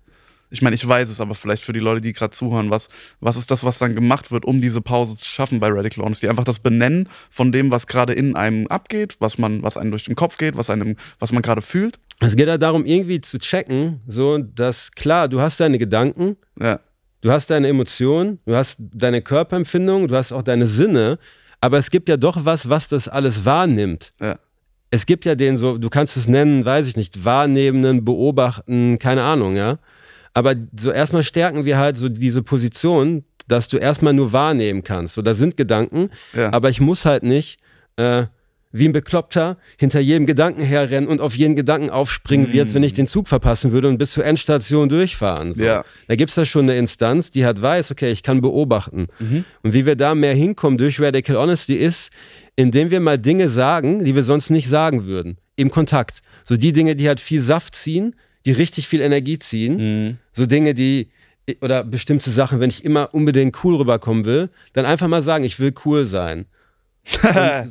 Ich 0.50 0.62
meine, 0.62 0.76
ich 0.76 0.88
weiß 0.88 1.10
es, 1.10 1.20
aber 1.22 1.36
vielleicht 1.36 1.64
für 1.64 1.74
die 1.74 1.80
Leute, 1.80 2.02
die 2.02 2.14
gerade 2.14 2.32
zuhören, 2.32 2.70
was, 2.70 2.90
was 3.20 3.38
ist 3.38 3.52
das, 3.52 3.64
was 3.64 3.80
dann 3.80 3.96
gemacht 3.96 4.32
wird, 4.32 4.46
um 4.46 4.62
diese 4.62 4.82
Pause 4.82 5.18
zu 5.18 5.26
schaffen 5.26 5.60
bei 5.60 5.68
Radical 5.70 6.04
Honesty? 6.04 6.28
Einfach 6.28 6.44
das 6.44 6.60
Benennen 6.60 7.10
von 7.30 7.52
dem, 7.52 7.72
was 7.72 7.88
gerade 7.88 8.14
in 8.14 8.36
einem 8.36 8.68
abgeht, 8.68 9.16
was 9.20 9.38
man, 9.38 9.64
was 9.64 9.78
einem 9.78 9.92
durch 9.92 10.06
den 10.06 10.16
Kopf 10.16 10.38
geht, 10.38 10.56
was 10.58 10.70
einem, 10.70 10.96
was 11.20 11.32
man 11.32 11.42
gerade 11.42 11.62
fühlt. 11.62 12.00
Es 12.22 12.36
geht 12.36 12.48
ja 12.48 12.58
darum, 12.58 12.86
irgendwie 12.86 13.22
zu 13.22 13.40
checken, 13.40 14.02
so, 14.08 14.38
dass 14.38 14.92
klar, 14.92 15.28
du 15.28 15.42
hast 15.42 15.60
deine 15.60 15.78
Gedanken, 15.78 16.38
Ja. 16.60 16.80
Du 17.26 17.32
hast 17.32 17.50
deine 17.50 17.70
Emotionen, 17.70 18.38
du 18.46 18.56
hast 18.56 18.78
deine 18.80 19.20
Körperempfindung, 19.20 20.08
du 20.08 20.16
hast 20.16 20.32
auch 20.32 20.44
deine 20.44 20.68
Sinne, 20.68 21.18
aber 21.60 21.80
es 21.80 21.90
gibt 21.90 22.08
ja 22.08 22.18
doch 22.18 22.46
was, 22.46 22.70
was 22.70 22.88
das 22.88 23.08
alles 23.08 23.46
wahrnimmt. 23.46 24.12
Ja. 24.22 24.38
Es 24.92 25.08
gibt 25.08 25.26
ja 25.26 25.34
den 25.34 25.58
so, 25.58 25.80
du 25.80 25.90
kannst 25.90 26.18
es 26.18 26.28
nennen, 26.28 26.64
weiß 26.64 26.86
ich 26.86 26.96
nicht, 26.96 27.26
wahrnehmenden, 27.26 28.06
beobachten, 28.06 29.00
keine 29.00 29.24
Ahnung, 29.24 29.56
ja. 29.56 29.80
Aber 30.36 30.54
so 30.78 30.92
erstmal 30.92 31.24
stärken 31.24 31.66
wir 31.66 31.78
halt 31.80 31.98
so 31.98 32.10
diese 32.10 32.44
Position, 32.44 33.24
dass 33.48 33.68
du 33.68 33.78
erstmal 33.78 34.14
nur 34.14 34.32
wahrnehmen 34.34 34.84
kannst. 34.84 35.16
So, 35.16 35.22
da 35.24 35.34
sind 35.34 35.58
Gedanken, 35.58 36.10
Ja. 36.34 36.52
aber 36.54 36.70
ich 36.70 36.80
muss 36.82 37.06
halt 37.06 37.24
nicht 37.24 37.58
äh, 37.96 38.26
wie 38.74 38.86
ein 38.90 38.92
Bekloppter 38.92 39.58
hinter 39.78 40.02
jedem 40.02 40.26
Gedanken 40.26 40.62
herrennen 40.62 41.08
und 41.10 41.22
auf 41.22 41.38
jeden 41.38 41.56
Gedanken 41.56 41.90
aufspringen, 41.90 42.52
wie 42.52 42.60
als 42.60 42.74
wenn 42.74 42.84
ich 42.84 42.92
den 42.92 43.08
Zug 43.08 43.30
verpassen 43.30 43.72
würde 43.72 43.88
und 43.88 43.98
bis 43.98 44.12
zur 44.12 44.26
Endstation 44.26 44.90
durchfahren. 44.90 45.56
So. 45.56 45.64
Ja. 45.64 45.86
Da 46.10 46.16
gibt 46.18 46.30
es 46.32 46.36
da 46.36 46.44
schon 46.44 46.64
eine 46.66 46.78
Instanz, 46.78 47.32
die 47.32 47.46
halt 47.46 47.62
weiß, 47.62 47.92
okay, 47.92 48.12
ich 48.12 48.22
kann 48.22 48.42
beobachten. 48.42 49.08
Mhm. 49.20 49.46
Und 49.64 49.74
wie 49.74 49.86
wir 49.86 49.96
da 49.96 50.14
mehr 50.14 50.34
hinkommen 50.34 50.78
durch 50.78 51.00
Radical 51.00 51.38
Honesty 51.38 51.76
ist, 51.76 52.12
indem 52.58 52.92
wir 52.92 53.00
mal 53.00 53.18
Dinge 53.18 53.48
sagen, 53.48 54.04
die 54.04 54.14
wir 54.14 54.24
sonst 54.24 54.50
nicht 54.50 54.68
sagen 54.68 55.06
würden. 55.06 55.38
Im 55.56 55.70
Kontakt. 55.70 56.20
So 56.44 56.58
die 56.58 56.74
Dinge, 56.74 56.98
die 56.98 57.08
halt 57.08 57.22
viel 57.22 57.40
Saft 57.42 57.76
ziehen, 57.76 58.16
die 58.46 58.52
richtig 58.52 58.88
viel 58.88 59.02
Energie 59.02 59.40
ziehen. 59.40 59.78
Mhm. 60.08 60.18
So 60.32 60.46
Dinge, 60.46 60.74
die 60.74 61.10
oder 61.62 61.84
bestimmte 61.84 62.32
Sachen, 62.32 62.60
wenn 62.60 62.70
ich 62.72 62.84
immer 62.84 63.10
unbedingt 63.14 63.64
cool 63.64 63.76
rüberkommen 63.76 64.26
will, 64.26 64.50
dann 64.74 64.86
einfach 64.86 65.08
mal 65.08 65.22
sagen, 65.22 65.44
ich 65.44 65.60
will 65.60 65.74
cool 65.86 66.06
sein. 66.06 66.46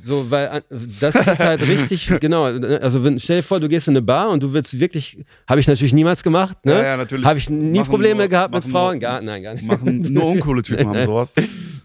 So, 0.03 0.31
weil 0.31 0.47
äh, 0.47 0.61
das 1.01 1.17
ist 1.17 1.27
halt 1.27 1.63
richtig, 1.69 2.07
genau. 2.21 2.45
Also 2.45 3.03
wenn, 3.03 3.19
stell 3.19 3.39
dir 3.39 3.43
vor, 3.43 3.59
du 3.59 3.69
gehst 3.69 3.89
in 3.89 3.93
eine 3.93 4.03
Bar 4.03 4.31
und 4.31 4.43
du 4.45 4.53
willst 4.53 4.79
wirklich, 4.79 5.19
habe 5.49 5.59
ich 5.61 5.67
natürlich 5.67 5.93
niemals 5.93 6.23
gemacht, 6.23 6.57
ne? 6.65 6.73
Ja, 6.73 6.83
ja, 6.85 6.97
natürlich. 6.97 7.25
Habe 7.25 7.39
ich 7.39 7.51
nie 7.51 7.79
Machen 7.81 7.91
Probleme 7.91 8.19
nur- 8.21 8.29
gehabt 8.29 8.55
mit 8.55 8.65
Frauen? 8.65 8.93
nur- 8.95 9.01
Gar, 9.01 9.21
nein, 9.23 9.43
gar 9.43 9.55
nicht. 9.55 9.65
Machen 9.67 10.03
nur 10.13 10.25
uncoole 10.31 10.63
Typen 10.63 10.87
haben 10.89 11.05
sowas. 11.05 11.33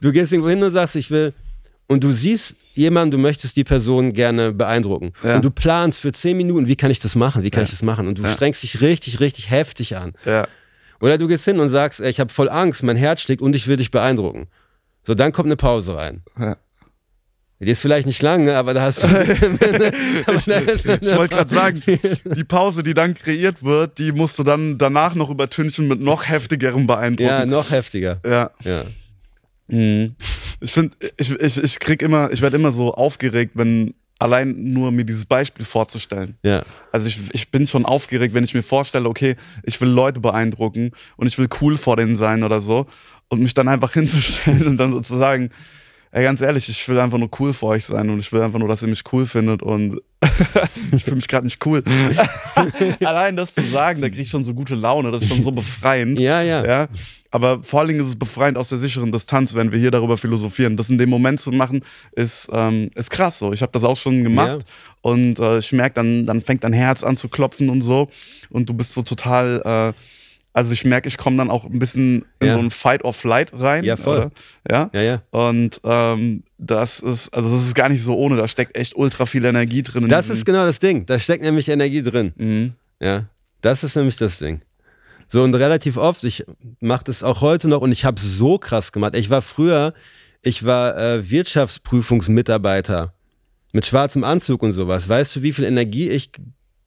Du 0.02 0.12
gehst 0.12 0.32
irgendwo 0.32 0.50
hin 0.50 0.62
und 0.62 0.72
sagst, 0.72 0.96
ich 0.96 1.10
will, 1.10 1.34
und 1.90 2.04
du 2.04 2.12
siehst 2.14 2.56
jemanden, 2.76 3.12
du 3.12 3.18
möchtest 3.18 3.58
die 3.58 3.66
Person 3.66 4.14
gerne 4.14 4.54
beeindrucken. 4.54 5.12
Ja. 5.24 5.36
Und 5.36 5.44
du 5.44 5.52
planst 5.52 6.00
für 6.00 6.14
zehn 6.14 6.38
Minuten, 6.38 6.68
wie 6.68 6.78
kann 6.78 6.92
ich 6.92 7.00
das 7.00 7.16
machen? 7.16 7.44
Wie 7.44 7.50
kann 7.50 7.62
Ja. 7.62 7.66
ich 7.66 7.72
das 7.72 7.84
machen? 7.84 8.08
Und 8.08 8.18
du 8.18 8.24
Ja. 8.24 8.30
strengst 8.30 8.64
dich 8.64 8.80
richtig, 8.80 9.20
richtig 9.20 9.50
heftig 9.52 9.98
an. 9.98 10.14
Ja. 10.26 10.48
Oder 11.02 11.18
du 11.18 11.28
gehst 11.28 11.44
hin 11.46 11.60
und 11.60 11.70
sagst, 11.70 12.00
ey, 12.00 12.10
ich 12.10 12.20
habe 12.22 12.32
voll 12.32 12.48
Angst, 12.50 12.84
mein 12.84 12.96
Herz 12.96 13.22
schlägt 13.22 13.42
und 13.42 13.56
ich 13.56 13.68
will 13.68 13.76
dich 13.78 13.92
beeindrucken. 13.92 14.48
So, 15.04 15.14
dann 15.16 15.32
kommt 15.32 15.48
eine 15.48 15.56
Pause 15.58 15.96
rein. 15.96 16.22
Ja. 16.40 16.56
Die 17.62 17.72
ist 17.72 17.82
vielleicht 17.82 18.08
nicht 18.08 18.22
lang, 18.22 18.46
ne, 18.46 18.56
aber 18.56 18.74
da 18.74 18.84
hast 18.84 19.04
du 19.04 19.08
ein 19.08 19.28
bisschen. 19.28 19.58
da 19.60 20.56
ist 20.60 20.86
Ich 20.86 21.14
wollte 21.16 21.36
gerade 21.36 21.54
sagen, 21.54 21.82
die 22.24 22.44
Pause, 22.46 22.84
die 22.84 22.94
dann 22.94 23.16
kreiert 23.16 23.64
wird, 23.64 23.98
die 23.98 24.14
musst 24.14 24.40
du 24.40 24.44
dann 24.44 24.78
danach 24.78 25.14
noch 25.16 25.30
übertünchen 25.30 25.88
mit 25.90 26.00
noch 26.00 26.30
heftigerem 26.30 26.82
Ja, 26.82 26.86
Beeindrucken. 26.96 27.50
noch 27.50 27.70
heftiger. 27.72 28.22
Ja. 28.26 28.52
Ja. 28.64 28.84
Ich 30.62 30.72
finde, 30.72 30.96
ich, 31.18 31.32
ich, 31.32 31.64
ich 31.64 31.80
krieg 31.80 32.02
immer, 32.02 32.32
ich 32.32 32.42
werde 32.42 32.58
immer 32.58 32.72
so 32.72 32.94
aufgeregt, 32.94 33.52
wenn 33.56 33.94
allein 34.20 34.74
nur 34.74 34.92
mir 34.92 35.06
dieses 35.06 35.26
Beispiel 35.26 35.66
vorzustellen. 35.66 36.38
Ja. 36.44 36.64
Also 36.92 37.08
ich, 37.08 37.20
ich 37.32 37.50
bin 37.50 37.66
schon 37.66 37.86
aufgeregt, 37.86 38.34
wenn 38.34 38.44
ich 38.44 38.54
mir 38.54 38.62
vorstelle, 38.62 39.08
okay, 39.08 39.36
ich 39.64 39.80
will 39.80 39.90
Leute 39.90 40.20
beeindrucken 40.20 40.92
und 41.16 41.28
ich 41.28 41.38
will 41.38 41.48
cool 41.62 41.78
vor 41.78 41.96
denen 41.96 42.18
sein 42.18 42.44
oder 42.44 42.60
so 42.60 42.86
und 43.30 43.42
mich 43.42 43.54
dann 43.54 43.70
einfach 43.70 43.94
hinzustellen 43.94 44.68
und 44.68 44.78
dann 44.78 44.92
sozusagen, 44.92 45.50
ey, 46.12 46.24
ganz 46.24 46.42
ehrlich, 46.42 46.68
ich 46.70 46.88
will 46.88 47.00
einfach 47.00 47.18
nur 47.18 47.30
cool 47.40 47.54
vor 47.54 47.70
euch 47.70 47.86
sein 47.86 48.10
und 48.10 48.20
ich 48.20 48.32
will 48.32 48.42
einfach 48.42 48.60
nur, 48.60 48.68
dass 48.68 48.82
ihr 48.82 48.88
mich 48.88 49.04
cool 49.14 49.26
findet 49.26 49.62
und 49.62 50.00
ich 50.92 51.04
fühle 51.04 51.18
mich 51.18 51.28
gerade 51.28 51.46
nicht 51.46 51.64
cool. 51.66 51.84
Allein 53.04 53.36
das 53.36 53.54
zu 53.54 53.62
sagen, 53.64 54.02
da 54.02 54.10
krieg 54.10 54.20
ich 54.20 54.30
schon 54.30 54.44
so 54.44 54.54
gute 54.54 54.76
Laune, 54.76 55.12
das 55.12 55.24
ist 55.24 55.30
schon 55.30 55.42
so 55.42 55.52
befreiend. 55.52 56.20
Ja, 56.20 56.42
ja. 56.42 56.66
Ja, 56.66 56.88
aber 57.32 57.62
vor 57.64 57.80
allen 57.80 57.90
Dingen 57.90 58.00
ist 58.02 58.08
es 58.08 58.18
befreiend 58.18 58.58
aus 58.58 58.70
der 58.70 58.78
sicheren 58.80 59.12
Distanz, 59.12 59.54
wenn 59.54 59.72
wir 59.72 59.80
hier 59.80 59.92
darüber 59.92 60.18
philosophieren. 60.18 60.76
Das 60.78 60.90
in 60.90 60.98
dem 60.98 61.10
Moment 61.10 61.40
zu 61.40 61.52
machen, 61.52 61.82
ist, 62.14 62.50
ähm, 62.52 62.90
ist 62.96 63.12
krass 63.12 63.38
so. 63.40 63.54
Ich 63.54 63.62
habe 63.62 63.72
das 63.72 63.84
auch 63.84 63.98
schon 63.98 64.24
gemacht 64.24 64.48
Ja. 64.48 64.58
und 65.02 65.40
äh, 65.40 65.60
ich 65.60 65.72
merke, 65.72 65.96
dann, 65.96 66.26
dann 66.26 66.42
fängt 66.42 66.64
dein 66.64 66.74
Herz 66.74 67.04
an 67.04 67.16
zu 67.18 67.30
klopfen 67.30 67.70
und 67.70 67.82
so 67.82 68.10
und 68.50 68.68
du 68.70 68.74
bist 68.74 68.94
so 68.94 69.04
total, 69.04 69.94
äh, 69.96 70.00
also 70.54 70.74
ich 70.74 70.84
merke, 70.86 71.08
ich 71.08 71.18
komme 71.18 71.38
dann 71.38 71.50
auch 71.52 71.66
ein 71.66 71.80
bisschen 71.80 72.26
in 72.40 72.48
Ja. 72.48 72.54
so 72.54 72.60
ein 72.60 72.72
Fight 72.72 73.04
or 73.06 73.14
Flight 73.14 73.52
rein. 73.54 73.84
Ja, 73.84 73.96
voll. 73.96 74.18
Oder? 74.18 74.32
Ja. 74.70 74.90
Ja, 74.94 75.02
ja. 75.02 75.22
Und 75.32 75.80
ähm, 75.84 76.44
das 76.58 77.00
ist, 77.00 77.30
also 77.34 77.52
das 77.52 77.66
ist 77.66 77.76
gar 77.76 77.90
nicht 77.90 78.04
so 78.04 78.18
ohne, 78.18 78.36
da 78.36 78.48
steckt 78.48 78.76
echt 78.76 78.96
ultra 78.96 79.26
viel 79.26 79.46
Energie 79.46 79.84
drin. 79.84 80.04
in 80.04 80.10
Das 80.10 80.30
ist 80.30 80.46
genau 80.46 80.66
das 80.66 80.80
Ding. 80.80 81.06
Da 81.06 81.20
steckt 81.20 81.44
nämlich 81.44 81.70
Energie 81.70 82.02
drin. 82.02 82.34
Mhm. 82.38 82.74
Ja, 83.00 83.26
das 83.62 83.84
ist 83.84 83.96
nämlich 83.96 84.18
das 84.18 84.40
Ding. 84.40 84.62
So 85.32 85.44
und 85.44 85.54
relativ 85.54 85.98
oft, 85.98 86.24
ich 86.24 86.44
mache 86.80 87.04
das 87.06 87.22
auch 87.22 87.42
heute 87.42 87.68
noch 87.68 87.82
und 87.82 87.92
ich 87.92 88.04
habe 88.04 88.20
so 88.20 88.58
krass 88.58 88.92
gemacht. 88.92 89.16
Ich 89.16 89.30
war 89.30 89.44
früher, 89.44 89.94
ich 90.42 90.66
war 90.66 90.98
äh, 90.98 91.30
Wirtschaftsprüfungsmitarbeiter 91.30 93.14
mit 93.72 93.86
schwarzem 93.86 94.24
Anzug 94.24 94.64
und 94.64 94.74
sowas. 94.74 95.08
Weißt 95.08 95.36
du, 95.36 95.42
wie 95.44 95.54
viel 95.54 95.66
Energie 95.66 96.10
ich 96.10 96.32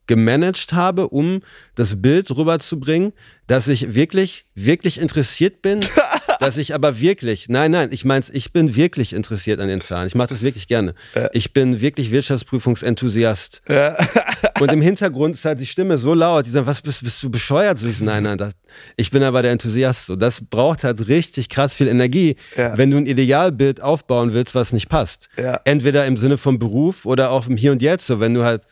gemanagt 0.06 0.72
habe, 0.72 1.08
um 1.08 1.42
das 1.74 2.00
Bild 2.02 2.30
rüberzubringen, 2.36 3.12
dass 3.46 3.68
ich 3.68 3.94
wirklich, 3.94 4.44
wirklich 4.54 5.00
interessiert 5.00 5.62
bin, 5.62 5.80
dass 6.40 6.56
ich 6.56 6.74
aber 6.74 7.00
wirklich, 7.00 7.48
nein, 7.48 7.70
nein, 7.70 7.88
ich 7.92 8.04
mein's, 8.04 8.28
ich 8.30 8.52
bin 8.52 8.74
wirklich 8.76 9.12
interessiert 9.12 9.60
an 9.60 9.68
den 9.68 9.80
Zahlen. 9.80 10.06
Ich 10.06 10.14
mache 10.14 10.28
das 10.30 10.42
wirklich 10.42 10.66
gerne. 10.66 10.94
Ich 11.32 11.52
bin 11.52 11.80
wirklich 11.80 12.10
Wirtschaftsprüfungsenthusiast. 12.10 13.62
Und 14.60 14.72
im 14.72 14.80
Hintergrund 14.82 15.34
ist 15.34 15.44
halt 15.44 15.60
die 15.60 15.66
Stimme 15.66 15.98
so 15.98 16.14
laut, 16.14 16.46
die 16.46 16.50
sagen, 16.50 16.66
was 16.66 16.80
bist, 16.82 17.02
bist 17.02 17.22
du 17.22 17.30
bescheuert? 17.30 17.78
So 17.78 17.88
ich 17.88 17.98
so, 17.98 18.04
nein, 18.04 18.22
nein, 18.22 18.38
das, 18.38 18.52
ich 18.96 19.10
bin 19.10 19.22
aber 19.22 19.42
der 19.42 19.52
Enthusiast. 19.52 20.06
So, 20.06 20.16
das 20.16 20.40
braucht 20.40 20.84
halt 20.84 21.08
richtig 21.08 21.48
krass 21.48 21.74
viel 21.74 21.88
Energie, 21.88 22.36
Ja. 22.56 22.76
wenn 22.78 22.90
du 22.90 22.96
ein 22.96 23.06
Idealbild 23.06 23.80
aufbauen 23.82 24.32
willst, 24.32 24.54
was 24.54 24.72
nicht 24.72 24.88
passt. 24.88 25.28
Ja. 25.36 25.60
Entweder 25.64 26.06
im 26.06 26.16
Sinne 26.16 26.38
vom 26.38 26.58
Beruf 26.58 27.06
oder 27.06 27.30
auch 27.30 27.46
im 27.46 27.56
Hier 27.56 27.72
und 27.72 27.82
Jetzt. 27.82 28.06
So, 28.06 28.20
wenn 28.20 28.34
du 28.34 28.44
halt, 28.44 28.62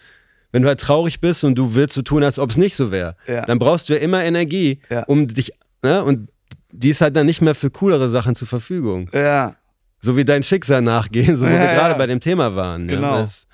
wenn 0.53 0.63
du 0.63 0.69
halt 0.69 0.81
traurig 0.81 1.21
bist 1.21 1.45
und 1.45 1.55
du 1.57 1.75
willst 1.75 1.95
so 1.95 2.03
tun, 2.03 2.23
als 2.25 2.39
ob 2.39 2.51
es 2.51 2.57
nicht 2.57 2.75
so 2.77 2.91
wäre, 2.91 3.17
Ja. 3.27 3.43
dann 3.47 3.59
brauchst 3.59 3.89
du 3.89 3.93
ja 3.95 4.01
immer 4.01 4.25
Energie, 4.25 4.81
Ja. 4.91 5.05
um 5.05 5.29
dich, 5.29 5.53
ne, 5.83 6.03
und 6.05 6.29
die 6.73 6.91
ist 6.91 7.01
halt 7.01 7.17
dann 7.17 7.27
nicht 7.27 7.41
mehr 7.43 7.55
für 7.55 7.71
coolere 7.71 8.11
Sachen 8.11 8.35
zur 8.35 8.47
Verfügung. 8.49 9.09
Ja, 9.13 9.57
So 10.03 10.17
wie 10.17 10.25
dein 10.25 10.43
Schicksal 10.43 10.81
nachgehen, 10.83 11.37
so 11.37 11.43
wo 11.45 11.49
Ja, 11.51 11.53
wir 11.61 11.67
gerade 11.75 11.95
bei 11.97 12.07
dem 12.07 12.21
Thema 12.21 12.55
waren. 12.57 12.89
Genau. 12.89 13.17
Ja, 13.17 13.23
das, 13.23 13.47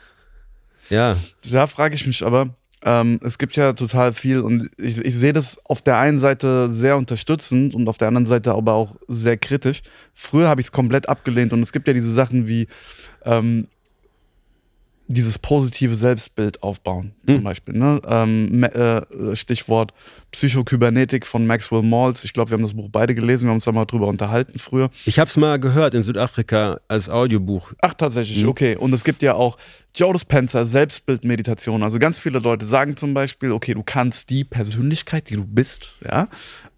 ja. 0.90 1.16
Da 1.50 1.66
frage 1.66 1.94
ich 1.96 2.06
mich 2.06 2.24
aber, 2.24 2.50
ähm, 2.84 3.18
es 3.24 3.38
gibt 3.38 3.56
ja 3.56 3.72
total 3.72 4.12
viel 4.14 4.40
und 4.40 4.70
ich, 4.76 4.98
ich 4.98 5.14
sehe 5.14 5.32
das 5.32 5.58
auf 5.64 5.82
der 5.82 5.98
einen 5.98 6.20
Seite 6.20 6.70
sehr 6.70 6.96
unterstützend 6.96 7.74
und 7.74 7.88
auf 7.88 7.98
der 7.98 8.06
anderen 8.08 8.26
Seite 8.26 8.52
aber 8.54 8.74
auch 8.74 8.94
sehr 9.08 9.36
kritisch. 9.36 9.82
Früher 10.14 10.46
habe 10.46 10.60
ich 10.60 10.66
es 10.68 10.72
komplett 10.72 11.08
abgelehnt 11.08 11.52
und 11.52 11.62
es 11.62 11.72
gibt 11.72 11.88
ja 11.88 11.94
diese 11.94 12.12
Sachen 12.12 12.46
wie, 12.46 12.68
ähm, 13.24 13.66
dieses 15.08 15.38
positive 15.38 15.94
Selbstbild 15.94 16.62
aufbauen, 16.62 17.12
zum 17.26 17.36
Hm. 17.38 17.44
Beispiel. 17.44 17.74
Ne? 17.78 18.00
Ähm, 18.08 18.64
äh, 18.64 19.36
Stichwort 19.36 19.92
Psychokybernetik 20.36 21.26
von 21.26 21.46
Maxwell 21.46 21.80
Maltz. 21.82 22.22
Ich 22.22 22.34
glaube, 22.34 22.50
wir 22.50 22.56
haben 22.56 22.62
das 22.62 22.74
Buch 22.74 22.88
beide 22.92 23.14
gelesen, 23.14 23.44
wir 23.46 23.48
haben 23.48 23.56
uns 23.56 23.64
da 23.64 23.72
mal 23.72 23.86
drüber 23.86 24.06
unterhalten 24.06 24.58
früher. 24.58 24.90
Ich 25.06 25.18
habe 25.18 25.30
es 25.30 25.36
mal 25.38 25.58
gehört 25.58 25.94
in 25.94 26.02
Südafrika 26.02 26.78
als 26.88 27.08
Audiobuch. 27.08 27.72
Ach, 27.80 27.94
tatsächlich, 27.94 28.42
Mhm. 28.42 28.48
okay. 28.50 28.76
Und 28.76 28.92
es 28.92 29.02
gibt 29.02 29.22
ja 29.22 29.32
auch 29.32 29.56
Joe 29.94 30.12
Dispenza, 30.12 30.66
Selbstbildmeditation. 30.66 31.82
Also 31.82 31.98
ganz 31.98 32.18
viele 32.18 32.38
Leute 32.38 32.66
sagen 32.66 32.98
zum 32.98 33.14
Beispiel, 33.14 33.50
okay, 33.50 33.72
du 33.72 33.82
kannst 33.82 34.28
die 34.28 34.44
Persönlichkeit, 34.44 35.30
die 35.30 35.36
du 35.36 35.46
bist, 35.46 35.92
ja, 36.04 36.28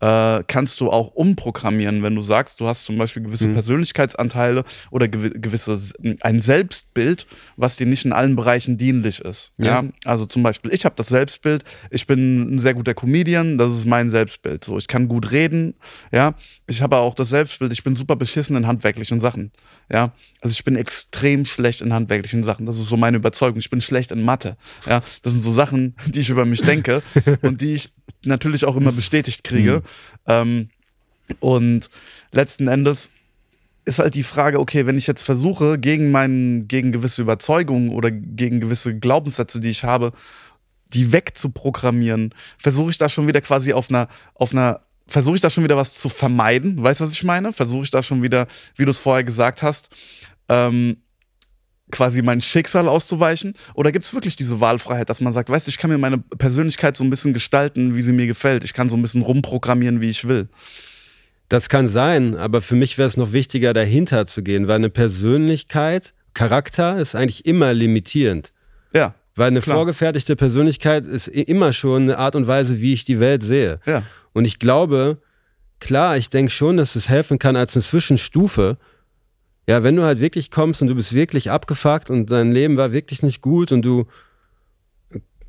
äh, 0.00 0.44
kannst 0.46 0.78
du 0.80 0.90
auch 0.92 1.08
umprogrammieren, 1.16 2.04
wenn 2.04 2.14
du 2.14 2.22
sagst, 2.22 2.60
du 2.60 2.68
hast 2.68 2.84
zum 2.84 2.96
Beispiel 2.96 3.24
gewisse 3.24 3.48
Mhm. 3.48 3.54
Persönlichkeitsanteile 3.54 4.62
oder 4.92 5.08
gewi 5.08 5.30
gewisse 5.34 5.76
ein 6.20 6.40
Selbstbild, 6.40 7.26
was 7.56 7.74
dir 7.74 7.86
nicht 7.86 8.04
in 8.04 8.12
allen 8.12 8.36
Bereichen 8.36 8.78
dienlich 8.78 9.18
ist. 9.20 9.52
Ja. 9.58 9.82
Ja. 9.82 9.84
Also 10.04 10.24
zum 10.26 10.44
Beispiel, 10.44 10.72
ich 10.72 10.84
habe 10.84 10.94
das 10.96 11.08
Selbstbild, 11.08 11.64
ich 11.90 12.06
bin 12.06 12.54
ein 12.54 12.58
sehr 12.60 12.74
guter 12.74 12.94
Comedian, 12.94 13.47
das 13.56 13.70
ist 13.70 13.86
mein 13.86 14.10
Selbstbild. 14.10 14.64
So, 14.64 14.76
ich 14.76 14.88
kann 14.88 15.08
gut 15.08 15.32
reden, 15.32 15.74
ja. 16.12 16.34
Ich 16.66 16.82
habe 16.82 16.98
auch 16.98 17.14
das 17.14 17.30
Selbstbild, 17.30 17.72
ich 17.72 17.82
bin 17.82 17.94
super 17.94 18.16
beschissen 18.16 18.56
in 18.56 18.66
handwerklichen 18.66 19.20
Sachen. 19.20 19.52
Ja, 19.90 20.12
also 20.42 20.52
ich 20.52 20.64
bin 20.64 20.76
extrem 20.76 21.46
schlecht 21.46 21.80
in 21.80 21.94
handwerklichen 21.94 22.44
Sachen. 22.44 22.66
Das 22.66 22.78
ist 22.78 22.88
so 22.88 22.96
meine 22.96 23.16
Überzeugung. 23.16 23.58
Ich 23.58 23.70
bin 23.70 23.80
schlecht 23.80 24.12
in 24.12 24.22
Mathe. 24.22 24.56
Ja, 24.86 25.02
das 25.22 25.32
sind 25.32 25.42
so 25.42 25.52
Sachen, 25.52 25.94
die 26.06 26.20
ich 26.20 26.28
über 26.28 26.44
mich 26.44 26.62
denke 26.62 27.02
und 27.42 27.60
die 27.62 27.74
ich 27.74 27.90
natürlich 28.24 28.64
auch 28.64 28.76
immer 28.76 28.92
bestätigt 28.92 29.44
kriege. 29.44 29.82
Ähm, 30.26 30.68
und 31.40 31.88
letzten 32.32 32.68
Endes 32.68 33.12
ist 33.88 33.98
halt 33.98 34.14
die 34.14 34.22
Frage, 34.22 34.60
okay, 34.60 34.84
wenn 34.86 34.98
ich 34.98 35.06
jetzt 35.06 35.22
versuche, 35.22 35.78
gegen 35.78 36.10
meinen, 36.10 36.68
gegen 36.68 36.92
gewisse 36.92 37.22
Überzeugungen 37.22 37.88
oder 37.90 38.10
gegen 38.10 38.60
gewisse 38.60 38.98
Glaubenssätze, 38.98 39.60
die 39.60 39.70
ich 39.70 39.82
habe, 39.82 40.12
die 40.92 41.12
wegzuprogrammieren, 41.12 42.34
versuche 42.58 42.90
ich 42.90 42.98
da 42.98 43.08
schon 43.08 43.26
wieder 43.26 43.40
quasi 43.40 43.72
auf 43.72 43.90
einer, 43.90 44.08
auf 44.34 44.52
einer, 44.52 44.80
versuche 45.06 45.36
ich 45.36 45.40
da 45.40 45.50
schon 45.50 45.64
wieder 45.64 45.76
was 45.76 45.94
zu 45.94 46.08
vermeiden. 46.08 46.82
Weißt 46.82 47.00
du, 47.00 47.04
was 47.04 47.12
ich 47.12 47.24
meine? 47.24 47.52
Versuche 47.52 47.84
ich 47.84 47.90
da 47.90 48.02
schon 48.02 48.22
wieder, 48.22 48.46
wie 48.76 48.84
du 48.84 48.90
es 48.90 48.98
vorher 48.98 49.24
gesagt 49.24 49.62
hast, 49.62 49.90
ähm, 50.48 50.98
quasi 51.90 52.22
mein 52.22 52.40
Schicksal 52.40 52.88
auszuweichen? 52.88 53.54
Oder 53.74 53.92
gibt 53.92 54.04
es 54.04 54.14
wirklich 54.14 54.36
diese 54.36 54.60
Wahlfreiheit, 54.60 55.08
dass 55.08 55.20
man 55.20 55.32
sagt, 55.32 55.50
weißt 55.50 55.66
du, 55.66 55.70
ich 55.70 55.78
kann 55.78 55.90
mir 55.90 55.98
meine 55.98 56.18
Persönlichkeit 56.18 56.96
so 56.96 57.04
ein 57.04 57.10
bisschen 57.10 57.32
gestalten, 57.32 57.94
wie 57.94 58.02
sie 58.02 58.12
mir 58.12 58.26
gefällt. 58.26 58.64
Ich 58.64 58.72
kann 58.72 58.88
so 58.88 58.96
ein 58.96 59.02
bisschen 59.02 59.22
rumprogrammieren, 59.22 60.00
wie 60.00 60.10
ich 60.10 60.26
will. 60.28 60.48
Das 61.48 61.70
kann 61.70 61.88
sein, 61.88 62.36
aber 62.36 62.60
für 62.60 62.76
mich 62.76 62.98
wäre 62.98 63.08
es 63.08 63.16
noch 63.16 63.32
wichtiger, 63.32 63.72
dahinter 63.72 64.26
zu 64.26 64.42
gehen, 64.42 64.68
weil 64.68 64.76
eine 64.76 64.90
Persönlichkeit, 64.90 66.12
Charakter 66.34 66.98
ist 66.98 67.14
eigentlich 67.14 67.46
immer 67.46 67.72
limitierend. 67.72 68.52
Ja, 68.92 69.14
Weil 69.38 69.48
eine 69.48 69.60
Klar. 69.60 69.76
vorgefertigte 69.76 70.36
Persönlichkeit 70.36 71.06
ist 71.06 71.28
immer 71.28 71.72
schon 71.72 72.02
eine 72.02 72.18
Art 72.18 72.34
und 72.34 72.46
Weise, 72.46 72.80
wie 72.80 72.92
ich 72.92 73.04
die 73.04 73.20
Welt 73.20 73.42
sehe. 73.42 73.80
ja. 73.86 74.02
Und 74.34 74.44
ich 74.44 74.58
glaube, 74.58 75.18
klar, 75.80 76.16
ich 76.16 76.28
denke 76.28 76.52
schon, 76.52 76.76
dass 76.76 76.94
es 76.94 77.08
helfen 77.08 77.38
kann 77.38 77.56
als 77.56 77.74
eine 77.74 77.82
Zwischenstufe. 77.82 78.76
Ja, 79.68 79.82
wenn 79.82 79.96
du 79.96 80.02
halt 80.02 80.20
wirklich 80.20 80.50
kommst 80.50 80.80
und 80.82 80.88
du 80.88 80.94
bist 80.94 81.12
wirklich 81.12 81.50
abgefuckt 81.50 82.10
und 82.10 82.30
dein 82.30 82.52
Leben 82.52 82.76
war 82.76 82.92
wirklich 82.92 83.22
nicht 83.22 83.40
gut 83.42 83.72
und 83.72 83.82
du, 83.82 84.06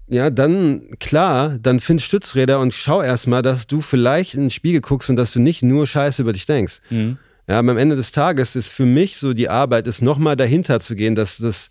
ja, 0.08 0.30
dann, 0.30 0.90
klar, 1.00 1.58
dann 1.62 1.80
find 1.80 2.02
Stützräder 2.02 2.60
und 2.60 2.74
schau 2.74 3.02
erstmal, 3.02 3.42
dass 3.42 3.68
du 3.68 3.82
vielleicht 3.82 4.34
in 4.34 4.42
den 4.42 4.50
Spiegel 4.50 4.82
guckst 4.82 5.10
und 5.10 5.18
dass 5.18 5.34
du 5.34 5.40
nicht 5.40 5.62
nur 5.62 5.86
Scheiße 5.86 6.22
über 6.22 6.34
dich 6.34 6.46
denkst. 6.46 6.80
Mhm. 6.90 7.18
Ja, 7.48 7.60
aber 7.60 7.72
am 7.72 7.78
Ende 7.78 7.96
des 7.96 8.12
Tages 8.12 8.56
ist 8.56 8.70
für 8.70 8.86
mich 8.86 9.18
so 9.18 9.34
die 9.34 9.50
Arbeit, 9.50 9.88
ist 9.88 10.02
nochmal 10.02 10.36
dahinter 10.36 10.80
zu 10.80 10.96
gehen, 10.96 11.16
dass 11.16 11.38
das, 11.38 11.70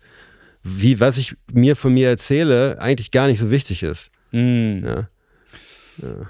wie, 0.63 0.99
was 0.99 1.17
ich 1.17 1.35
mir 1.51 1.75
von 1.75 1.93
mir 1.93 2.09
erzähle, 2.09 2.81
eigentlich 2.81 3.11
gar 3.11 3.27
nicht 3.27 3.39
so 3.39 3.49
wichtig 3.51 3.83
ist. 3.83 4.11
Mhm. 4.31 4.83
Ja. 4.85 5.09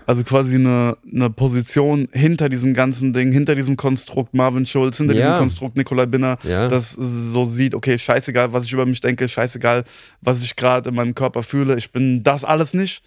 Also 0.08 0.24
quasi 0.24 0.56
eine, 0.56 0.98
eine 1.14 1.30
Position 1.30 2.08
hinter 2.12 2.50
diesem 2.50 2.74
ganzen 2.74 3.14
Ding, 3.14 3.32
hinter 3.32 3.54
diesem 3.54 3.78
Konstrukt 3.78 4.34
Marvin 4.34 4.66
Schulz, 4.66 4.98
hinter 4.98 5.14
Ja. 5.14 5.26
diesem 5.28 5.40
Konstrukt 5.40 5.78
Nikolai 5.78 6.08
Binner, 6.08 6.38
Ja. 6.44 6.68
das 6.68 6.92
so 6.94 7.46
sieht, 7.46 7.76
okay, 7.76 7.98
scheißegal, 8.00 8.52
was 8.52 8.64
ich 8.64 8.74
über 8.74 8.88
mich 8.88 9.00
denke, 9.02 9.30
scheißegal, 9.30 9.84
was 10.22 10.42
ich 10.42 10.56
gerade 10.56 10.90
in 10.90 10.96
meinem 10.96 11.14
Körper 11.14 11.44
fühle, 11.44 11.78
ich 11.78 11.92
bin 11.92 12.24
das 12.24 12.44
alles 12.44 12.74
nicht. 12.74 13.04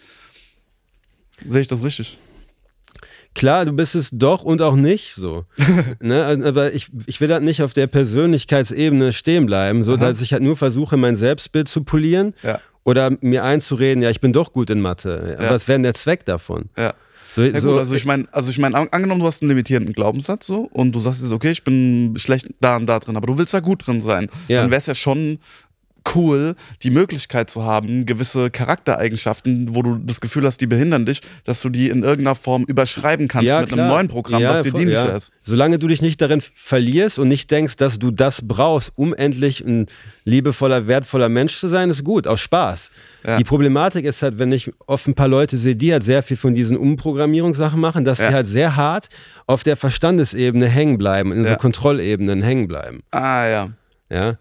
Sehe 1.45 1.61
ich 1.61 1.67
das 1.67 1.83
richtig? 1.83 2.17
Klar, 3.35 3.65
du 3.65 3.71
bist 3.73 3.95
es 3.95 4.09
doch 4.11 4.43
und 4.43 4.61
auch 4.61 4.75
nicht 4.75 5.15
so. 5.15 5.45
ne? 5.99 6.41
Aber 6.45 6.73
ich, 6.73 6.87
ich 7.07 7.19
will 7.21 7.31
halt 7.31 7.43
nicht 7.43 7.61
auf 7.63 7.73
der 7.73 7.87
Persönlichkeitsebene 7.87 9.13
stehen 9.13 9.45
bleiben, 9.45 9.83
so 9.83 9.93
Aha. 9.93 9.99
dass 10.09 10.21
ich 10.21 10.33
halt 10.33 10.43
nur 10.43 10.55
versuche, 10.55 10.97
mein 10.97 11.15
Selbstbild 11.15 11.67
zu 11.67 11.83
polieren 11.83 12.33
Ja. 12.43 12.59
oder 12.83 13.11
mir 13.21 13.43
einzureden, 13.43 14.03
ja, 14.03 14.09
ich 14.09 14.21
bin 14.21 14.33
doch 14.33 14.53
gut 14.53 14.69
in 14.69 14.81
Mathe. 14.81 15.37
Ja. 15.39 15.49
Was 15.51 15.67
wäre 15.67 15.77
denn 15.77 15.83
der 15.83 15.93
Zweck 15.93 16.25
davon? 16.25 16.69
Ja. 16.77 16.93
So, 17.35 17.41
Ja, 17.41 17.59
so, 17.59 17.71
gut, 17.71 17.79
also 17.79 17.95
ich 17.95 18.05
meine, 18.05 18.27
also 18.31 18.51
ich 18.51 18.59
meine, 18.59 18.75
an- 18.77 18.89
angenommen, 18.91 19.19
du 19.19 19.25
hast 19.25 19.41
einen 19.41 19.49
limitierenden 19.49 19.95
Glaubenssatz 19.95 20.45
so 20.45 20.69
und 20.71 20.91
du 20.93 20.99
sagst 20.99 21.23
jetzt, 21.23 21.31
okay, 21.31 21.49
ich 21.49 21.63
bin 21.63 22.13
schlecht 22.17 22.45
da 22.61 22.75
und 22.75 22.85
da 22.85 22.99
drin, 22.99 23.17
aber 23.17 23.25
du 23.25 23.39
willst 23.39 23.55
da 23.55 23.59
gut 23.59 23.87
drin 23.87 24.01
sein, 24.01 24.27
Ja. 24.47 24.61
dann 24.61 24.69
wäre 24.69 24.77
es 24.77 24.85
ja 24.85 24.93
schon 24.93 25.39
cool, 26.15 26.55
die 26.81 26.89
Möglichkeit 26.91 27.49
zu 27.49 27.63
haben, 27.63 28.05
gewisse 28.05 28.49
Charaktereigenschaften, 28.49 29.73
wo 29.75 29.81
du 29.81 29.95
das 29.95 30.21
Gefühl 30.21 30.45
hast, 30.45 30.59
die 30.61 30.67
behindern 30.67 31.05
dich, 31.05 31.21
dass 31.43 31.61
du 31.61 31.69
die 31.69 31.89
in 31.89 32.03
irgendeiner 32.03 32.35
Form 32.35 32.63
überschreiben 32.63 33.27
kannst 33.27 33.45
mit 33.47 33.53
einem 33.55 33.67
klar. 33.67 33.87
neuen 33.87 34.07
Programm, 34.07 34.41
Ja, 34.41 34.53
was 34.53 34.63
dir 34.63 34.73
dienlicher 34.73 35.07
ja. 35.09 35.15
ist. 35.15 35.31
Solange 35.43 35.79
du 35.79 35.87
dich 35.87 36.01
nicht 36.01 36.21
darin 36.21 36.41
verlierst 36.55 37.19
und 37.19 37.27
nicht 37.27 37.49
denkst, 37.51 37.77
dass 37.77 37.99
du 37.99 38.11
das 38.11 38.41
brauchst, 38.43 38.91
um 38.95 39.13
endlich 39.13 39.61
ein 39.61 39.87
liebevoller, 40.25 40.87
wertvoller 40.87 41.29
Mensch 41.29 41.57
zu 41.57 41.67
sein, 41.67 41.89
ist 41.89 42.03
gut, 42.03 42.27
aus 42.27 42.41
Spaß. 42.41 42.91
Ja. 43.25 43.37
Die 43.37 43.43
Problematik 43.43 44.05
ist 44.05 44.21
halt, 44.21 44.39
wenn 44.39 44.51
ich 44.51 44.71
oft 44.85 45.07
ein 45.07 45.15
paar 45.15 45.27
Leute 45.29 45.57
sehe, 45.57 45.75
die 45.75 45.93
halt 45.93 46.03
sehr 46.03 46.23
viel 46.23 46.37
von 46.37 46.53
diesen 46.53 46.75
Umprogrammierungssachen 46.77 47.79
machen, 47.79 48.03
dass 48.05 48.19
Ja. 48.19 48.29
die 48.29 48.33
halt 48.35 48.47
sehr 48.47 48.75
hart 48.75 49.07
auf 49.47 49.63
der 49.63 49.77
Verstandesebene 49.77 50.67
hängen 50.67 50.97
bleiben, 50.97 51.31
in 51.31 51.43
so 51.43 51.51
Ja. 51.51 51.55
Kontrollebenen 51.55 52.41
hängen 52.41 52.67
bleiben. 52.67 53.03
Ah 53.11 53.47
ja. 53.47 53.69
Ja. 54.09 54.37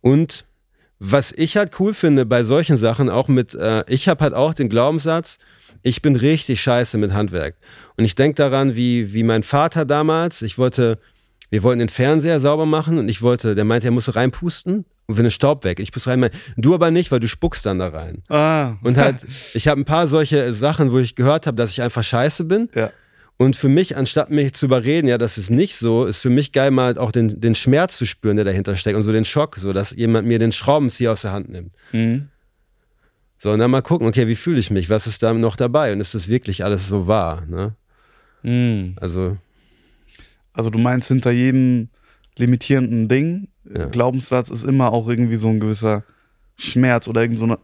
Und 0.00 0.44
was 1.04 1.32
ich 1.32 1.56
halt 1.56 1.80
cool 1.80 1.94
finde 1.94 2.24
bei 2.24 2.44
solchen 2.44 2.76
Sachen, 2.76 3.10
auch 3.10 3.26
mit, 3.26 3.54
äh, 3.56 3.82
ich 3.88 4.08
habe 4.08 4.22
halt 4.22 4.34
auch 4.34 4.54
den 4.54 4.68
Glaubenssatz, 4.68 5.38
ich 5.82 6.00
bin 6.00 6.14
richtig 6.14 6.60
scheiße 6.60 6.96
mit 6.96 7.12
Handwerk. 7.12 7.56
Und 7.96 8.04
ich 8.04 8.14
denke 8.14 8.36
daran, 8.36 8.76
wie, 8.76 9.12
wie 9.12 9.24
mein 9.24 9.42
Vater 9.42 9.84
damals, 9.84 10.42
ich 10.42 10.58
wollte, 10.58 11.00
wir 11.50 11.64
wollten 11.64 11.80
den 11.80 11.88
Fernseher 11.88 12.38
sauber 12.38 12.66
machen 12.66 12.98
und 12.98 13.08
ich 13.08 13.20
wollte, 13.20 13.56
der 13.56 13.64
meinte, 13.64 13.88
er 13.88 13.90
muss 13.90 14.14
reinpusten 14.14 14.84
und 15.06 15.16
wenn 15.16 15.24
der 15.24 15.30
Staub 15.30 15.64
weg. 15.64 15.80
Ich 15.80 15.92
muss 15.92 16.06
rein, 16.06 16.20
mein, 16.20 16.30
du 16.56 16.72
aber 16.72 16.92
nicht, 16.92 17.10
weil 17.10 17.18
du 17.18 17.26
spuckst 17.26 17.66
dann 17.66 17.80
da 17.80 17.88
rein. 17.88 18.22
Ah. 18.28 18.76
Und 18.84 18.96
halt, 18.96 19.26
ich 19.54 19.66
habe 19.66 19.80
ein 19.80 19.84
paar 19.84 20.06
solche 20.06 20.52
Sachen, 20.52 20.92
wo 20.92 21.00
ich 21.00 21.16
gehört 21.16 21.48
habe, 21.48 21.56
dass 21.56 21.72
ich 21.72 21.82
einfach 21.82 22.04
scheiße 22.04 22.44
bin. 22.44 22.68
ja. 22.76 22.92
Und 23.42 23.56
für 23.56 23.68
mich, 23.68 23.96
anstatt 23.96 24.30
mich 24.30 24.52
zu 24.54 24.66
überreden, 24.66 25.08
ja, 25.08 25.18
das 25.18 25.36
ist 25.36 25.50
nicht 25.50 25.76
so, 25.76 26.04
ist 26.06 26.20
für 26.20 26.30
mich 26.30 26.52
geil, 26.52 26.70
mal 26.70 26.96
auch 26.96 27.10
den, 27.10 27.40
den 27.40 27.56
Schmerz 27.56 27.98
zu 27.98 28.06
spüren, 28.06 28.36
der 28.36 28.44
dahinter 28.44 28.76
steckt 28.76 28.96
und 28.96 29.02
so 29.02 29.10
den 29.10 29.24
Schock, 29.24 29.56
so 29.56 29.72
dass 29.72 29.90
jemand 29.90 30.28
mir 30.28 30.38
den 30.38 30.52
Schraubenzieher 30.52 31.10
aus 31.10 31.22
der 31.22 31.32
Hand 31.32 31.48
nimmt. 31.48 31.72
Mhm. 31.92 32.28
So, 33.38 33.50
und 33.50 33.58
dann 33.58 33.72
mal 33.72 33.82
gucken, 33.82 34.06
okay, 34.06 34.28
wie 34.28 34.36
fühle 34.36 34.60
ich 34.60 34.70
mich? 34.70 34.88
Was 34.90 35.08
ist 35.08 35.24
da 35.24 35.34
noch 35.34 35.56
dabei? 35.56 35.92
Und 35.92 36.00
ist 36.00 36.14
das 36.14 36.28
wirklich 36.28 36.62
alles 36.64 36.86
so 36.86 37.08
wahr? 37.08 37.44
Ne? 37.46 37.74
Mhm. 38.44 38.94
Also, 39.00 39.36
Also 40.52 40.70
du 40.70 40.78
meinst, 40.78 41.08
hinter 41.08 41.32
jedem 41.32 41.88
limitierenden 42.38 43.08
Ding, 43.08 43.48
Ja. 43.64 43.86
Glaubenssatz, 43.86 44.50
ist 44.50 44.62
immer 44.64 44.92
auch 44.92 45.08
irgendwie 45.08 45.36
so 45.36 45.48
ein 45.48 45.58
gewisser 45.58 46.04
Schmerz 46.56 47.08
oder 47.08 47.22
irgend 47.22 47.38
so 47.40 47.46
eine, 47.46 47.58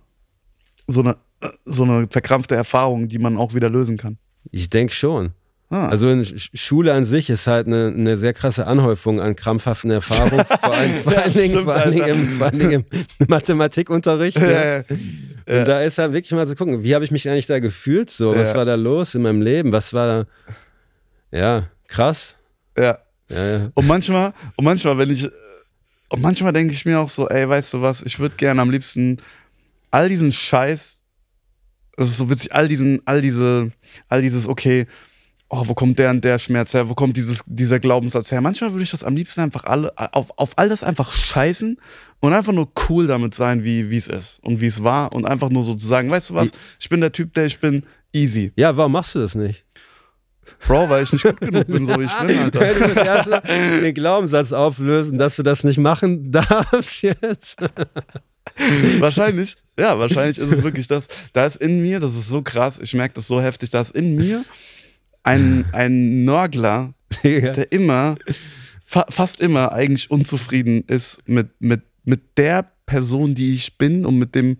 so 0.88 1.00
eine, 1.02 1.16
äh, 1.40 1.50
so 1.66 1.84
eine 1.84 2.08
verkrampfte 2.10 2.56
Erfahrung, 2.56 3.06
die 3.08 3.18
man 3.18 3.36
auch 3.36 3.54
wieder 3.54 3.70
lösen 3.70 3.96
kann. 3.96 4.18
ich 4.50 4.70
denke 4.70 4.92
schon. 4.94 5.32
Ah. 5.70 5.88
Also 5.88 6.22
Schule 6.54 6.94
an 6.94 7.04
sich 7.04 7.28
ist 7.28 7.46
halt 7.46 7.66
eine, 7.66 7.88
eine 7.88 8.16
sehr 8.16 8.32
krasse 8.32 8.66
Anhäufung 8.66 9.20
an 9.20 9.36
krampfhaften 9.36 9.90
Erfahrungen, 9.90 10.44
vor 10.62 10.72
allen, 10.74 10.94
vor 11.02 11.12
Ja, 11.12 11.20
allen, 11.22 11.32
Dingen, 11.34 11.48
stimmt, 11.50 11.64
vor 11.64 11.74
allen, 11.74 11.92
Dingen, 11.92 12.02
Alter. 12.04 12.14
im, 12.14 12.28
vor 12.38 12.46
allen 12.46 12.58
Dingen 12.58 12.84
im 13.18 13.26
Mathematikunterricht. 13.28 14.38
ja. 14.38 14.78
Und 14.80 15.64
da 15.66 15.80
ist 15.82 15.98
halt 15.98 16.12
wirklich 16.12 16.32
mal 16.32 16.46
zu 16.46 16.56
gucken, 16.56 16.82
wie 16.82 16.94
habe 16.94 17.04
ich 17.04 17.10
mich 17.10 17.28
eigentlich 17.28 17.46
da 17.46 17.58
gefühlt? 17.58 18.10
So, 18.10 18.34
was 18.34 18.48
Ja. 18.50 18.54
war 18.56 18.64
da 18.64 18.74
los 18.76 19.14
in 19.14 19.22
meinem 19.22 19.40
Leben? 19.42 19.72
Was 19.72 19.92
war 19.94 20.26
da? 21.30 21.36
Ja, 21.38 21.68
krass. 21.86 22.34
ja. 22.76 22.98
Ja, 23.30 23.46
ja. 23.46 23.70
Und 23.74 23.86
manchmal, 23.86 24.32
und 24.56 24.64
manchmal, 24.64 24.96
wenn 24.96 25.10
ich, 25.10 25.28
und 26.08 26.22
manchmal 26.22 26.54
denke 26.54 26.72
ich 26.72 26.86
mir 26.86 26.98
auch 26.98 27.10
so, 27.10 27.28
ey, 27.28 27.46
weißt 27.46 27.74
du 27.74 27.82
was, 27.82 28.00
ich 28.02 28.18
würde 28.18 28.36
gerne 28.36 28.62
am 28.62 28.70
liebsten 28.70 29.18
all 29.90 30.08
diesen 30.08 30.32
Scheiß, 30.32 31.02
das 31.98 32.08
ist 32.08 32.16
so 32.16 32.30
witzig, 32.30 32.54
all 32.54 32.68
diesen, 32.68 33.02
all 33.04 33.20
diese, 33.20 33.70
all 34.08 34.22
dieses, 34.22 34.48
okay, 34.48 34.86
oh, 35.50 35.62
wo 35.66 35.74
kommt 35.74 35.98
der 35.98 36.10
und 36.10 36.24
der 36.24 36.38
Schmerz 36.38 36.74
her, 36.74 36.88
wo 36.88 36.94
kommt 36.94 37.16
dieses, 37.16 37.42
dieser 37.46 37.80
Glaubenssatz 37.80 38.30
her? 38.30 38.40
Manchmal 38.40 38.72
würde 38.72 38.82
ich 38.82 38.90
das 38.90 39.04
am 39.04 39.16
liebsten 39.16 39.40
einfach 39.40 39.64
alle, 39.64 39.92
auf, 39.96 40.30
auf 40.36 40.56
all 40.56 40.68
das 40.68 40.82
einfach 40.84 41.12
scheißen 41.12 41.78
und 42.20 42.32
einfach 42.32 42.52
nur 42.52 42.70
cool 42.88 43.06
damit 43.06 43.34
sein, 43.34 43.64
wie 43.64 43.96
es 43.96 44.08
ist 44.08 44.40
und 44.42 44.60
wie 44.60 44.66
es 44.66 44.82
war 44.84 45.14
und 45.14 45.24
einfach 45.24 45.50
nur 45.50 45.62
so 45.62 45.74
zu 45.74 45.86
sagen, 45.86 46.10
weißt 46.10 46.30
du 46.30 46.34
was, 46.34 46.50
ich 46.78 46.88
bin 46.88 47.00
der 47.00 47.12
Typ, 47.12 47.32
der 47.34 47.46
ich 47.46 47.58
bin, 47.60 47.84
easy. 48.12 48.52
ja, 48.56 48.76
warum 48.76 48.92
machst 48.92 49.14
du 49.14 49.20
das 49.20 49.34
nicht? 49.34 49.64
Bro, 50.66 50.88
weil 50.88 51.04
ich 51.04 51.12
nicht 51.12 51.24
gut 51.24 51.40
genug 51.40 51.66
bin, 51.66 51.86
so 51.86 51.98
wie 51.98 52.04
ich 52.04 52.26
bin, 52.26 52.38
Alter. 52.38 52.74
du 52.74 52.88
musst 52.88 52.96
erst 52.96 53.30
den 53.82 53.94
Glaubenssatz 53.94 54.52
auflösen, 54.52 55.18
dass 55.18 55.36
du 55.36 55.42
das 55.42 55.62
nicht 55.62 55.78
machen 55.78 56.32
darfst 56.32 57.02
jetzt. 57.02 57.56
wahrscheinlich, 58.98 59.56
ja, 59.78 59.98
wahrscheinlich 59.98 60.38
ist 60.38 60.50
es 60.50 60.62
wirklich 60.62 60.88
das. 60.88 61.06
Da 61.32 61.44
ist 61.44 61.56
in 61.56 61.82
mir, 61.82 62.00
das 62.00 62.14
ist 62.14 62.28
so 62.28 62.42
krass, 62.42 62.80
ich 62.82 62.94
merke 62.94 63.14
das 63.14 63.26
so 63.26 63.40
heftig, 63.40 63.70
da 63.70 63.80
ist 63.80 63.94
in 63.94 64.16
mir 64.16 64.44
ein, 65.28 65.64
ein 65.72 66.24
Nörgler, 66.24 66.94
Ja. 67.22 67.52
der 67.52 67.72
immer, 67.72 68.16
fa 68.84 69.06
fast 69.08 69.40
immer 69.40 69.72
eigentlich 69.72 70.10
unzufrieden 70.10 70.84
ist 70.86 71.20
mit, 71.26 71.48
mit, 71.60 71.82
mit 72.04 72.36
der 72.36 72.70
Person, 72.86 73.34
die 73.34 73.54
ich 73.54 73.78
bin 73.78 74.04
und 74.04 74.18
mit 74.18 74.34
dem. 74.34 74.58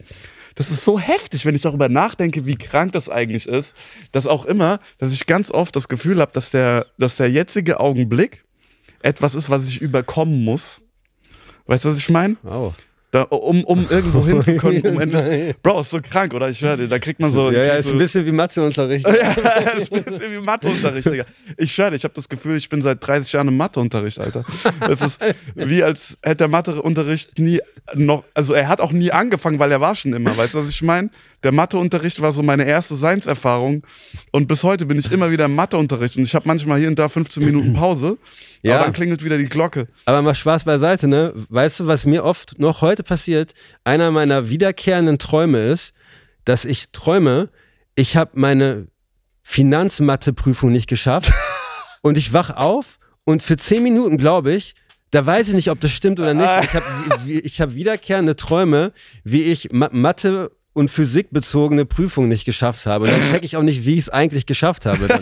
Das 0.55 0.71
ist 0.71 0.85
so 0.85 0.99
heftig, 0.99 1.45
wenn 1.45 1.55
ich 1.55 1.63
darüber 1.63 1.89
nachdenke, 1.89 2.45
wie 2.47 2.57
krank 2.57 2.93
das 2.93 3.09
eigentlich 3.09 3.47
ist, 3.47 3.77
dass 4.13 4.27
auch 4.27 4.45
immer, 4.45 4.81
dass 4.99 5.13
ich 5.15 5.27
ganz 5.27 5.51
oft 5.53 5.77
das 5.77 5.89
Gefühl 5.89 6.21
habe, 6.21 6.33
dass 6.33 6.51
der, 6.51 6.87
dass 6.99 7.17
der 7.17 7.31
jetzige 7.31 7.79
Augenblick 7.81 8.45
etwas 9.03 9.35
ist, 9.37 9.51
was 9.51 9.69
ich 9.69 9.81
überkommen 9.81 10.43
muss. 10.45 10.83
Weißt 11.67 11.85
du, 11.85 11.91
was 11.91 11.99
ich 11.99 12.11
meine? 12.11 12.37
Wow. 12.43 12.75
Da, 13.11 13.23
um, 13.23 13.65
um 13.65 13.87
irgendwo 13.89 14.27
hinzukommen, 14.27 14.83
um 14.83 15.01
endlich. 15.01 15.57
Bro, 15.63 15.81
ist 15.81 15.91
so 15.91 16.01
krank, 16.03 16.35
oder? 16.35 16.51
Ich 16.51 16.61
höre 16.61 16.77
dir, 16.77 16.89
da 16.89 16.99
kriegt 16.99 17.21
man 17.21 17.33
so. 17.33 17.51
Ja, 17.51 17.65
ja, 17.65 17.75
ist 17.77 17.89
so 17.89 17.95
ein 17.95 17.99
bisschen 17.99 18.27
wie 18.27 18.33
Matheunterricht. 18.33 19.07
ja, 19.07 19.31
ist 19.79 19.93
ein 19.93 20.03
bisschen 20.03 20.33
wie 20.33 20.41
Matheunterricht, 20.41 21.11
Digga. 21.11 21.25
Ich 21.57 21.73
schwöre, 21.73 21.91
dir, 21.91 21.97
ich 21.97 22.05
habe 22.05 22.15
das 22.15 22.29
Gefühl, 22.29 22.59
ich 22.59 22.69
bin 22.69 22.83
seit 22.83 23.07
30 23.07 23.33
Jahren 23.33 23.49
im 23.49 23.57
Matheunterricht, 23.57 24.19
Alter. 24.19 24.45
Das 24.87 25.01
ist 25.01 25.21
wie 25.55 25.83
als 25.83 26.19
hätte 26.23 26.37
der 26.37 26.49
Matheunterricht 26.49 27.39
nie 27.39 27.61
noch, 27.95 28.25
also 28.35 28.53
er 28.53 28.69
hat 28.69 28.81
auch 28.81 28.93
nie 28.93 29.11
angefangen, 29.11 29.59
weil 29.59 29.73
er 29.73 29.81
war 29.81 29.95
schon 29.95 30.13
immer, 30.13 30.37
weißt 30.37 30.55
du, 30.55 30.59
was 30.59 30.69
ich 30.69 30.83
meine? 30.83 31.09
Der 31.45 31.53
Matheunterricht 31.53 32.21
war 32.21 32.33
so 32.33 32.43
meine 32.43 32.65
erste 32.65 32.97
Seinserfahrung 32.97 33.83
und 34.33 34.49
bis 34.49 34.65
heute 34.65 34.87
bin 34.87 34.99
ich 34.99 35.13
immer 35.13 35.31
wieder 35.31 35.45
im 35.45 35.55
Matheunterricht 35.55 36.17
und 36.17 36.25
ich 36.25 36.35
habe 36.35 36.49
manchmal 36.49 36.81
hier 36.81 36.89
und 36.89 36.99
da 36.99 37.09
15 37.09 37.45
Minuten 37.45 37.73
Pause, 37.75 38.19
Ja. 38.63 38.77
aber 38.77 38.85
dann 38.87 38.93
klingelt 38.93 39.23
wieder 39.23 39.39
die 39.39 39.45
Glocke. 39.45 39.87
Aber 40.05 40.21
mal 40.23 40.35
Spaß 40.35 40.65
beiseite, 40.65 41.07
ne? 41.07 41.33
Weißt 41.49 41.81
du, 41.81 41.87
was 41.87 42.07
mir 42.07 42.25
oft 42.25 42.59
noch 42.59 42.81
heute 42.83 43.05
passiert? 43.05 43.55
Einer 43.85 44.11
meiner 44.11 44.49
wiederkehrenden 44.51 45.19
Träume 45.19 45.59
ist, 45.61 45.93
dass 46.45 46.65
ich 46.65 46.91
träume, 46.91 47.51
ich 47.95 48.17
habe 48.17 48.33
meine 48.35 48.89
Finanzmathe-Prüfung 49.45 50.73
nicht 50.73 50.89
geschafft 50.89 51.33
und 52.03 52.17
ich 52.17 52.33
wach 52.33 52.51
auf 52.57 52.99
und 53.25 53.43
für 53.43 53.57
zehn 53.57 53.83
Minuten 53.83 54.19
glaube 54.19 54.53
ich, 54.53 54.75
da 55.11 55.25
weiß 55.25 55.49
ich 55.49 55.55
nicht, 55.55 55.71
ob 55.71 55.81
das 55.81 55.91
stimmt 55.93 56.19
oder 56.21 56.35
nicht. 56.35 56.49
Ich 56.65 56.75
habe 56.75 56.85
ich 57.31 57.61
hab 57.61 57.75
wiederkehrende 57.75 58.37
Träume, 58.37 58.93
wie 59.25 59.43
ich 59.45 59.73
Ma 59.73 59.89
Mathe 59.93 60.51
und 60.79 60.91
Physik 60.93 61.31
bezogene 61.33 61.85
Prüfungen 61.85 62.29
nicht 62.29 62.45
geschafft 62.45 62.87
habe. 62.87 63.07
Und 63.07 63.11
dann 63.11 63.21
checke 63.33 63.45
ich 63.45 63.57
auch 63.57 63.63
nicht, 63.63 63.85
wie 63.85 63.95
ich 63.95 64.01
es 64.01 64.09
eigentlich 64.09 64.47
geschafft 64.47 64.87
habe. 64.87 65.09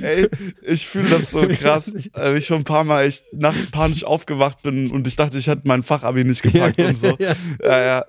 Ey, 0.00 0.28
ich 0.62 0.86
fühle 0.86 1.10
das 1.10 1.32
so 1.32 1.40
krass, 1.48 1.92
weil 2.12 2.36
ich 2.36 2.46
schon 2.46 2.58
ein 2.58 2.64
paar 2.64 2.84
Mal 2.84 3.06
echt 3.06 3.24
nachts 3.32 3.66
panisch 3.66 4.04
aufgewacht 4.04 4.62
bin 4.62 4.92
und 4.92 5.08
ich 5.08 5.16
dachte, 5.16 5.36
ich 5.36 5.48
hätte 5.48 5.62
mein 5.64 5.82
Fachabi 5.82 6.22
nicht 6.22 6.42
gepackt 6.42 6.78
und 6.78 6.96
so. 6.96 7.16
ja. 7.18 7.34
Ja, 7.60 7.84
ja, 7.84 8.04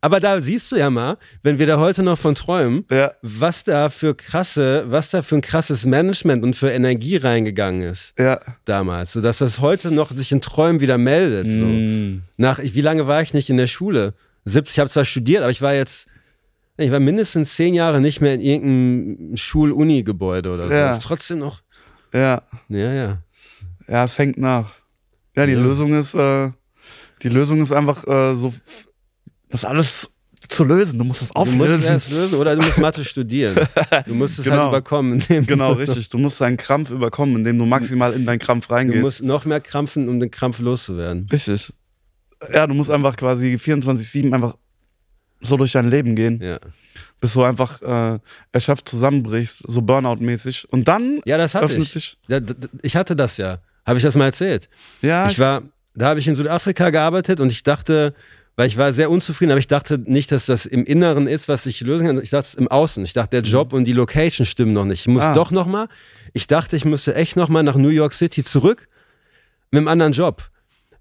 Aber 0.00 0.20
da 0.20 0.40
siehst 0.40 0.70
du 0.72 0.76
ja 0.76 0.90
mal, 0.90 1.16
wenn 1.42 1.58
wir 1.58 1.66
da 1.66 1.78
heute 1.78 2.02
noch 2.02 2.18
von 2.18 2.34
träumen, 2.34 2.84
ja. 2.90 3.12
was 3.22 3.64
da 3.64 3.90
für 3.90 4.14
krasse, 4.14 4.84
was 4.88 5.10
da 5.10 5.22
für 5.22 5.36
ein 5.36 5.40
krasses 5.40 5.84
Management 5.84 6.42
und 6.44 6.56
für 6.56 6.70
Energie 6.70 7.16
reingegangen 7.16 7.82
ist 7.82 8.14
ja. 8.18 8.40
damals, 8.64 9.12
sodass 9.12 9.38
das 9.38 9.60
heute 9.60 9.90
noch 9.90 10.12
sich 10.14 10.32
in 10.32 10.40
Träumen 10.40 10.80
wieder 10.80 10.98
meldet. 10.98 11.50
So. 11.50 11.64
Mm. 11.64 12.22
Nach, 12.36 12.58
wie 12.62 12.80
lange 12.80 13.06
war 13.06 13.22
ich 13.22 13.34
nicht 13.34 13.50
in 13.50 13.56
der 13.56 13.66
Schule? 13.66 14.14
70, 14.44 14.74
ich 14.74 14.78
habe 14.80 14.90
zwar 14.90 15.04
studiert, 15.04 15.42
aber 15.42 15.50
ich 15.50 15.62
war 15.62 15.74
jetzt, 15.74 16.06
ich 16.76 16.90
war 16.90 17.00
mindestens 17.00 17.54
zehn 17.54 17.74
Jahre 17.74 18.00
nicht 18.00 18.20
mehr 18.20 18.34
in 18.34 18.40
irgendeinem 18.40 19.36
Schul-Uni-Gebäude 19.36 20.52
oder 20.52 20.66
so. 20.66 20.72
Ja. 20.72 20.88
Das 20.88 20.98
ist 20.98 21.04
trotzdem 21.04 21.38
noch, 21.38 21.60
Ja, 22.12 22.42
ja, 22.68 22.92
ja. 22.92 23.18
ja, 23.88 24.04
es 24.04 24.18
hängt 24.18 24.38
nach. 24.38 24.74
Ja, 25.36 25.46
die 25.46 25.52
Ja. 25.52 25.60
Lösung 25.60 25.94
ist, 25.94 26.14
äh, 26.14 26.50
die 27.22 27.28
Lösung 27.28 27.60
ist 27.62 27.72
einfach 27.72 28.06
äh, 28.06 28.34
so, 28.34 28.52
das 29.52 29.64
alles 29.64 30.10
zu 30.48 30.64
lösen. 30.64 30.98
Du 30.98 31.04
musst 31.04 31.22
es 31.22 31.28
Du 31.28 31.38
musst 31.38 31.52
auflösen. 31.52 31.84
erst 31.84 32.10
lösen 32.10 32.34
oder 32.36 32.56
du 32.56 32.62
musst 32.62 32.78
Mathe 32.78 33.04
studieren. 33.04 33.54
Du 34.06 34.14
musst 34.14 34.38
es 34.40 34.44
Genau. 34.44 34.56
halt 34.56 34.68
überkommen. 34.70 35.12
indem 35.20 35.46
du- 35.46 35.52
Genau, 35.52 35.72
richtig. 35.72 36.08
Du 36.10 36.18
musst 36.18 36.40
deinen 36.40 36.56
Krampf 36.56 36.90
überkommen, 36.90 37.36
indem 37.36 37.58
du 37.58 37.64
maximal 37.66 38.12
in 38.12 38.26
deinen 38.26 38.40
Krampf 38.40 38.66
Du 38.66 38.74
reingehst. 38.74 39.02
musst 39.04 39.22
noch 39.22 39.44
mehr 39.44 39.60
krampfen, 39.60 40.08
um 40.08 40.18
den 40.18 40.30
Krampf 40.32 40.58
loszuwerden. 40.58 41.28
richtig. 41.30 41.72
Ja, 42.52 42.66
du 42.66 42.74
musst 42.74 42.90
einfach 42.90 43.14
quasi 43.16 43.56
24-7 43.56 44.34
einfach 44.34 44.56
so 45.40 45.56
durch 45.56 45.72
dein 45.72 45.88
Leben 45.90 46.16
gehen, 46.16 46.40
Ja. 46.42 46.58
bis 47.20 47.34
du 47.34 47.44
einfach 47.44 47.80
äh, 47.82 48.18
erschöpft 48.50 48.88
zusammenbrichst, 48.88 49.62
so 49.68 49.80
Burnout-mäßig. 49.80 50.66
Und 50.70 50.88
dann 50.88 51.20
Ja, 51.24 51.36
das 51.38 51.54
hatte 51.54 51.66
öffnet 51.66 51.86
ich. 51.86 51.92
sich. 51.92 52.18
Da- 52.28 52.40
Ich 52.82 52.96
hatte 52.96 53.14
das 53.14 53.36
ja. 53.36 53.58
Habe 53.86 53.98
ich 53.98 54.02
das 54.04 54.16
mal 54.16 54.24
erzählt? 54.26 54.68
Ja, 55.02 55.28
Ich 55.28 55.38
war, 55.38 55.62
da 55.94 56.06
habe 56.06 56.20
ich 56.20 56.26
in 56.26 56.34
Südafrika 56.34 56.90
gearbeitet 56.90 57.38
und 57.40 57.50
ich 57.52 57.62
dachte, 57.62 58.14
weil 58.56 58.66
ich 58.68 58.76
war 58.76 58.92
sehr 58.92 59.10
unzufrieden, 59.10 59.50
aber 59.52 59.58
ich 59.58 59.66
dachte 59.66 59.98
nicht, 59.98 60.30
dass 60.30 60.46
das 60.46 60.66
im 60.66 60.84
Inneren 60.84 61.26
ist, 61.26 61.48
was 61.48 61.64
ich 61.66 61.80
lösen 61.80 62.06
kann. 62.06 62.22
Ich 62.22 62.30
dachte 62.30 62.48
es 62.48 62.54
im 62.54 62.68
Außen. 62.68 63.02
Ich 63.04 63.12
dachte, 63.14 63.40
der 63.40 63.50
Job 63.50 63.72
und 63.72 63.84
die 63.86 63.92
Location 63.94 64.44
stimmen 64.44 64.72
noch 64.72 64.84
nicht. 64.84 65.00
Ich 65.00 65.08
muss 65.08 65.22
Mhm. 65.22 65.28
Ah. 65.30 65.34
doch 65.34 65.50
noch 65.50 65.66
mal. 65.66 65.88
Ich 66.34 66.46
dachte, 66.46 66.76
ich 66.76 66.84
müsste 66.84 67.14
echt 67.14 67.36
noch 67.36 67.48
mal 67.48 67.62
nach 67.62 67.76
New 67.76 67.88
York 67.88 68.12
City 68.12 68.44
zurück 68.44 68.88
mit 69.70 69.78
einem 69.78 69.88
anderen 69.88 70.12
Job. 70.12 70.50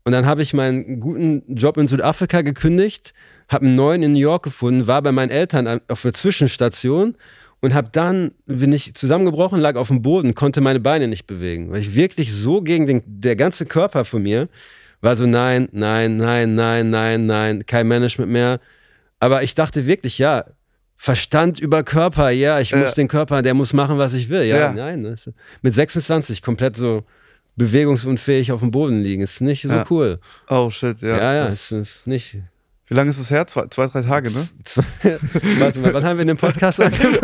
Und 0.04 0.14
dann 0.14 0.26
habe 0.26 0.42
ich 0.42 0.54
meinen 0.54 1.00
guten 1.00 1.44
Job 1.56 1.78
in 1.78 1.88
Südafrika 1.88 2.42
gekündigt, 2.42 3.14
habe 3.50 3.66
einen 3.66 3.76
neuen 3.76 4.02
in 4.02 4.14
New 4.14 4.20
York 4.20 4.44
gefunden, 4.44 4.88
war 4.88 5.02
bei 5.02 5.12
meinen 5.12 5.30
Eltern 5.30 5.82
auf 5.90 6.02
der 6.02 6.14
Zwischenstation 6.14 7.16
und 7.60 7.74
habe 7.76 7.90
dann 7.92 8.32
bin 8.48 8.74
ich 8.74 8.96
zusammengebrochen, 8.96 9.60
lag 9.60 9.76
auf 9.76 9.90
dem 9.90 10.02
Boden, 10.02 10.34
konnte 10.34 10.62
meine 10.62 10.80
Beine 10.80 11.08
nicht 11.08 11.28
bewegen, 11.28 11.70
weil 11.70 11.82
ich 11.82 11.94
wirklich 11.96 12.34
so 12.34 12.62
gegen 12.64 12.88
den 12.88 13.04
der 13.06 13.36
ganze 13.36 13.66
Körper 13.68 14.04
von 14.06 14.24
mir 14.24 14.48
war 15.02 15.16
so 15.16 15.26
nein, 15.26 15.68
nein, 15.72 16.18
nein, 16.18 16.56
nein, 16.56 16.90
nein, 16.90 17.26
nein, 17.26 17.66
kein 17.66 17.88
Management 17.88 18.32
mehr. 18.32 18.60
Aber 19.20 19.44
ich 19.44 19.54
dachte 19.56 19.86
wirklich, 19.86 20.18
ja, 20.18 20.46
Verstand 20.98 21.60
über 21.60 21.82
Körper, 21.84 22.30
ja, 22.30 22.60
ich 22.60 22.76
muss 22.76 22.90
Ja. 22.90 22.96
den 22.96 23.08
Körper, 23.08 23.42
der 23.42 23.56
muss 23.56 23.74
machen, 23.74 23.98
was 23.98 24.14
ich 24.14 24.30
will. 24.30 24.44
Ja, 24.44 24.58
Ja. 24.58 24.74
nein, 24.74 25.04
das, 25.04 25.30
mit 25.64 25.74
26 25.74 26.44
komplett 26.44 26.78
so 26.78 27.04
bewegungsunfähig 27.56 28.52
auf 28.52 28.60
dem 28.62 28.70
Boden 28.72 29.02
liegen, 29.02 29.24
ist 29.24 29.42
nicht 29.42 29.64
so 29.64 29.70
Ja. 29.70 29.86
cool. 29.90 30.20
oh 30.50 30.70
shit, 30.70 31.02
ja. 31.02 31.18
Ja, 31.18 31.34
ja, 31.34 31.48
es 31.48 31.72
ist 31.72 32.06
nicht. 32.08 32.38
Wie 32.88 32.94
lange 32.94 33.10
ist 33.10 33.18
es 33.20 33.32
her? 33.32 33.48
Zwei, 33.48 33.66
zwei 33.68 33.88
drei 33.88 34.02
Tage, 34.02 34.30
ne? 34.32 34.48
Zwei- 34.64 34.84
Warte 35.60 35.80
mal, 35.80 35.94
wann 35.94 36.04
haben 36.04 36.18
wir 36.20 36.26
den 36.26 36.38
Podcast 36.38 36.80
angefangen? 36.82 37.18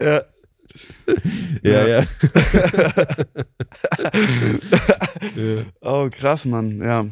Ja. 0.00 0.22
ja, 1.62 1.86
ja. 1.86 2.02
Oh, 5.80 6.08
krass, 6.10 6.44
Mann. 6.44 6.78
Ja. 6.80 7.06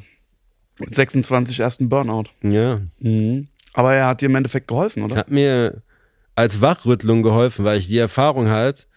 Mit 0.79 0.95
26 0.95 1.59
ersten 1.61 1.89
Burnout. 1.89 2.27
Ja, 2.43 2.81
Mhm. 2.99 3.49
Aber 3.75 3.95
er 3.95 4.07
hat 4.07 4.21
dir 4.23 4.27
im 4.27 4.35
Endeffekt 4.35 4.67
geholfen, 4.67 5.03
oder? 5.05 5.15
hat 5.17 5.31
mir 5.31 5.83
als 6.35 6.61
Wachrüttlung 6.61 7.23
geholfen, 7.23 7.65
weil 7.65 7.79
ich 7.79 7.87
die 7.87 7.99
Erfahrung 7.99 8.49
halt, 8.49 8.89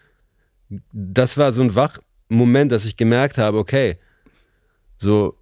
das 0.92 1.36
war 1.36 1.52
so 1.52 1.62
ein 1.62 1.74
Wachmoment, 1.76 2.72
dass 2.72 2.84
ich 2.84 2.96
gemerkt 2.96 3.38
habe, 3.38 3.58
okay, 3.58 3.98
so, 4.98 5.36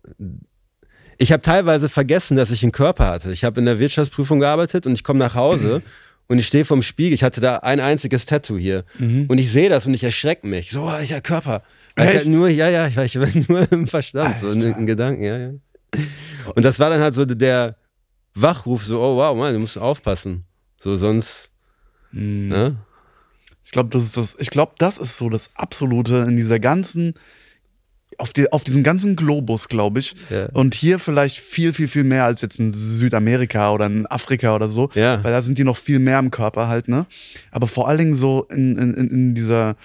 ich 1.16 1.33
habe 1.33 1.43
teilweise 1.43 1.89
vergessen, 1.89 2.37
dass 2.37 2.51
ich 2.51 2.62
einen 2.62 2.72
Körper 2.72 3.07
hatte. 3.07 3.31
Ich 3.33 3.45
habe 3.45 3.61
in 3.61 3.66
der 3.66 3.78
Wirtschaftsprüfung 3.78 4.41
gearbeitet 4.41 4.87
und 4.87 4.93
ich 4.93 5.05
komme 5.05 5.18
nach 5.20 5.35
Hause 5.35 5.83
und 6.31 6.39
ich 6.39 6.47
stehe 6.47 6.64
vorm 6.64 6.81
Spiegel. 6.83 7.12
Ich 7.12 7.24
hatte 7.24 7.41
da 7.41 7.57
ein 7.57 7.81
einziges 7.81 8.24
Tattoo 8.24 8.57
hier 8.57 8.85
und 8.99 9.37
ich 9.39 9.51
sehe 9.51 9.68
das 9.68 9.85
und 9.87 9.95
ich 9.95 10.05
erschrecke 10.05 10.47
mich. 10.47 10.70
So, 10.70 10.91
ich 11.03 11.11
ja 11.11 11.20
Körper. 11.20 11.62
Weil 11.97 12.09
ich 12.11 12.14
Echt? 12.14 12.24
halt 12.26 12.35
nur, 12.35 12.49
ja, 12.49 12.68
ja, 12.68 12.87
ich 12.87 12.97
war, 12.97 13.05
ich 13.05 13.49
nur 13.49 13.70
im 13.72 13.89
Verstand, 13.89 14.39
so 14.39 14.51
in, 14.53 14.62
Alter. 14.64 14.78
in 14.78 14.87
Gedanken, 14.87 15.24
ja, 15.24 15.39
ja. 15.39 15.51
Und 16.55 16.64
das 16.64 16.78
war 16.78 16.89
dann 16.89 17.01
halt 17.01 17.16
so 17.16 17.24
der 17.24 17.76
Wachruf, 18.35 18.85
so, 18.85 19.01
oh 19.03 19.16
wow, 19.16 19.37
Mann, 19.37 19.53
du 19.55 19.59
musst 19.61 19.76
aufpassen. 19.76 20.45
So, 20.78 20.95
sonst, 20.95 21.51
Mhm. 22.12 22.49
ne? 22.49 22.76
Ich 23.64 23.72
glaube, 23.72 23.91
das 23.91 24.05
ist 24.05 24.16
das. 24.16 24.37
Ich 24.41 24.51
glaube, 24.51 24.72
das 24.78 24.99
ist 24.99 25.16
so 25.16 25.28
das 25.28 25.51
Absolute 25.55 26.24
in 26.28 26.37
dieser 26.37 26.59
ganzen, 26.59 27.14
auf, 28.20 28.32
die, 28.32 28.52
auf 28.52 28.64
diesem 28.64 28.82
ganzen 28.82 29.16
Globus, 29.16 29.68
glaube 29.68 29.98
ich. 30.00 30.14
Ja. 30.30 30.46
Und 30.52 30.74
hier 30.74 30.98
vielleicht 30.98 31.38
viel, 31.38 31.72
viel, 31.72 31.88
viel 31.88 32.04
mehr 32.04 32.24
als 32.24 32.42
jetzt 32.42 32.60
in 32.60 32.70
Südamerika 32.70 33.72
oder 33.72 33.86
in 33.86 34.06
Afrika 34.06 34.54
oder 34.54 34.68
so. 34.68 34.90
Ja. 34.94 35.22
Weil 35.24 35.32
da 35.32 35.42
sind 35.42 35.58
die 35.58 35.64
noch 35.64 35.76
viel 35.76 35.98
mehr 35.98 36.18
im 36.18 36.30
Körper 36.30 36.68
halt, 36.68 36.88
ne? 36.88 37.06
Aber 37.50 37.66
vor 37.66 37.88
allen 37.88 37.98
Dingen 37.98 38.14
so 38.14 38.46
in, 38.50 38.76
in, 38.78 38.94
in- 38.94 39.10
in 39.10 39.34
dieser 39.34 39.76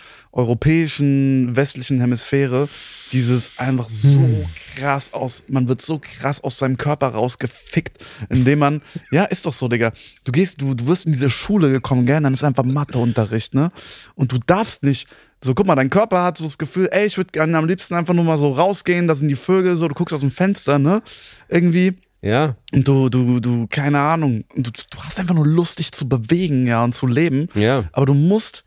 europäischen, 0.59 1.55
westlichen 1.55 1.99
Hemisphäre, 1.99 2.67
dieses 3.11 3.53
einfach 3.57 3.88
so 3.88 4.09
Hm. 4.09 4.45
krass 4.75 5.13
aus, 5.13 5.43
man 5.47 5.67
wird 5.67 5.81
so 5.81 5.99
krass 5.99 6.43
aus 6.43 6.57
seinem 6.57 6.77
Körper 6.77 7.07
rausgefickt, 7.09 8.03
indem 8.29 8.59
man, 8.59 8.81
ja, 9.11 9.23
ist 9.25 9.45
doch 9.45 9.53
so, 9.53 9.67
Digga. 9.67 9.91
Du 10.23 10.31
gehst, 10.31 10.61
du, 10.61 10.73
du 10.73 10.88
wirst 10.88 11.05
in 11.05 11.13
diese 11.13 11.29
Schule 11.29 11.71
gekommen, 11.71 12.05
gell, 12.05 12.21
dann 12.21 12.33
ist 12.33 12.43
einfach 12.43 12.63
Matheunterricht, 12.65 13.53
ne? 13.53 13.71
Und 14.15 14.31
du 14.31 14.39
darfst 14.45 14.83
nicht, 14.83 15.07
so 15.46 15.54
guck 15.54 15.68
mal, 15.68 15.76
dein 15.76 15.91
Körper 15.91 16.24
hat 16.24 16.39
so 16.39 16.43
das 16.43 16.58
Gefühl, 16.58 16.89
ey, 16.91 17.06
ich 17.06 17.18
würde 17.18 17.32
gerne 17.32 17.56
am 17.58 17.68
liebsten 17.68 17.93
einfach 17.93 18.16
nur 18.16 18.24
mal 18.24 18.38
so 18.38 18.52
rausgehen, 18.52 19.08
da 19.08 19.14
sind 19.14 19.28
die 19.28 19.36
Vögel, 19.36 19.78
so, 19.78 19.88
du 19.88 19.93
guckst 19.93 20.14
aus 20.14 20.22
dem 20.22 20.32
Fenster, 20.32 20.80
ne? 20.80 21.02
Irgendwie. 21.48 21.93
Ja, 22.22 22.56
Und 22.74 22.88
du, 22.88 23.10
du, 23.10 23.39
du, 23.39 23.68
keine 23.70 24.00
Ahnung. 24.00 24.46
Du, 24.56 24.72
du 24.72 25.04
hast 25.04 25.20
einfach 25.20 25.36
nur 25.36 25.46
Lust, 25.46 25.78
dich 25.78 25.91
zu 25.91 26.10
bewegen, 26.10 26.66
ja, 26.66 26.84
und 26.84 26.96
zu 26.96 27.06
leben. 27.06 27.48
ja. 27.54 27.84
Aber 27.91 28.08
du 28.08 28.16
musst, 28.16 28.64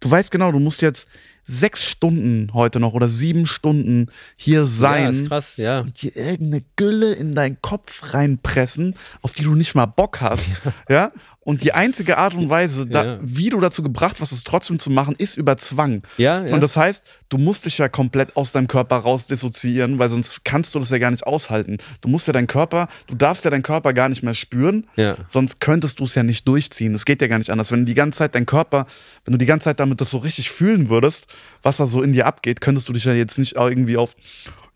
du 0.00 0.10
weißt 0.10 0.32
genau, 0.32 0.50
du 0.50 0.58
musst 0.58 0.82
jetzt 0.82 1.06
sechs 1.44 1.84
Stunden 1.84 2.52
heute 2.52 2.80
noch 2.80 2.92
oder 2.92 3.06
sieben 3.06 3.46
Stunden 3.46 4.10
hier 4.34 4.64
sein. 4.64 5.04
Ja, 5.04 5.10
ist 5.20 5.28
krass, 5.28 5.56
ja. 5.56 5.80
Und 5.82 6.02
dir 6.02 6.16
irgendeine 6.16 6.64
Gülle 6.74 7.12
in 7.12 7.36
deinen 7.36 7.62
Kopf 7.62 8.12
reinpressen, 8.12 8.96
auf 9.22 9.30
die 9.32 9.44
du 9.44 9.54
nicht 9.54 9.76
mal 9.76 9.86
Bock 9.86 10.20
hast. 10.20 10.50
Ja. 10.88 11.12
Und 11.46 11.62
die 11.62 11.72
einzige 11.72 12.18
Art 12.18 12.34
und 12.34 12.48
Weise, 12.48 12.86
da, 12.88 13.04
Ja. 13.04 13.18
wie 13.22 13.50
du 13.50 13.60
dazu 13.60 13.80
gebracht 13.80 14.20
wirst, 14.20 14.32
es 14.32 14.42
trotzdem 14.42 14.80
zu 14.80 14.90
machen, 14.90 15.14
ist 15.16 15.36
über 15.36 15.56
Zwang. 15.56 16.02
Ja, 16.18 16.44
ja. 16.44 16.52
Und 16.52 16.60
das 16.60 16.76
heißt, 16.76 17.04
du 17.28 17.38
musst 17.38 17.64
dich 17.66 17.78
ja 17.78 17.88
komplett 17.88 18.36
aus 18.36 18.50
deinem 18.50 18.66
Körper 18.66 18.96
raus 18.96 19.28
dissoziieren, 19.28 20.00
weil 20.00 20.08
sonst 20.08 20.44
kannst 20.44 20.74
du 20.74 20.80
das 20.80 20.90
ja 20.90 20.98
gar 20.98 21.12
nicht 21.12 21.24
aushalten. 21.24 21.78
Du 22.00 22.08
musst 22.08 22.26
ja 22.26 22.32
deinen 22.32 22.48
Körper, 22.48 22.88
du 23.06 23.14
darfst 23.14 23.44
ja 23.44 23.52
deinen 23.52 23.62
Körper 23.62 23.92
gar 23.92 24.08
nicht 24.08 24.24
mehr 24.24 24.34
spüren, 24.34 24.88
sonst 25.28 25.60
könntest 25.60 26.00
du 26.00 26.04
es 26.04 26.16
ja 26.16 26.24
nicht 26.24 26.48
durchziehen. 26.48 26.94
Es 26.94 27.04
geht 27.04 27.22
ja 27.22 27.28
gar 27.28 27.38
nicht 27.38 27.50
anders. 27.50 27.70
Wenn 27.70 27.80
du 27.80 27.84
die 27.86 27.94
ganze 27.94 28.18
Zeit 28.18 28.34
deinen 28.34 28.46
Körper, 28.46 28.86
wenn 29.24 29.30
du 29.30 29.38
die 29.38 29.46
ganze 29.46 29.66
Zeit 29.66 29.78
damit 29.78 30.00
das 30.00 30.10
so 30.10 30.18
richtig 30.18 30.50
fühlen 30.50 30.88
würdest, 30.88 31.28
was 31.62 31.76
da 31.76 31.86
so 31.86 32.02
in 32.02 32.12
dir 32.12 32.26
abgeht, 32.26 32.60
könntest 32.60 32.88
du 32.88 32.92
dich 32.92 33.04
ja 33.04 33.12
jetzt 33.12 33.38
nicht 33.38 33.54
irgendwie 33.54 33.96
auf, 33.96 34.16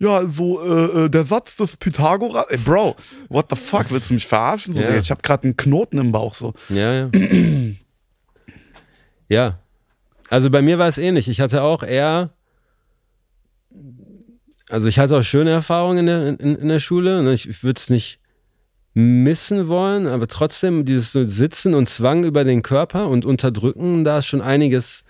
ja, 0.01 0.17
also 0.17 0.63
äh, 0.63 1.05
äh, 1.05 1.11
der 1.11 1.25
Satz 1.25 1.57
des 1.57 1.77
Pythagoras, 1.77 2.47
ey 2.49 2.57
Bro, 2.57 2.97
what 3.29 3.47
the 3.51 3.57
fuck, 3.57 3.91
willst 3.91 4.09
du 4.09 4.15
mich 4.15 4.27
verarschen? 4.27 4.73
So, 4.73 4.81
Ja. 4.81 4.97
Ich 4.97 5.11
habe 5.11 5.21
gerade 5.21 5.45
einen 5.45 5.57
Knoten 5.57 5.99
im 5.99 6.11
Bauch 6.11 6.35
so. 6.35 6.55
Ja, 6.71 6.95
ja. 6.95 7.11
ja. 9.29 9.59
Also 10.31 10.49
bei 10.49 10.63
mir 10.63 10.79
war 10.79 10.89
es 10.89 10.97
ähnlich. 10.97 11.29
Ich 11.29 11.41
hatte 11.41 11.63
auch 11.63 11.83
eher, 11.83 12.31
also 14.71 14.89
ich 14.89 14.99
hatte 14.99 15.19
auch 15.19 15.23
schöne 15.23 15.51
Erfahrungen 15.51 15.99
in 15.99 16.07
der, 16.07 16.29
in, 16.29 16.57
in 16.57 16.69
der 16.69 16.81
Schule. 16.81 17.23
ne? 17.23 17.35
Ich, 17.35 17.47
ich 17.47 17.63
würde 17.63 17.79
es 17.79 17.91
nicht 17.91 18.21
missen 18.95 19.69
wollen, 19.69 20.07
aber 20.07 20.29
trotzdem 20.29 20.87
dieses 20.87 21.13
so 21.13 21.27
Sitzen 21.27 21.75
und 21.75 21.89
Zwang 21.89 22.25
über 22.25 22.45
den 22.45 22.63
Körper 22.63 23.09
und 23.09 23.27
Unterdrücken, 23.27 24.05
da 24.05 24.19
ist 24.19 24.27
schon 24.27 24.41
einiges 24.41 25.05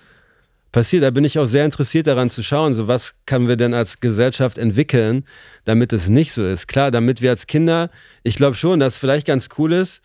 passiert. 0.73 1.03
Da 1.03 1.11
bin 1.11 1.25
ich 1.25 1.39
auch 1.39 1.47
sehr 1.47 1.65
interessiert 1.65 2.07
daran 2.07 2.31
zu 2.31 2.43
schauen, 2.43 2.75
so 2.75 2.89
was 2.89 3.15
können 3.27 3.49
wir 3.49 3.57
denn 3.57 3.75
als 3.75 4.01
Gesellschaft 4.01 4.59
entwickeln, 4.59 5.25
damit 5.65 5.93
es 5.93 6.09
nicht 6.09 6.33
so 6.33 6.47
ist. 6.47 6.69
Klar, 6.69 6.91
damit 6.91 7.21
wir 7.23 7.31
als 7.31 7.47
Kinder, 7.47 7.91
ich 8.23 8.37
glaube 8.37 8.57
schon, 8.57 8.81
dass 8.81 8.95
es 8.95 8.99
vielleicht 8.99 9.27
ganz 9.27 9.49
cool 9.59 9.73
ist, 9.73 10.03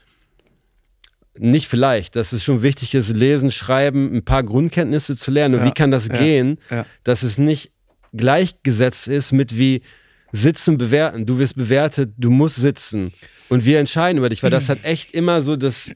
nicht 1.37 1.67
vielleicht, 1.67 2.15
dass 2.15 2.31
es 2.31 2.43
schon 2.43 2.61
wichtig 2.61 2.95
ist, 2.95 3.09
lesen, 3.15 3.51
schreiben, 3.51 4.15
ein 4.15 4.23
paar 4.23 4.43
Grundkenntnisse 4.43 5.17
zu 5.17 5.31
lernen. 5.31 5.55
Und 5.55 5.61
Ja, 5.61 5.67
wie 5.67 5.73
kann 5.73 5.91
das 5.91 6.07
ja, 6.07 6.17
gehen, 6.17 6.59
ja. 6.69 6.85
dass 7.03 7.23
es 7.23 7.37
nicht 7.37 7.71
gleichgesetzt 8.13 9.07
ist 9.07 9.33
mit 9.33 9.57
wie 9.57 9.81
sitzen, 10.31 10.77
bewerten. 10.77 11.25
Du 11.25 11.39
wirst 11.39 11.55
bewertet, 11.55 12.13
du 12.17 12.29
musst 12.29 12.55
sitzen. 12.55 13.13
Und 13.49 13.65
wir 13.65 13.79
entscheiden 13.79 14.17
über 14.17 14.29
dich, 14.29 14.43
weil 14.43 14.49
das 14.49 14.69
hat 14.69 14.83
echt 14.83 15.13
immer 15.13 15.41
so 15.41 15.55
das 15.55 15.91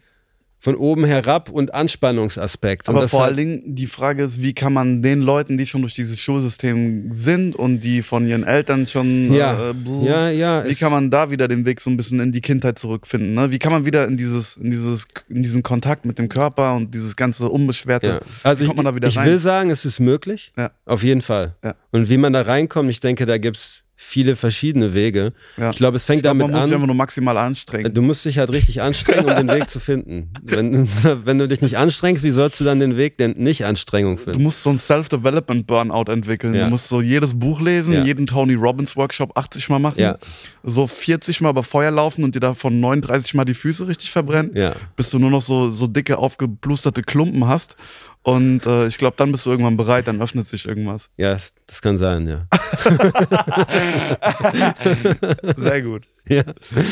von 0.62 0.76
oben 0.76 1.06
herab 1.06 1.50
und 1.50 1.74
Anspannungsaspekt. 1.74 2.90
Und 2.90 2.96
Aber 2.96 3.04
das 3.04 3.12
vor 3.12 3.24
allen 3.24 3.38
Dingen, 3.38 3.62
die 3.76 3.88
Frage 3.88 4.24
ist, 4.24 4.42
wie 4.42 4.54
kann 4.54 4.74
man 4.74 5.02
den 5.02 5.22
Leuten, 5.22 5.58
die 5.58 5.66
schon 5.66 5.82
durch 5.82 5.94
dieses 5.94 6.20
Schulsystem 6.20 7.12
sind 7.12 7.56
und 7.56 7.80
die 7.82 8.02
von 8.02 8.28
ihren 8.28 8.44
Eltern 8.44 8.86
schon, 8.86 9.34
Ja. 9.34 9.70
äh, 9.70 9.74
blub, 9.74 10.06
Ja, 10.06 10.30
ja, 10.30 10.66
wie 10.68 10.76
kann 10.76 10.92
man 10.92 11.10
da 11.12 11.32
wieder 11.32 11.48
den 11.48 11.66
Weg 11.66 11.80
so 11.80 11.90
ein 11.90 11.96
bisschen 11.98 12.20
in 12.20 12.32
die 12.32 12.42
Kindheit 12.42 12.78
zurückfinden? 12.78 13.34
Ne? 13.36 13.52
Wie 13.52 13.60
kann 13.60 13.72
man 13.72 13.86
wieder 13.86 14.06
in 14.08 14.18
dieses, 14.18 14.58
in 14.58 14.72
dieses, 14.72 15.08
in 15.30 15.44
diesen 15.44 15.64
Kontakt 15.64 16.06
mit 16.06 16.20
dem 16.20 16.28
Körper 16.30 16.76
und 16.76 16.94
dieses 16.94 17.16
ganze 17.16 17.48
Unbeschwerte, 17.50 18.08
Ja. 18.08 18.20
Also 18.44 18.60
wie 18.60 18.64
ich, 18.64 18.68
kommt 18.68 18.78
man 18.78 18.86
da 18.86 18.96
wieder 18.96 19.08
ich 19.08 19.18
rein? 19.18 19.28
will 19.28 19.40
sagen, 19.40 19.70
es 19.70 19.86
ist 19.86 20.00
möglich. 20.00 20.52
Ja. 20.58 20.72
Auf 20.86 21.04
jeden 21.04 21.22
Fall. 21.22 21.56
Ja. 21.64 21.76
Und 21.92 22.10
wie 22.10 22.18
man 22.18 22.34
da 22.34 22.42
reinkommt, 22.42 22.90
ich 22.90 23.00
denke, 23.00 23.26
da 23.26 23.38
gibt 23.38 23.58
es 23.58 23.82
viele 24.02 24.38
verschiedene 24.38 24.94
Wege. 24.94 25.34
Ja. 25.58 25.72
Ich 25.72 25.78
glaube, 25.78 25.98
es 25.98 26.06
fängt 26.06 26.22
glaub, 26.22 26.32
damit 26.32 26.48
man 26.48 26.52
muss 26.56 26.64
sich 26.68 26.74
einfach 26.74 26.84
an. 26.84 26.88
nur 26.88 26.96
maximal 26.96 27.38
anstrengen. 27.38 27.94
Du 27.94 28.02
musst 28.02 28.24
dich 28.24 28.38
halt 28.38 28.50
richtig 28.52 28.82
anstrengen, 28.82 29.26
um 29.26 29.36
den 29.36 29.50
Weg 29.50 29.70
zu 29.70 29.82
finden. 29.82 30.32
Wenn, 30.42 30.88
wenn 31.26 31.38
du 31.38 31.50
dich 31.50 31.60
nicht 31.62 31.78
anstrengst, 31.78 32.24
wie 32.24 32.30
sollst 32.32 32.60
du 32.62 32.64
dann 32.64 32.80
den 32.80 32.96
Weg 32.96 33.18
der 33.18 33.28
Nicht-Anstrengung 33.30 34.16
Du 34.16 34.24
finden? 34.24 34.44
musst 34.44 34.64
so 34.64 34.70
ein 34.70 34.78
Self-Development-Burnout 34.78 36.10
entwickeln. 36.12 36.54
Ja. 36.54 36.64
Du 36.64 36.70
musst 36.70 36.88
so 36.88 37.02
jedes 37.02 37.38
Buch 37.38 37.60
lesen, 37.62 37.94
Ja. 37.94 38.04
jeden 38.04 38.26
Tony 38.26 38.54
Robbins 38.54 38.96
Workshop 38.96 39.38
80 39.38 39.68
Mal 39.70 39.80
machen, 39.80 40.16
so 40.64 40.88
40 40.88 41.42
Mal 41.42 41.50
über 41.50 41.64
Feuer 41.64 41.92
laufen 41.92 42.24
und 42.24 42.36
dir 42.36 42.40
davon 42.40 42.80
39 42.80 43.34
Mal 43.34 43.44
die 43.46 43.54
Füße 43.54 43.86
richtig 43.88 44.12
verbrennen. 44.12 44.74
Bis 44.96 45.10
du 45.10 45.20
nur 45.20 45.30
noch 45.30 45.42
so, 45.42 45.70
so 45.70 45.88
dicke, 45.88 46.18
aufgeblusterte 46.18 47.02
Klumpen 47.04 47.48
hast. 47.48 47.76
Und 48.22 48.66
äh, 48.66 48.88
ich 48.88 48.98
glaube, 48.98 49.16
dann 49.18 49.32
bist 49.32 49.46
du 49.46 49.50
irgendwann 49.52 49.78
bereit, 49.78 50.08
dann 50.08 50.22
öffnet 50.22 50.46
sich 50.48 50.66
irgendwas. 50.68 51.10
Ja, 51.18 51.38
das 51.70 51.82
kann 51.82 51.98
sein, 52.00 52.28
ja. 52.28 52.48
Sehr 55.56 55.82
gut. 55.82 56.04
Ja. 56.30 56.44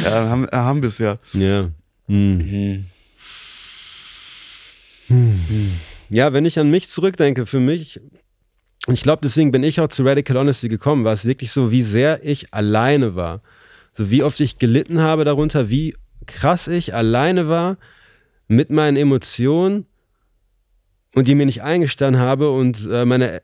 Ja, 0.03 0.29
haben, 0.29 0.47
haben 0.51 0.81
wir 0.81 0.87
es 0.87 0.97
ja. 0.97 1.19
Ja. 1.33 1.69
Hm. 2.07 2.85
Ja, 6.09 6.33
wenn 6.33 6.45
ich 6.45 6.57
an 6.57 6.71
mich 6.71 6.89
zurückdenke, 6.89 7.45
für 7.45 7.59
mich, 7.59 8.01
und 8.87 8.95
ich 8.95 9.03
glaube, 9.03 9.19
deswegen 9.21 9.51
bin 9.51 9.61
ich 9.61 9.79
auch 9.79 9.89
zu 9.89 10.03
Radical 10.03 10.37
Honesty 10.37 10.69
gekommen, 10.69 11.05
war 11.05 11.13
es 11.13 11.25
wirklich 11.25 11.51
so, 11.51 11.69
wie 11.69 11.83
sehr 11.83 12.25
ich 12.25 12.51
alleine 12.51 13.15
war. 13.15 13.43
So 13.93 14.09
wie 14.09 14.23
oft 14.23 14.39
ich 14.39 14.57
gelitten 14.57 15.01
habe 15.01 15.23
darunter, 15.23 15.69
wie 15.69 15.95
krass 16.25 16.67
ich 16.67 16.95
alleine 16.95 17.47
war 17.47 17.77
mit 18.47 18.71
meinen 18.71 18.97
Emotionen 18.97 19.85
und 21.17 21.27
die 21.27 21.33
mir 21.33 21.47
nicht 21.47 21.63
eingestanden 21.63 22.21
habe 22.21 22.51
und 22.51 22.87
äh, 22.91 23.03
meine, 23.03 23.41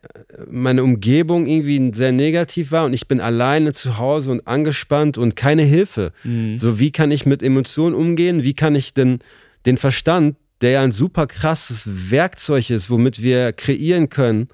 meine 0.47 0.83
Umgebung 0.83 1.47
irgendwie 1.47 1.91
sehr 1.91 2.11
negativ 2.11 2.71
war 2.71 2.85
und 2.85 2.93
ich 2.93 3.07
bin 3.07 3.19
alleine 3.19 3.73
zu 3.73 3.97
Hause 3.97 4.29
und 4.29 4.47
angespannt 4.47 5.17
und 5.17 5.35
keine 5.35 5.63
Hilfe. 5.63 6.11
So, 6.59 6.77
wie 6.77 6.91
kann 6.91 7.09
ich 7.09 7.25
mit 7.25 7.41
Emotionen 7.41 7.95
umgehen? 7.95 8.43
Wie 8.43 8.53
kann 8.53 8.75
ich 8.75 8.93
denn 8.93 9.21
den 9.65 9.77
Verstand, 9.77 10.35
der 10.61 10.69
ja 10.69 10.81
ein 10.83 10.91
super 10.91 11.25
krasses 11.25 12.11
Werkzeug 12.11 12.69
ist, 12.69 12.91
womit 12.91 13.23
wir 13.23 13.53
kreieren 13.53 14.09
können, 14.09 14.49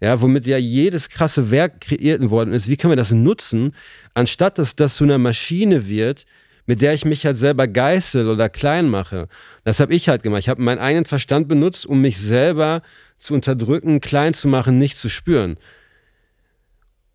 ja, 0.00 0.18
womit 0.22 0.46
ja 0.46 0.56
jedes 0.56 1.10
krasse 1.10 1.50
Werk 1.50 1.82
kreiert 1.82 2.30
worden 2.30 2.54
ist, 2.54 2.66
wie 2.70 2.78
können 2.78 2.92
wir 2.92 2.96
das 2.96 3.12
nutzen, 3.12 3.74
anstatt 4.14 4.56
dass 4.56 4.74
das 4.74 4.96
zu 4.96 5.04
einer 5.04 5.18
Maschine 5.18 5.86
wird, 5.86 6.24
mit 6.68 6.82
der 6.82 6.92
ich 6.92 7.06
mich 7.06 7.24
halt 7.24 7.38
selber 7.38 7.66
geißel 7.66 8.28
oder 8.28 8.50
klein 8.50 8.90
mache. 8.90 9.26
Das 9.64 9.80
habe 9.80 9.94
ich 9.94 10.10
halt 10.10 10.22
gemacht. 10.22 10.40
Ich 10.40 10.50
habe 10.50 10.60
meinen 10.60 10.78
eigenen 10.78 11.06
Verstand 11.06 11.48
benutzt, 11.48 11.86
um 11.86 12.02
mich 12.02 12.18
selber 12.18 12.82
zu 13.18 13.32
unterdrücken, 13.32 14.00
klein 14.00 14.34
zu 14.34 14.48
machen, 14.48 14.76
nicht 14.76 14.98
zu 14.98 15.08
spüren. 15.08 15.56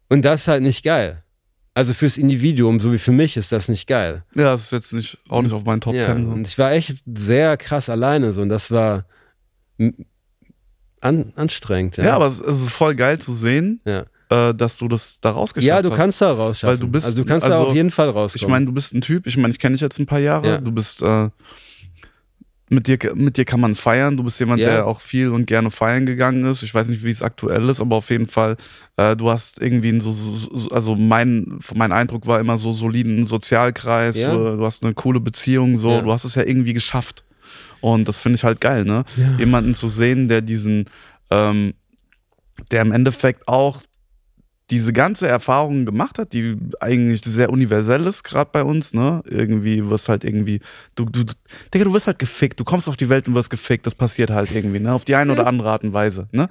Und 0.10 0.24
das 0.24 0.42
ist 0.42 0.48
halt 0.48 0.64
nicht 0.64 0.84
geil. 0.84 1.24
Also 1.76 1.94
fürs 1.94 2.18
Individuum, 2.18 2.80
so 2.80 2.92
wie 2.94 2.98
für 2.98 3.12
mich, 3.12 3.38
ist 3.38 3.52
das 3.52 3.70
nicht 3.70 3.86
geil. 3.88 4.24
Ja, 4.34 4.46
das 4.54 4.64
ist 4.64 4.72
jetzt 4.72 4.92
nicht, 4.94 5.20
auch 5.30 5.44
nicht 5.44 5.54
auf 5.54 5.64
meinen 5.66 5.82
Top 5.82 5.94
Ja, 5.94 6.08
Ten. 6.08 6.30
und 6.30 6.48
ich 6.48 6.58
war 6.58 6.72
echt 6.72 7.04
sehr 7.06 7.56
krass 7.58 7.90
alleine 7.90 8.34
so 8.34 8.42
und 8.42 8.50
das 8.50 8.72
war 8.72 9.06
an, 11.00 11.32
anstrengend. 11.36 11.98
Ja, 11.98 12.06
Ja, 12.06 12.16
aber 12.16 12.26
es, 12.26 12.40
es 12.40 12.62
ist 12.64 12.72
voll 12.74 12.96
geil 12.96 13.20
zu 13.20 13.34
sehen, 13.34 13.82
ja. 13.86 14.06
Äh, 14.34 14.54
dass 14.54 14.78
du 14.78 14.88
das 14.88 15.20
da 15.22 15.32
rausgeschafft 15.32 15.68
ja 15.68 15.76
hast. 15.76 15.86
du 15.86 15.90
kannst 15.96 16.22
da 16.22 16.32
rausschaffen. 16.32 16.70
Weil 16.70 16.78
du 16.86 16.88
bist- 16.92 17.06
also 17.06 17.18
du 17.18 17.26
kannst 17.26 17.46
da 17.48 17.52
also, 17.52 17.68
auf 17.68 17.76
jeden 17.76 17.92
Fall 17.92 18.10
rauskommen. 18.10 18.44
Ich 18.44 18.48
meine, 18.52 18.66
du 18.66 18.72
bist 18.72 18.94
ein 18.94 19.02
Typ, 19.02 19.28
ich 19.28 19.38
meine, 19.38 19.52
ich 19.52 19.60
kenne 19.60 19.74
dich 19.74 19.82
jetzt 19.82 20.00
ein 20.00 20.06
paar 20.06 20.20
Jahre, 20.20 20.48
Ja. 20.48 20.58
du 20.58 20.72
bist, 20.72 21.02
äh, 21.02 21.30
mit 22.70 22.88
dir, 22.88 22.98
mit 23.14 23.38
dir 23.38 23.46
kann 23.46 23.60
man 23.60 23.76
feiern, 23.76 24.18
du 24.18 24.24
bist 24.24 24.40
jemand, 24.40 24.60
Ja. 24.60 24.70
der 24.70 24.88
auch 24.88 25.00
viel 25.02 25.30
und 25.30 25.46
gerne 25.46 25.70
feiern 25.70 26.06
gegangen 26.08 26.44
ist. 26.46 26.64
Ich 26.64 26.74
weiß 26.74 26.88
nicht, 26.88 27.04
wie 27.04 27.12
es 27.12 27.22
aktuell 27.22 27.70
ist, 27.70 27.82
aber 27.82 27.98
auf 27.98 28.10
jeden 28.10 28.28
Fall, 28.28 28.56
äh, 28.98 29.16
du 29.16 29.30
hast 29.30 29.62
irgendwie 29.62 29.90
einen 29.90 30.02
so, 30.02 30.10
so, 30.12 30.58
so- 30.58 30.70
also 30.72 30.96
mein, 30.96 31.60
mein 31.76 31.92
Eindruck 31.92 32.26
war 32.26 32.40
immer 32.40 32.58
so 32.58 32.74
soliden 32.74 33.28
Sozialkreis, 33.28 34.18
Ja. 34.18 34.34
du, 34.34 34.58
du 34.58 34.66
hast 34.66 34.84
eine 34.84 34.94
coole 34.96 35.20
Beziehung, 35.20 35.78
so, 35.78 35.92
Ja. 35.92 36.02
du 36.02 36.12
hast 36.12 36.24
es 36.24 36.34
ja 36.36 36.44
irgendwie 36.44 36.74
geschafft. 36.74 37.24
Und 37.82 38.08
das 38.08 38.20
finde 38.20 38.38
ich 38.38 38.44
halt 38.44 38.60
geil, 38.62 38.86
ne? 38.86 39.04
Ja. 39.18 39.36
Jemanden 39.38 39.76
zu 39.76 39.88
sehen, 39.90 40.28
der 40.30 40.42
diesen, 40.42 40.86
ähm, 41.30 41.74
der 42.72 42.82
im 42.82 42.92
Endeffekt 42.94 43.48
auch 43.48 43.82
diese 44.70 44.94
ganze 44.94 45.28
Erfahrung 45.28 45.86
gemacht 45.86 46.18
hat, 46.18 46.32
die 46.34 46.56
eigentlich 46.80 47.22
sehr 47.24 47.50
universell 47.50 48.08
ist, 48.08 48.24
gerade 48.24 48.50
bei 48.52 48.64
uns, 48.64 48.94
ne? 48.94 49.22
Irgendwie 49.28 49.90
wirst 49.90 50.08
halt 50.10 50.24
irgendwie, 50.24 50.62
du, 50.96 51.06
du, 51.06 51.24
Digga, 51.74 51.84
du 51.86 51.94
wirst 51.94 52.08
halt 52.08 52.18
gefickt, 52.18 52.60
du 52.60 52.64
kommst 52.64 52.88
auf 52.88 52.96
die 52.98 53.10
Welt 53.10 53.28
und 53.28 53.36
wirst 53.36 53.50
gefickt, 53.50 53.86
das 53.86 53.94
passiert 53.94 54.30
halt 54.30 54.52
irgendwie, 54.56 54.80
ne? 54.80 54.94
Auf 54.94 55.04
die 55.06 55.16
eine 55.16 55.34
oder 55.34 55.48
andere 55.48 55.70
Art 55.70 55.84
und 55.84 55.92
Weise, 55.94 56.28
ne? 56.32 56.50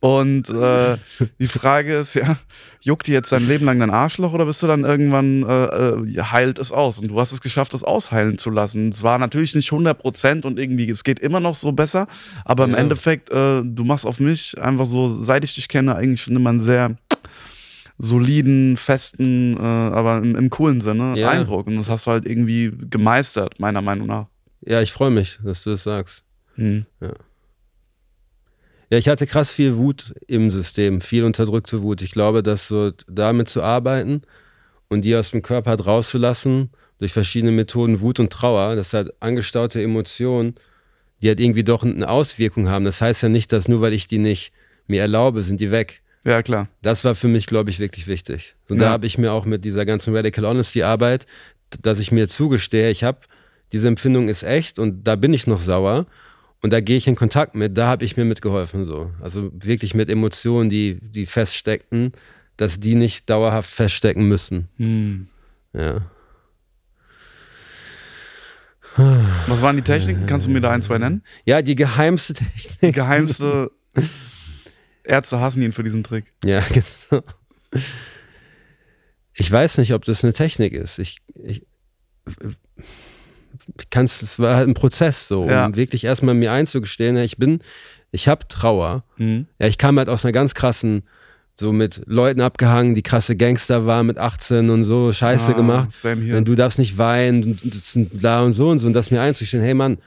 Und 0.00 0.50
äh, 0.50 0.98
die 1.38 1.48
Frage 1.48 1.96
ist 1.96 2.14
ja, 2.14 2.36
juckt 2.82 3.06
dir 3.06 3.14
jetzt 3.14 3.32
dein 3.32 3.48
Leben 3.48 3.64
lang 3.64 3.80
dein 3.80 3.90
Arschloch 3.90 4.32
oder 4.34 4.44
bist 4.46 4.62
du 4.62 4.66
dann 4.66 4.84
irgendwann, 4.84 5.42
äh, 5.42 5.64
äh, 5.64 6.22
heilt 6.22 6.58
es 6.58 6.70
aus? 6.72 6.98
Und 6.98 7.08
du 7.08 7.18
hast 7.18 7.32
es 7.32 7.40
geschafft, 7.40 7.72
es 7.74 7.82
ausheilen 7.84 8.38
zu 8.38 8.50
lassen. 8.50 8.90
Es 8.90 9.02
war 9.02 9.18
natürlich 9.18 9.54
nicht 9.54 9.72
100 9.72 9.98
Prozent 9.98 10.44
und 10.44 10.58
irgendwie, 10.58 10.88
es 10.88 11.02
geht 11.04 11.18
immer 11.18 11.40
noch 11.40 11.54
so 11.54 11.72
besser, 11.72 12.06
aber 12.44 12.64
im 12.64 12.72
Ja. 12.72 12.76
Endeffekt, 12.76 13.30
äh, 13.30 13.62
du 13.64 13.84
machst 13.84 14.04
auf 14.06 14.20
mich 14.20 14.60
einfach 14.60 14.86
so, 14.86 15.08
seit 15.08 15.42
ich 15.42 15.54
dich 15.54 15.68
kenne, 15.68 15.96
eigentlich 15.96 16.22
schon 16.22 16.36
immer 16.36 16.50
einen 16.50 16.60
sehr 16.60 16.94
soliden, 17.98 18.76
festen, 18.76 19.56
äh, 19.56 19.60
aber 19.60 20.18
im, 20.18 20.36
im 20.36 20.50
coolen 20.50 20.80
Sinne 20.80 21.18
Ja. 21.18 21.30
Eindruck. 21.30 21.66
Und 21.66 21.76
das 21.76 21.88
hast 21.88 22.06
du 22.06 22.10
halt 22.10 22.26
irgendwie 22.26 22.72
gemeistert, 22.90 23.58
meiner 23.58 23.82
Meinung 23.82 24.06
nach. 24.06 24.26
ja, 24.60 24.82
ich 24.82 24.92
freue 24.92 25.10
mich, 25.10 25.38
dass 25.42 25.62
du 25.64 25.70
das 25.70 25.82
sagst. 25.84 26.24
Hm. 26.56 26.86
Ja, 28.90 28.98
ich 28.98 29.08
hatte 29.08 29.26
krass 29.26 29.50
viel 29.50 29.76
Wut 29.76 30.14
im 30.28 30.50
System, 30.50 31.00
viel 31.00 31.24
unterdrückte 31.24 31.82
Wut. 31.82 32.02
Ich 32.02 32.12
glaube, 32.12 32.42
dass 32.42 32.68
so 32.68 32.92
damit 33.08 33.48
zu 33.48 33.62
arbeiten 33.62 34.22
und 34.88 35.04
die 35.04 35.16
aus 35.16 35.32
dem 35.32 35.42
Körper 35.42 35.70
halt 35.70 35.86
rauszulassen, 35.86 36.70
durch 36.98 37.12
verschiedene 37.12 37.52
Methoden 37.52 38.00
Wut 38.00 38.20
und 38.20 38.32
Trauer, 38.32 38.74
das 38.76 38.94
halt 38.94 39.12
angestaute 39.20 39.82
Emotionen, 39.82 40.54
die 41.20 41.28
halt 41.28 41.40
irgendwie 41.40 41.64
doch 41.64 41.82
eine 41.82 42.08
Auswirkung 42.08 42.68
haben. 42.68 42.84
Das 42.86 43.00
heißt 43.02 43.22
ja 43.22 43.28
nicht, 43.28 43.52
dass 43.52 43.68
nur 43.68 43.80
weil 43.82 43.92
ich 43.92 44.06
die 44.06 44.18
nicht 44.18 44.52
mir 44.86 45.02
erlaube, 45.02 45.42
sind 45.42 45.60
die 45.60 45.70
weg. 45.70 46.02
Ja, 46.26 46.42
klar. 46.42 46.68
Das 46.82 47.04
war 47.04 47.14
für 47.14 47.28
mich, 47.28 47.46
glaube 47.46 47.70
ich, 47.70 47.78
wirklich 47.78 48.08
wichtig. 48.08 48.56
Und 48.68 48.78
Ja. 48.80 48.86
da 48.86 48.90
habe 48.90 49.06
ich 49.06 49.16
mir 49.16 49.32
auch 49.32 49.44
mit 49.44 49.64
dieser 49.64 49.86
ganzen 49.86 50.14
Radical 50.14 50.44
Honesty 50.44 50.82
Arbeit, 50.82 51.26
dass 51.82 52.00
ich 52.00 52.10
mir 52.10 52.26
zugestehe, 52.28 52.90
ich 52.90 53.04
habe, 53.04 53.20
diese 53.72 53.86
Empfindung 53.88 54.28
ist 54.28 54.42
echt 54.42 54.78
und 54.80 55.04
da 55.04 55.14
bin 55.16 55.32
ich 55.32 55.46
noch 55.46 55.58
sauer 55.60 56.06
und 56.62 56.72
da 56.72 56.80
gehe 56.80 56.96
ich 56.96 57.06
in 57.06 57.14
Kontakt 57.14 57.54
mit, 57.54 57.78
da 57.78 57.86
habe 57.86 58.04
ich 58.04 58.16
mir 58.16 58.24
mitgeholfen 58.24 58.84
so. 58.86 59.12
Also 59.20 59.50
wirklich 59.54 59.94
mit 59.94 60.08
Emotionen, 60.08 60.68
die, 60.68 60.98
die 61.00 61.26
feststeckten, 61.26 62.12
dass 62.56 62.80
die 62.80 62.96
nicht 62.96 63.30
dauerhaft 63.30 63.70
feststecken 63.70 64.26
müssen. 64.28 64.68
Hm. 64.78 65.28
Ja. 65.74 66.02
Was 69.46 69.60
waren 69.60 69.76
die 69.76 69.82
Techniken? 69.82 70.26
Kannst 70.26 70.46
du 70.46 70.50
mir 70.50 70.60
da 70.60 70.70
ein, 70.70 70.80
zwei 70.82 70.98
nennen? 70.98 71.22
Ja, 71.44 71.60
die 71.62 71.74
geheimste 71.76 72.34
Technik. 72.34 72.78
Die 72.80 72.92
geheimste. 72.92 73.70
Ärzte 75.06 75.40
hassen 75.40 75.62
ihn 75.62 75.72
für 75.72 75.82
diesen 75.82 76.04
Trick. 76.04 76.24
Ja, 76.44 76.62
genau. 77.10 77.22
Ich 79.34 79.50
weiß 79.50 79.78
nicht, 79.78 79.92
ob 79.94 80.04
das 80.04 80.24
eine 80.24 80.32
Technik 80.32 80.72
ist. 80.72 80.98
Ich, 80.98 81.18
ich, 81.34 81.66
ich 83.78 83.90
kann 83.90 84.06
es, 84.06 84.38
war 84.38 84.56
halt 84.56 84.68
ein 84.68 84.74
Prozess 84.74 85.28
so, 85.28 85.42
um 85.42 85.48
Ja. 85.50 85.74
wirklich 85.74 86.04
erstmal 86.04 86.34
mir 86.34 86.52
einzugestehen, 86.52 87.16
ich 87.18 87.36
bin, 87.36 87.60
ich 88.12 88.28
habe 88.28 88.48
Trauer. 88.48 89.04
Mhm. 89.18 89.46
Ja, 89.58 89.66
ich 89.66 89.78
kam 89.78 89.98
halt 89.98 90.08
aus 90.08 90.24
einer 90.24 90.32
ganz 90.32 90.54
krassen, 90.54 91.02
so 91.54 91.72
mit 91.72 92.02
Leuten 92.06 92.40
abgehangen, 92.40 92.94
die 92.94 93.02
krasse 93.02 93.36
Gangster 93.36 93.86
waren 93.86 94.06
mit 94.06 94.18
18 94.18 94.68
und 94.70 94.84
so, 94.84 95.12
Scheiße 95.12 95.52
Ah, 95.52 95.56
gemacht. 95.56 95.92
Same 95.92 96.42
du 96.42 96.54
darfst 96.54 96.78
nicht 96.78 96.98
weinen, 96.98 97.44
und 97.44 97.74
das 97.74 97.92
sind 97.92 98.10
da 98.22 98.42
und 98.42 98.52
so 98.52 98.70
und 98.70 98.78
so, 98.78 98.86
und 98.86 98.92
das 98.92 99.10
mir 99.10 99.20
einzustehen, 99.22 99.62
hey 99.62 99.74
Mann, 99.74 99.98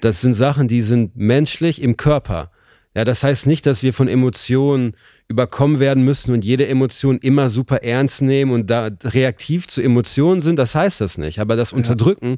das 0.00 0.20
sind 0.20 0.34
Sachen, 0.34 0.68
die 0.68 0.82
sind 0.82 1.16
menschlich 1.16 1.82
im 1.82 1.96
Körper. 1.96 2.50
Ja, 2.94 3.04
das 3.04 3.22
heißt 3.22 3.46
nicht, 3.46 3.64
dass 3.66 3.82
wir 3.82 3.94
von 3.94 4.08
Emotionen 4.08 4.94
überkommen 5.28 5.80
werden 5.80 6.04
müssen 6.04 6.32
und 6.32 6.44
jede 6.44 6.66
Emotion 6.68 7.18
immer 7.18 7.48
super 7.48 7.82
ernst 7.82 8.20
nehmen 8.20 8.52
und 8.52 8.68
da 8.68 8.90
reaktiv 9.04 9.66
zu 9.66 9.80
Emotionen 9.80 10.40
sind, 10.42 10.58
das 10.58 10.74
heißt 10.74 11.00
das 11.00 11.16
nicht. 11.16 11.38
Aber 11.38 11.56
das 11.56 11.72
Unterdrücken 11.72 12.36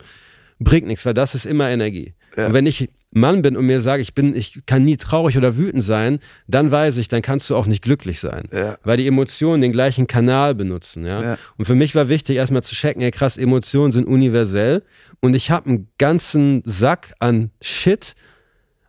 bringt 0.60 0.86
nichts, 0.86 1.04
weil 1.04 1.14
das 1.14 1.34
ist 1.34 1.46
immer 1.46 1.68
Energie. 1.68 2.14
Ja. 2.36 2.46
Und 2.46 2.52
wenn 2.52 2.66
ich 2.66 2.88
Mann 3.10 3.42
bin 3.42 3.56
und 3.56 3.66
mir 3.66 3.80
sage, 3.80 4.02
ich 4.02 4.14
bin, 4.14 4.34
ich 4.34 4.66
kann 4.66 4.84
nie 4.84 4.96
traurig 4.96 5.36
oder 5.36 5.56
wütend 5.56 5.82
sein, 5.82 6.18
dann 6.48 6.70
weiß 6.70 6.96
ich, 6.96 7.06
dann 7.08 7.22
kannst 7.22 7.48
du 7.48 7.56
auch 7.56 7.66
nicht 7.66 7.82
glücklich 7.82 8.18
sein. 8.18 8.48
Ja. 8.52 8.76
Weil 8.82 8.96
die 8.96 9.06
Emotionen 9.06 9.62
den 9.62 9.72
gleichen 9.72 10.06
Kanal 10.06 10.54
benutzen, 10.54 11.06
ja. 11.06 11.22
Ja. 11.22 11.38
Und 11.56 11.64
für 11.64 11.76
mich 11.76 11.94
war 11.94 12.08
wichtig, 12.08 12.36
erstmal 12.36 12.64
zu 12.64 12.74
checken, 12.74 13.02
ey 13.02 13.12
krass, 13.12 13.36
Emotionen 13.36 13.92
sind 13.92 14.06
universell 14.06 14.82
und 15.20 15.34
ich 15.34 15.50
habe 15.50 15.70
einen 15.70 15.88
ganzen 15.98 16.62
Sack 16.64 17.14
an 17.20 17.50
Shit, 17.60 18.14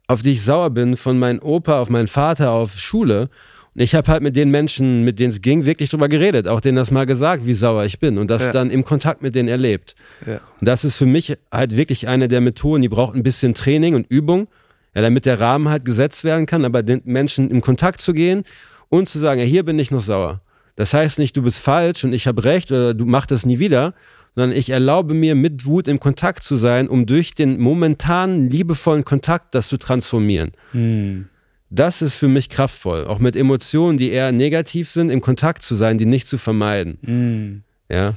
auf 0.07 0.21
die 0.21 0.33
ich 0.33 0.43
sauer 0.43 0.69
bin, 0.69 0.97
von 0.97 1.17
meinem 1.17 1.39
Opa, 1.39 1.81
auf 1.81 1.89
meinen 1.89 2.07
Vater, 2.07 2.51
auf 2.51 2.79
Schule. 2.79 3.29
Und 3.73 3.81
ich 3.81 3.93
habe 3.95 4.09
halt 4.09 4.23
mit 4.23 4.35
den 4.35 4.51
Menschen, 4.51 5.03
mit 5.03 5.19
denen 5.19 5.31
es 5.31 5.41
ging, 5.41 5.65
wirklich 5.65 5.89
drüber 5.89 6.07
geredet, 6.07 6.47
auch 6.47 6.61
denen 6.61 6.77
das 6.77 6.91
mal 6.91 7.05
gesagt, 7.05 7.45
wie 7.45 7.53
sauer 7.53 7.83
ich 7.85 7.99
bin 7.99 8.17
und 8.17 8.29
das 8.29 8.43
Ja. 8.43 8.51
dann 8.53 8.69
im 8.71 8.85
Kontakt 8.85 9.21
mit 9.21 9.35
denen 9.35 9.49
erlebt. 9.49 9.95
Ja. 10.25 10.39
Und 10.61 10.67
das 10.67 10.85
ist 10.85 10.95
für 10.95 11.05
mich 11.05 11.35
halt 11.51 11.75
wirklich 11.75 12.07
eine 12.07 12.27
der 12.27 12.39
Methoden, 12.39 12.81
die 12.81 12.89
braucht 12.89 13.15
ein 13.15 13.23
bisschen 13.23 13.53
Training 13.53 13.95
und 13.95 14.05
Übung, 14.09 14.47
ja, 14.95 15.01
damit 15.01 15.25
der 15.25 15.41
Rahmen 15.41 15.67
halt 15.67 15.83
gesetzt 15.83 16.23
werden 16.23 16.45
kann, 16.45 16.63
aber 16.63 16.83
den 16.83 17.01
Menschen 17.03 17.51
im 17.51 17.59
Kontakt 17.59 17.99
zu 17.99 18.13
gehen 18.13 18.43
und 18.87 19.09
zu 19.09 19.19
sagen, 19.19 19.41
ja, 19.41 19.45
hier 19.45 19.65
bin 19.65 19.77
ich 19.77 19.91
noch 19.91 19.99
sauer. 19.99 20.41
Das 20.77 20.93
heißt 20.93 21.19
nicht, 21.19 21.35
du 21.35 21.41
bist 21.41 21.59
falsch 21.59 22.03
und 22.05 22.13
ich 22.13 22.27
habe 22.27 22.43
recht 22.45 22.71
oder 22.71 22.93
du 22.93 23.05
machst 23.05 23.31
das 23.31 23.45
nie 23.45 23.59
wieder, 23.59 23.93
sondern 24.35 24.57
ich 24.57 24.69
erlaube 24.69 25.13
mir, 25.13 25.33
mit 25.33 25.65
Wut 25.65 25.87
im 25.87 25.99
Kontakt 25.99 26.43
zu 26.43 26.57
sein, 26.57 26.87
um 26.87 27.05
durch 27.05 27.33
den 27.33 27.59
momentanen 27.59 28.49
liebevollen 28.49 29.05
Kontakt 29.05 29.55
das 29.55 29.67
zu 29.67 29.77
transformieren. 29.77 30.51
Hm. 30.71 31.29
Das 31.69 32.01
ist 32.01 32.15
für 32.15 32.27
mich 32.27 32.49
kraftvoll, 32.49 33.05
auch 33.05 33.19
mit 33.19 33.35
Emotionen, 33.35 33.97
die 33.97 34.09
eher 34.09 34.31
negativ 34.31 34.89
sind, 34.89 35.09
im 35.09 35.21
Kontakt 35.21 35.63
zu 35.63 35.75
sein, 35.75 35.97
die 35.97 36.05
nicht 36.05 36.27
zu 36.27 36.37
vermeiden. 36.37 36.99
Hm. 37.03 37.63
Ja. 37.89 38.15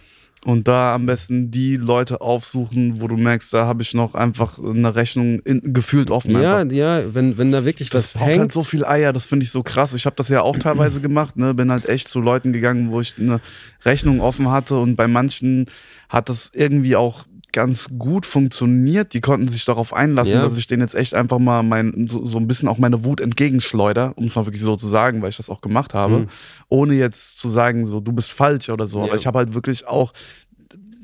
Und 0.49 0.67
da 0.67 0.95
am 0.95 1.05
besten 1.05 1.51
die 1.51 1.77
Leute 1.77 2.23
aufsuchen, 2.23 3.03
wo 3.03 3.07
du 3.07 3.19
merkst, 3.19 3.53
da 3.53 3.67
habe 3.67 3.83
ich 3.83 3.93
noch 3.93 4.15
einfach 4.15 4.59
eine 4.59 4.95
Rechnung 4.95 5.41
in, 5.41 5.75
gefühlt 5.75 6.11
offen. 6.11 6.31
Ja, 6.41 6.57
einfach. 6.57 6.75
ja, 6.75 7.15
wenn, 7.15 7.37
wenn 7.37 7.53
da 7.53 7.67
wirklich 7.67 7.91
Das 7.91 8.05
was 8.05 8.13
braucht 8.15 8.31
hängt. 8.31 8.41
halt 8.41 8.53
so 8.53 8.65
viel 8.65 8.83
Eier, 8.87 9.13
das 9.13 9.27
finde 9.27 9.45
ich 9.45 9.51
so 9.51 9.63
krass. 9.63 9.93
Ich 9.93 10.07
habe 10.07 10.17
das 10.17 10.31
ja 10.31 10.41
auch 10.41 10.57
teilweise 10.59 11.03
gemacht, 11.03 11.37
ne? 11.37 11.53
bin 11.53 11.71
halt 11.71 11.87
echt 11.87 12.09
zu 12.09 12.23
Leuten 12.23 12.55
gegangen, 12.55 12.91
wo 12.91 13.03
ich 13.03 13.17
eine 13.19 13.43
Rechnung 13.85 14.23
offen 14.23 14.51
hatte 14.51 14.79
und 14.79 14.97
bei 14.97 15.07
manchen 15.07 15.67
hat 16.09 16.31
das 16.31 16.51
irgendwie 16.55 16.97
auch 16.97 17.27
ganz 17.53 17.89
gut 17.99 18.27
funktioniert. 18.27 19.15
Die 19.15 19.21
konnten 19.21 19.49
sich 19.49 19.65
darauf 19.65 19.93
einlassen, 19.95 20.35
Ja. 20.35 20.43
dass 20.43 20.59
ich 20.59 20.67
denen 20.67 20.83
jetzt 20.83 20.95
echt 20.95 21.15
einfach 21.15 21.39
mal 21.39 21.63
mein, 21.63 22.07
so, 22.09 22.25
so 22.27 22.39
ein 22.39 22.47
bisschen 22.47 22.69
auch 22.69 22.79
meine 22.79 23.05
Wut 23.05 23.21
entgegenschleuder, 23.21 24.13
um 24.17 24.25
es 24.25 24.37
mal 24.37 24.47
wirklich 24.47 24.63
so 24.63 24.77
zu 24.77 24.87
sagen, 24.87 25.23
weil 25.23 25.31
ich 25.31 25.37
das 25.39 25.49
auch 25.51 25.61
gemacht 25.61 25.95
habe, 25.95 26.21
Mhm. 26.21 26.27
ohne 26.69 26.95
jetzt 26.95 27.39
zu 27.39 27.49
sagen, 27.49 27.87
so 27.87 28.01
du 28.01 28.13
bist 28.13 28.31
falsch 28.33 28.69
oder 28.69 28.87
so. 28.87 29.01
Ja. 29.01 29.07
Aber 29.07 29.17
ich 29.17 29.27
habe 29.27 29.39
halt 29.39 29.55
wirklich 29.55 29.87
auch, 29.87 30.13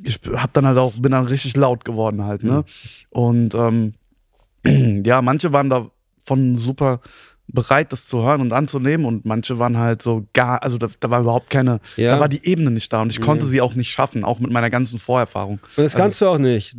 ich 0.03 0.20
hab 0.34 0.53
dann 0.53 0.66
halt 0.66 0.76
auch, 0.78 0.92
bin 0.92 1.12
dann 1.12 1.26
richtig 1.26 1.57
laut 1.57 1.84
geworden 1.84 2.24
halt, 2.24 2.45
ne? 2.45 2.64
Und 3.11 3.55
ähm, 3.55 3.95
ja, 5.05 5.22
manche 5.22 5.53
waren 5.53 5.70
davon 5.70 6.57
super 6.59 7.01
bereit, 7.47 7.92
das 7.92 8.07
zu 8.07 8.22
hören 8.22 8.40
und 8.40 8.53
anzunehmen 8.53 9.05
und 9.07 9.24
manche 9.26 9.59
waren 9.59 9.76
halt 9.76 10.01
so 10.03 10.26
gar, 10.32 10.62
also 10.62 10.78
da, 10.78 10.88
da 10.99 11.11
war 11.11 11.20
überhaupt 11.20 11.51
keine, 11.51 11.78
Ja. 11.97 12.12
da 12.14 12.20
war 12.20 12.28
die 12.28 12.45
Ebene 12.47 12.70
nicht 12.70 12.92
da 12.92 13.03
und 13.03 13.11
ich 13.12 13.20
konnte 13.20 13.45
Ja. 13.45 13.51
sie 13.51 13.61
auch 13.61 13.74
nicht 13.74 13.90
schaffen, 13.90 14.24
auch 14.24 14.40
mit 14.40 14.51
meiner 14.51 14.70
ganzen 14.70 14.99
Vorerfahrung. 14.99 15.61
Und 15.76 15.84
das 15.84 15.95
kannst 15.95 16.20
du 16.20 16.26
auch 16.26 16.38
nicht. 16.38 16.74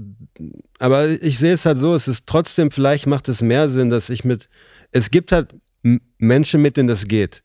Aber 0.79 1.07
ich 1.07 1.37
sehe 1.37 1.53
es 1.53 1.65
halt 1.65 1.77
so, 1.77 1.93
es 1.93 2.07
ist 2.07 2.25
trotzdem, 2.25 2.71
vielleicht 2.71 3.05
macht 3.07 3.29
es 3.29 3.41
mehr 3.41 3.69
Sinn, 3.69 3.89
dass 3.89 4.09
ich 4.09 4.25
mit, 4.25 4.49
es 4.91 5.11
gibt 5.11 5.31
halt 5.31 5.55
Menschen, 6.17 6.61
mit 6.61 6.77
denen 6.77 6.87
das 6.89 7.07
geht. 7.07 7.43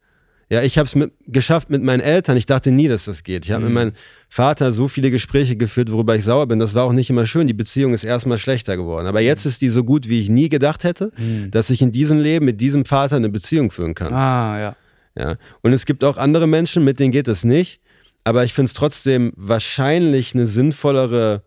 Ja, 0.53 0.63
ich 0.63 0.79
habe 0.79 0.87
es 0.87 0.97
mit, 0.97 1.13
geschafft 1.29 1.71
mit 1.71 1.81
meinen 1.81 2.01
Eltern. 2.01 2.37
Ich 2.37 2.45
dachte 2.45 2.73
nie, 2.73 2.89
dass 2.89 3.05
das 3.05 3.23
geht. 3.23 3.45
Ich 3.45 3.53
habe 3.53 3.65
mit 3.65 3.73
meinem 3.73 3.93
Vater 4.29 4.73
so 4.73 4.89
viele 4.89 5.13
Gespräche 5.13 5.55
geführt, 5.55 5.93
worüber 5.93 6.17
ich 6.17 6.25
sauer 6.25 6.49
bin. 6.49 6.59
Das 6.59 6.75
war 6.75 6.85
auch 6.85 6.93
nicht 6.93 7.09
immer 7.09 7.25
schön. 7.25 7.47
Die 7.47 7.55
Beziehung 7.55 7.95
ist 7.95 8.03
erstmal 8.03 8.37
schlechter 8.37 8.77
geworden. 8.77 9.07
Aber 9.07 9.21
jetzt 9.21 9.47
ist 9.47 9.63
die 9.63 9.69
so 9.69 9.85
gut, 9.85 10.09
wie 10.09 10.21
ich 10.21 10.29
nie 10.29 10.49
gedacht 10.49 10.83
hätte, 10.83 11.13
dass 11.53 11.71
ich 11.71 11.83
in 11.83 11.93
diesem 11.93 12.19
Leben 12.19 12.47
mit 12.47 12.61
diesem 12.61 12.85
Vater 12.85 13.15
eine 13.15 13.29
Beziehung 13.29 13.71
führen 13.71 13.95
kann. 13.95 14.13
Ah, 14.13 14.59
ja. 14.59 14.77
Ja. 15.17 15.37
Und 15.63 15.73
es 15.73 15.87
gibt 15.87 16.03
auch 16.03 16.17
andere 16.17 16.49
Menschen, 16.49 16.83
mit 16.83 16.99
denen 16.99 17.13
geht 17.13 17.29
es 17.29 17.45
nicht. 17.45 17.81
Aber 18.25 18.45
ich 18.45 18.53
finde 18.53 18.67
es 18.67 18.75
trotzdem 18.75 19.33
wahrscheinlich 19.37 20.35
eine 20.35 20.49
sinnvollere 20.49 21.43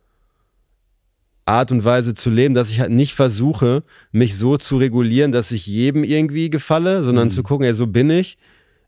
Art 1.45 1.73
und 1.73 1.83
Weise 1.83 2.13
zu 2.13 2.29
leben, 2.29 2.53
dass 2.53 2.71
ich 2.71 2.79
halt 2.79 2.91
nicht 2.91 3.15
versuche, 3.15 3.83
mich 4.13 4.37
so 4.37 4.55
zu 4.55 4.77
regulieren, 4.77 5.33
dass 5.33 5.51
ich 5.51 5.67
jedem 5.67 6.05
irgendwie 6.05 6.49
gefalle, 6.49 7.03
sondern 7.03 7.29
zu 7.29 7.43
gucken, 7.43 7.65
ja, 7.65 7.73
so 7.73 7.87
bin 7.87 8.09
ich. 8.09 8.37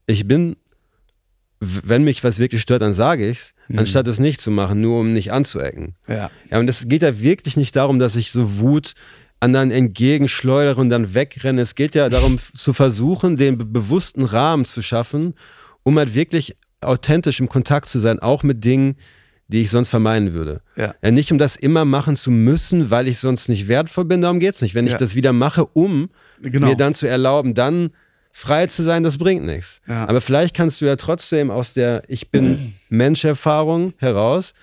Ich 0.08 0.28
bin, 0.28 0.56
wenn 1.60 2.03
mich 2.03 2.24
was 2.24 2.39
wirklich 2.39 2.62
stört, 2.62 2.82
dann 2.82 2.93
sage 2.93 3.28
ich's, 3.30 3.53
anstatt 3.76 4.08
es 4.08 4.20
nicht 4.20 4.39
zu 4.41 4.51
machen, 4.51 4.82
nur 4.82 4.99
um 4.99 5.14
nicht 5.14 5.32
anzuecken. 5.32 5.95
Ja. 6.08 6.30
Ja, 6.51 6.60
und 6.60 6.70
es 6.70 6.88
geht 6.88 7.01
ja 7.01 7.20
wirklich 7.20 7.58
nicht 7.58 7.76
darum, 7.76 7.97
dass 7.99 8.16
ich 8.16 8.32
so 8.32 8.60
Wut 8.60 8.93
anderen 9.39 9.72
entgegenschleudere 9.72 10.80
und 10.80 10.89
dann 10.89 11.14
wegrenne. 11.14 11.62
Es 11.62 11.76
geht 11.76 11.95
ja 11.95 12.10
darum, 12.10 12.39
zu 12.53 12.74
versuchen, 12.74 13.38
den 13.38 13.58
be 13.58 13.66
bewussten 13.66 14.24
Rahmen 14.24 14.66
zu 14.66 14.82
schaffen, 14.82 15.34
um 15.84 15.97
halt 15.97 16.14
wirklich 16.16 16.56
authentisch 16.82 17.39
im 17.39 17.49
Kontakt 17.49 17.88
zu 17.88 17.99
sein, 17.99 18.20
auch 18.20 18.43
mit 18.43 18.64
Dingen, 18.64 18.95
die 19.47 19.62
ich 19.62 19.70
sonst 19.70 19.89
vermeiden 19.89 20.34
würde. 20.34 20.62
Ja. 20.76 20.95
Ja, 21.03 21.12
nicht 21.12 21.32
um 21.32 21.38
das 21.38 21.56
immer 21.56 21.86
machen 21.86 22.16
zu 22.16 22.32
müssen, 22.32 22.89
weil 22.91 23.08
ich 23.08 23.20
sonst 23.20 23.49
nicht 23.49 23.68
wertvoll 23.68 24.06
bin, 24.06 24.22
darum 24.22 24.39
geht's 24.39 24.62
nicht. 24.62 24.74
Wenn 24.76 24.86
ich 24.88 24.93
Ja. 24.93 24.97
das 24.99 25.16
wieder 25.16 25.34
mache, 25.34 25.66
um 25.66 26.10
Genau. 26.41 26.68
mir 26.68 26.76
dann 26.76 26.93
zu 26.95 27.08
erlauben, 27.08 27.53
dann 27.53 27.91
frei 28.38 28.68
zu 28.68 28.84
sein, 28.84 29.02
das 29.04 29.18
bringt 29.18 29.46
nichts. 29.46 29.80
Ja. 29.88 30.08
Aber 30.10 30.20
vielleicht 30.20 30.54
kannst 30.54 30.82
du 30.82 30.86
ja 30.86 30.98
trotzdem 30.98 31.50
aus 31.50 31.72
der 31.72 32.04
Ich 32.10 32.32
bin 32.32 32.76
Mensch-Erfahrung 32.90 33.94
heraus 33.98 34.54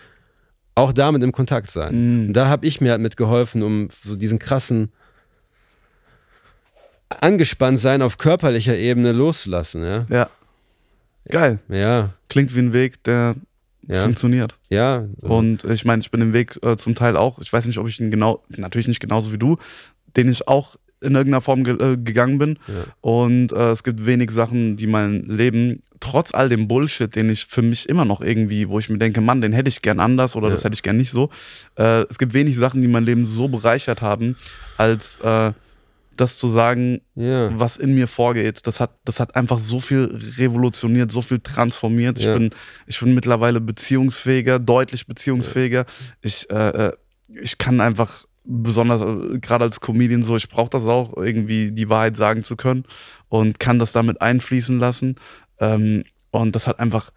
auch 0.75 0.93
damit 0.93 1.23
im 1.23 1.33
Kontakt 1.33 1.71
sein. 1.71 1.95
Mhm. 1.95 2.27
Und 2.29 2.33
da 2.35 2.49
habe 2.49 2.67
ich 2.67 2.83
mir 2.83 2.91
halt 2.91 3.01
mitgeholfen, 3.01 3.63
um 3.63 3.89
so 4.05 4.15
diesen 4.15 4.39
krassen 4.39 4.93
angespannt 7.09 7.79
sein 7.81 8.03
auf 8.03 8.19
körperlicher 8.19 8.77
Ebene 8.77 9.13
loszulassen. 9.13 9.83
Ja, 9.85 10.07
Ja. 10.11 10.31
Geil. 11.29 11.59
ja, 11.69 12.11
Klingt 12.29 12.55
wie 12.55 12.59
ein 12.61 12.73
Weg, 12.73 13.03
der 13.05 13.37
Ja. 13.89 14.03
funktioniert. 14.05 14.57
ja. 14.71 15.07
Und 15.21 15.65
ich 15.65 15.85
meine, 15.85 16.01
ich 16.03 16.11
bin 16.11 16.21
den 16.21 16.33
Weg 16.35 16.59
äh, 16.63 16.77
zum 16.77 16.95
Teil 16.95 17.17
auch, 17.17 17.39
ich 17.39 17.51
weiß 17.53 17.67
nicht, 17.67 17.79
ob 17.79 17.89
ich 17.89 18.01
ihn 18.01 18.11
genau, 18.11 18.43
natürlich 18.49 18.89
nicht 18.89 19.01
genauso 19.01 19.33
wie 19.33 19.39
du, 19.39 19.57
den 20.17 20.29
ich 20.31 20.47
auch 20.49 20.77
in 21.03 21.15
irgendeiner 21.15 21.41
Form 21.41 21.65
ge 21.65 21.75
äh, 21.75 21.97
gegangen 21.97 22.39
bin. 22.39 22.59
Ja. 22.69 22.85
Und 23.01 23.53
äh, 23.53 23.71
es 23.71 23.83
gibt 23.83 24.07
wenig 24.07 24.31
Sachen, 24.31 24.77
die 24.77 24.87
mein 24.87 25.23
Leben, 25.25 25.83
trotz 26.01 26.35
all 26.35 26.49
dem 26.49 26.67
Bullshit, 26.69 27.15
den 27.15 27.31
ich 27.31 27.47
für 27.47 27.63
mich 27.63 27.89
immer 27.89 28.05
noch 28.05 28.21
irgendwie, 28.21 28.69
wo 28.69 28.79
ich 28.79 28.89
mir 28.89 28.99
denke, 28.99 29.21
Mann, 29.21 29.41
den 29.41 29.53
hätte 29.53 29.69
ich 29.69 29.83
gern 29.83 30.01
anders 30.01 30.35
oder 30.37 30.49
Ja. 30.49 30.53
das 30.53 30.65
hätte 30.65 30.75
ich 30.75 30.83
gern 30.83 30.97
nicht 30.97 31.11
so. 31.11 31.31
Äh, 31.79 32.03
es 32.11 32.19
gibt 32.19 32.35
wenig 32.35 32.57
Sachen, 32.57 32.81
die 32.83 32.89
mein 32.89 33.05
Leben 33.05 33.25
so 33.27 33.47
bereichert 33.49 34.03
haben, 34.03 34.37
als 34.77 35.19
äh, 35.23 35.53
das 36.17 36.39
zu 36.39 36.49
sagen, 36.49 37.01
ja. 37.15 37.59
was 37.59 37.79
in 37.79 37.95
mir 37.95 38.07
vorgeht. 38.07 38.67
Das 38.67 38.81
hat, 38.81 38.91
das 39.05 39.19
hat 39.19 39.35
einfach 39.35 39.59
so 39.59 39.81
viel 39.81 40.21
revolutioniert, 40.39 41.11
so 41.11 41.23
viel 41.23 41.39
transformiert. 41.39 42.19
Ich, 42.19 42.27
Ja. 42.27 42.35
bin, 42.35 42.51
ich 42.87 43.01
bin 43.01 43.15
mittlerweile 43.15 43.61
beziehungsfähiger, 43.61 44.59
deutlich 44.59 45.07
beziehungsfähiger. 45.07 45.87
Ich, 46.21 46.51
äh, 46.51 46.89
äh, 46.89 46.93
ich 47.43 47.57
kann 47.59 47.81
einfach 47.81 48.25
besonders 48.45 49.03
äh, 49.03 49.39
gerade 49.39 49.65
als 49.65 49.81
Comedian 49.81 50.23
so, 50.23 50.37
ich 50.37 50.49
brauche 50.49 50.71
das 50.71 50.87
auch, 50.87 51.17
irgendwie 51.17 51.71
die 51.73 51.89
Wahrheit 51.89 52.17
sagen 52.17 52.45
zu 52.45 52.57
können 52.57 52.85
und 53.29 53.59
kann 53.61 53.79
das 53.79 53.93
damit 53.93 54.21
einfließen 54.21 54.79
lassen. 54.79 55.17
Ähm, 55.61 56.05
und 56.31 56.55
das 56.55 56.67
hat 56.67 56.81
einfach, 56.81 57.11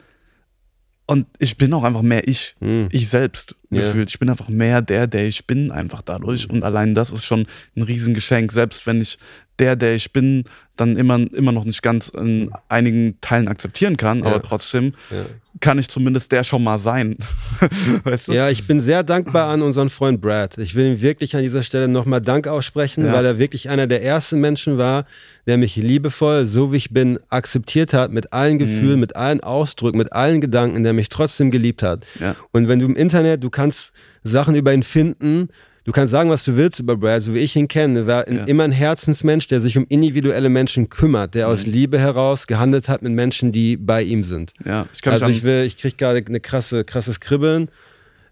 und 1.07 1.28
ich 1.39 1.57
bin 1.57 1.71
auch 1.73 1.84
einfach 1.84 2.01
mehr 2.01 2.28
ich, 2.28 2.55
Hm. 2.59 2.89
ich 2.91 3.09
selbst 3.09 3.55
Ja. 3.69 3.82
gefühlt. 3.82 4.09
Ich 4.09 4.19
bin 4.19 4.30
einfach 4.30 4.49
mehr 4.49 4.82
der, 4.82 5.05
der 5.07 5.28
ich 5.28 5.45
bin, 5.45 5.71
einfach 5.71 6.01
dadurch. 6.01 6.49
Und 6.49 6.63
allein 6.63 6.95
das 6.95 7.11
ist 7.11 7.26
schon 7.26 7.45
ein 7.76 7.84
Riesengeschenk. 7.84 8.51
Selbst 8.51 8.88
wenn 8.88 9.01
ich 9.01 9.17
der, 9.59 9.76
der 9.76 9.93
ich 9.95 10.11
bin, 10.13 10.45
dann 10.76 10.97
immer, 10.97 11.15
immer 11.34 11.51
noch 11.51 11.63
nicht 11.65 11.82
ganz 11.82 12.09
in 12.09 12.49
einigen 12.69 13.19
Teilen 13.21 13.47
akzeptieren 13.47 13.97
kann, 13.97 14.19
Ja. 14.19 14.26
aber 14.26 14.41
trotzdem 14.41 14.93
Ja. 15.11 15.26
Kann 15.62 15.80
ich 15.80 15.88
zumindest 15.88 16.32
der 16.32 16.43
schon 16.43 16.64
mal 16.64 16.78
sein. 16.78 17.18
weißt 18.03 18.28
du? 18.28 18.34
Ja, 18.34 18.49
ich 18.49 18.68
bin 18.68 18.82
sehr 18.82 19.03
dankbar 19.03 19.49
an 19.49 19.62
unseren 19.62 19.89
Freund 19.89 20.20
Brad. 20.22 20.58
Ich 20.58 20.76
will 20.76 20.86
ihm 20.86 21.01
wirklich 21.01 21.36
an 21.36 21.43
dieser 21.43 21.64
Stelle 21.64 21.88
nochmal 21.88 22.22
Dank 22.22 22.47
aussprechen, 22.47 23.06
Ja. 23.06 23.14
weil 23.14 23.26
er 23.26 23.39
wirklich 23.39 23.70
einer 23.70 23.88
der 23.88 24.03
ersten 24.03 24.39
Menschen 24.41 24.78
war, 24.78 25.06
der 25.47 25.58
mich 25.58 25.76
liebevoll, 25.76 26.45
so 26.45 26.74
wie 26.74 26.78
ich 26.78 26.91
bin, 26.91 27.20
akzeptiert 27.30 27.93
hat, 27.93 28.12
mit 28.12 28.34
allen 28.34 28.60
Gefühlen, 28.60 28.99
mit 28.99 29.16
allen 29.16 29.41
Ausdrücken, 29.41 29.97
mit 29.97 30.12
allen 30.12 30.41
Gedanken, 30.41 30.84
der 30.84 30.93
mich 30.93 31.10
trotzdem 31.10 31.51
geliebt 31.51 31.84
hat. 31.84 32.06
Ja. 32.20 32.36
Und 32.51 32.68
wenn 32.68 32.80
du 32.80 32.86
im 32.86 32.95
Internet, 32.95 33.43
du 33.43 33.49
kannst 33.49 33.91
Sachen 34.24 34.56
über 34.56 34.74
ihn 34.74 34.84
finden, 34.84 35.49
du 35.86 35.91
kannst 35.93 36.11
sagen, 36.11 36.29
was 36.29 36.43
du 36.43 36.57
willst 36.57 36.79
über 36.81 36.97
Brad, 36.97 37.21
so 37.21 37.33
wie 37.33 37.39
ich 37.39 37.55
ihn 37.55 37.67
kenne. 37.69 37.99
Er 38.01 38.07
war 38.07 38.27
ein, 38.27 38.36
Ja. 38.36 38.43
immer 38.43 38.63
ein 38.65 38.71
Herzensmensch, 38.73 39.47
der 39.47 39.61
sich 39.61 39.77
um 39.77 39.86
individuelle 39.88 40.49
Menschen 40.49 40.89
kümmert, 40.89 41.33
der 41.36 41.47
Mhm. 41.47 41.53
aus 41.53 41.65
Liebe 41.65 41.97
heraus 41.97 42.45
gehandelt 42.47 42.89
hat 42.89 43.01
mit 43.01 43.13
Menschen, 43.13 43.51
die 43.53 43.77
bei 43.77 44.01
ihm 44.03 44.23
sind. 44.23 44.51
Ja, 44.65 44.86
ich 44.93 45.01
kann 45.01 45.13
Also 45.13 45.27
ich 45.27 45.43
will, 45.43 45.63
ich 45.63 45.77
kriege 45.77 45.95
gerade 45.95 46.21
eine 46.27 46.39
krasse, 46.41 46.83
krasses 46.83 47.19
Kribbeln. 47.21 47.69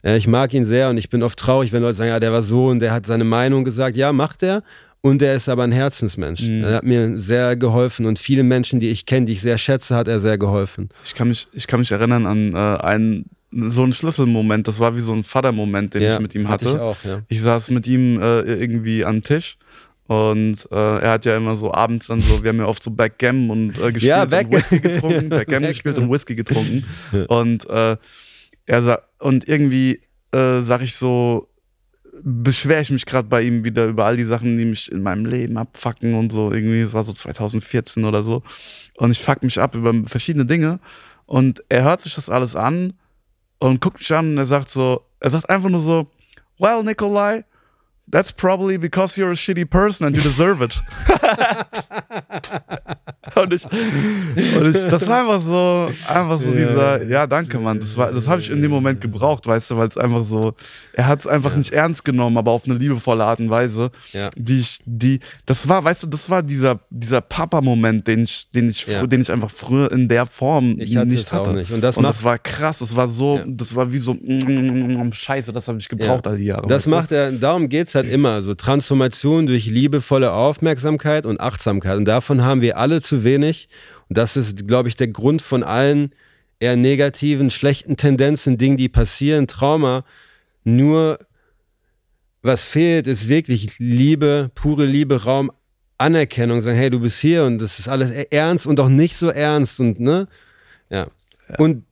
Ich 0.06 0.28
mag 0.28 0.54
ihn 0.54 0.66
sehr 0.66 0.90
und 0.90 0.98
ich 0.98 1.10
bin 1.10 1.24
oft 1.24 1.40
traurig, 1.40 1.72
wenn 1.72 1.82
Leute 1.82 1.96
sagen, 1.96 2.10
ja, 2.10 2.20
der 2.20 2.34
war 2.34 2.44
so 2.44 2.68
und 2.68 2.80
der 2.82 2.92
hat 2.92 3.06
seine 3.06 3.24
Meinung 3.24 3.64
gesagt. 3.64 3.96
Ja, 3.96 4.12
macht 4.12 4.44
er. 4.44 4.62
Und 5.00 5.22
er 5.22 5.36
ist 5.36 5.48
aber 5.50 5.64
ein 5.64 5.72
Herzensmensch. 5.74 6.48
Mhm. 6.48 6.64
Er 6.64 6.74
hat 6.76 6.84
mir 6.84 7.18
sehr 7.20 7.56
geholfen 7.56 8.06
und 8.06 8.20
viele 8.20 8.44
Menschen, 8.44 8.80
die 8.80 8.90
ich 8.90 9.06
kenne, 9.06 9.26
die 9.28 9.34
ich 9.34 9.42
sehr 9.42 9.58
schätze, 9.58 9.96
hat 9.96 10.08
er 10.08 10.20
sehr 10.22 10.38
geholfen. 10.38 10.90
Ich 11.06 11.14
kann 11.14 11.28
mich, 11.30 11.48
ich 11.54 11.68
kann 11.68 11.80
mich 11.82 11.92
erinnern 11.92 12.26
an 12.26 12.54
äh, 12.54 12.58
einen, 12.84 13.26
so 13.70 13.84
einen 13.84 13.94
Schlüsselmoment. 13.94 14.68
Das 14.68 14.80
war 14.80 14.96
wie 14.96 15.00
so 15.00 15.14
ein 15.14 15.24
Vatermoment, 15.24 15.94
den 15.94 16.02
ja, 16.04 16.14
ich 16.16 16.20
mit 16.20 16.36
ihm 16.36 16.48
hatte. 16.50 16.70
Ich 16.70 16.76
auch, 16.80 16.98
ja. 17.04 17.22
Ich 17.28 17.42
saß 17.42 17.70
mit 17.72 17.88
ihm 17.88 18.22
äh, 18.22 18.42
irgendwie 18.42 19.06
am 19.06 19.22
Tisch 19.24 19.58
und 20.08 20.68
äh, 20.72 20.76
er 20.76 21.12
hat 21.12 21.26
ja 21.26 21.38
immer 21.38 21.56
so 21.56 21.74
abends 21.74 22.08
dann 22.08 22.20
so, 22.22 22.44
wir 22.44 22.50
haben 22.50 22.58
ja 22.60 22.66
oft 22.68 22.84
so 22.84 22.92
Backgammon 22.92 23.50
und 23.50 23.70
äh, 23.80 23.92
gespielt 23.92 24.04
Ja, 24.04 24.24
und 24.24 24.30
Back- 24.30 24.52
Whisky 24.52 24.80
getrunken, 24.80 25.30
Backgammon 25.30 25.70
gespielt 25.70 25.98
und 25.98 26.12
Whisky 26.12 26.36
getrunken 26.36 26.86
und 27.28 27.70
äh, 27.70 27.98
er 28.66 28.82
sa 28.82 29.00
und 29.20 29.48
irgendwie 29.48 30.02
äh, 30.32 30.60
sag 30.62 30.82
ich 30.82 30.96
so, 30.96 31.48
beschwere 32.22 32.82
ich 32.82 32.92
mich 32.92 33.06
gerade 33.06 33.28
bei 33.28 33.42
ihm 33.44 33.64
wieder 33.64 33.86
über 33.88 34.06
all 34.06 34.18
die 34.18 34.24
Sachen, 34.24 34.58
die 34.58 34.66
mich 34.66 34.92
in 34.92 35.02
meinem 35.04 35.26
Leben 35.26 35.58
abfacken 35.58 36.16
und 36.16 36.32
so 36.32 36.52
irgendwie, 36.52 36.82
es 36.82 36.94
war 36.94 37.04
so 37.04 37.14
2014 37.14 38.04
oder 38.06 38.24
so 38.24 38.44
und 38.98 39.12
ich 39.12 39.20
fuck 39.20 39.42
mich 39.44 39.60
ab 39.60 39.74
über 39.76 39.94
verschiedene 40.06 40.46
Dinge 40.46 40.80
und 41.26 41.64
er 41.70 41.84
hört 41.84 42.02
sich 42.02 42.16
das 42.16 42.30
alles 42.30 42.56
an 42.56 42.94
und 43.60 43.82
guckt 43.82 44.00
mich 44.00 44.14
an 44.14 44.32
und 44.32 44.38
er 44.38 44.46
sagt 44.46 44.70
so, 44.70 45.02
er 45.20 45.30
sagt 45.30 45.50
einfach 45.50 45.70
nur 45.70 45.80
so, 45.80 46.08
well, 46.60 46.84
Nikolai, 46.84 47.46
that's 48.12 48.32
probably 48.32 48.78
because 48.78 49.20
you're 49.20 49.32
a 49.32 49.36
shitty 49.36 49.66
person 49.66 50.06
and 50.08 50.16
you 50.16 50.22
deserve 50.22 50.62
it. 50.64 50.80
und 53.36 53.54
ich, 53.54 53.66
und 53.66 54.76
ich, 54.76 54.86
das 54.86 55.08
war 55.08 55.22
einfach 55.32 55.42
so, 55.42 55.90
einfach 56.08 56.40
so 56.40 56.54
Ja. 56.54 56.68
dieser, 56.68 57.04
ja, 57.06 57.28
danke, 57.28 57.58
Mann. 57.60 57.80
Das 57.80 57.98
war, 57.98 58.12
das 58.12 58.28
habe 58.28 58.42
ich 58.42 58.50
in 58.50 58.62
dem 58.62 58.72
Moment 58.72 59.02
gebraucht, 59.02 59.48
weißt 59.48 59.72
du, 59.72 59.78
weil 59.78 59.88
es 59.88 59.98
einfach 59.98 60.24
so, 60.26 60.54
er 60.94 61.08
hat 61.08 61.20
es 61.22 61.28
einfach 61.28 61.52
Ja. 61.52 61.58
nicht 61.58 61.72
ernst 61.72 62.06
genommen, 62.06 62.38
aber 62.38 62.52
auf 62.52 62.66
eine 62.66 62.76
liebevolle 62.76 63.24
Art 63.24 63.40
und 63.40 63.50
Weise, 63.50 63.92
Ja. 64.12 64.30
die 64.36 64.60
ich, 64.60 64.80
die, 64.86 65.20
das 65.46 65.68
war, 65.68 65.84
weißt 65.84 66.04
du, 66.04 66.08
das 66.08 66.30
war 66.30 66.44
dieser, 66.44 66.80
dieser 66.90 67.22
Papa-Moment, 67.22 68.08
den 68.08 68.24
ich, 68.26 68.50
den 68.50 68.70
ich, 68.70 68.86
Ja. 68.86 69.06
den 69.08 69.22
ich 69.22 69.32
einfach 69.32 69.52
früher 69.52 69.92
in 69.92 70.08
der 70.08 70.26
Form 70.26 70.76
Ich 70.80 70.96
hatte 70.96 71.08
nicht 71.08 71.32
hatte. 71.32 71.54
nicht. 71.54 71.72
Und 71.72 71.82
das 71.82 71.98
und 71.98 72.04
das 72.04 72.24
war 72.24 72.38
krass, 72.38 72.80
das 72.80 72.96
war 72.96 73.08
so, 73.08 73.40
das 73.48 73.76
war 73.76 73.92
wie 73.92 73.98
so, 73.98 74.14
mm, 74.14 75.12
Scheiße, 75.14 75.52
das 75.54 75.68
habe 75.68 75.78
ich 75.80 75.90
gebraucht 75.90 76.28
all 76.28 76.38
die 76.38 76.46
Jahre. 76.46 76.68
Das 76.68 76.84
weißt 76.84 76.88
du? 76.88 76.92
macht 76.92 77.12
er, 77.12 77.32
darum 77.32 77.70
geht 77.70 77.88
es 77.94 78.04
halt 78.04 78.12
immer. 78.12 78.42
So 78.42 78.56
Transformation 78.56 79.48
durch 79.48 79.66
liebevolle 79.66 80.32
Aufmerksamkeit 80.32 81.26
und 81.26 81.40
Achtsamkeit. 81.40 81.98
Und 81.98 82.06
davon 82.06 82.44
haben 82.44 82.62
wir 82.62 82.78
alle 82.78 83.02
zu 83.02 83.24
wenig. 83.24 83.70
Und 84.10 84.18
das 84.18 84.36
ist, 84.36 84.68
glaube 84.68 84.90
ich, 84.90 84.96
der 84.96 85.08
Grund 85.08 85.42
von 85.42 85.64
allen 85.64 86.14
eher 86.60 86.76
negativen, 86.76 87.52
schlechten 87.52 87.98
Tendenzen, 87.98 88.58
Dingen, 88.58 88.78
die 88.78 88.90
passieren, 88.90 89.48
Trauma. 89.48 90.06
Nur 90.64 91.20
was 92.42 92.64
fehlt, 92.64 93.08
ist 93.08 93.28
wirklich 93.28 93.80
Liebe, 93.80 94.52
pure 94.56 94.86
Liebe, 94.86 95.24
Raum, 95.24 95.52
Anerkennung. 95.98 96.62
Sagen, 96.62 96.78
hey, 96.78 96.90
du 96.90 97.00
bist 97.00 97.20
hier 97.20 97.46
und 97.46 97.60
das 97.60 97.80
ist 97.80 97.88
alles 97.88 98.12
ernst 98.32 98.68
und 98.68 98.80
auch 98.80 98.90
nicht 98.90 99.16
so 99.16 99.30
ernst. 99.30 99.80
Und 99.80 100.00
ne? 100.00 100.28
Ja. 100.90 101.08
Und 101.58 101.86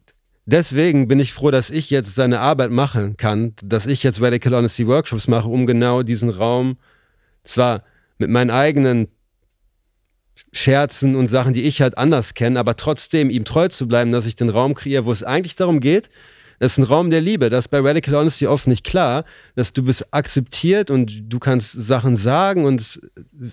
deswegen 0.46 1.08
bin 1.08 1.20
ich 1.20 1.34
froh, 1.34 1.52
dass 1.52 1.70
ich 1.70 1.90
jetzt 1.90 2.16
seine 2.16 2.40
Arbeit 2.40 2.72
machen 2.72 3.18
kann, 3.18 3.54
dass 3.64 3.86
ich 3.86 4.04
jetzt 4.04 4.22
Radical 4.22 4.54
Honesty 4.54 4.88
Workshops 4.88 5.28
mache, 5.28 5.48
um 5.48 5.66
genau 5.66 6.04
diesen 6.04 6.30
Raum, 6.30 6.78
zwar 7.44 7.84
mit 8.18 8.30
meinen 8.30 8.52
eigenen 8.52 9.08
Scherzen 10.54 11.16
und 11.16 11.28
Sachen, 11.28 11.54
die 11.54 11.64
ich 11.64 11.82
halt 11.82 11.98
anders 11.98 12.34
kenne, 12.34 12.60
aber 12.60 12.76
trotzdem 12.76 13.30
ihm 13.30 13.46
treu 13.46 13.68
zu 13.68 13.88
bleiben, 13.88 14.12
dass 14.12 14.26
ich 14.26 14.36
den 14.36 14.50
Raum 14.50 14.76
kreiere, 14.76 15.06
wo 15.06 15.12
es 15.12 15.24
eigentlich 15.24 15.56
darum 15.56 15.80
geht, 15.80 16.10
das 16.62 16.74
ist 16.74 16.78
ein 16.78 16.84
Raum 16.84 17.10
der 17.10 17.22
Liebe. 17.22 17.50
Das 17.50 17.66
ist 17.66 17.70
bei 17.70 17.80
Radical 17.80 18.14
Honesty 18.14 18.46
oft 18.46 18.68
nicht 18.68 18.86
klar, 18.86 19.26
dass 19.56 19.74
du 19.74 19.82
bist 19.82 20.14
akzeptiert 20.14 20.92
und 20.92 21.24
du 21.34 21.40
kannst 21.40 21.72
Sachen 21.72 22.16
sagen 22.16 22.66
und 22.66 22.80
es, 22.80 23.02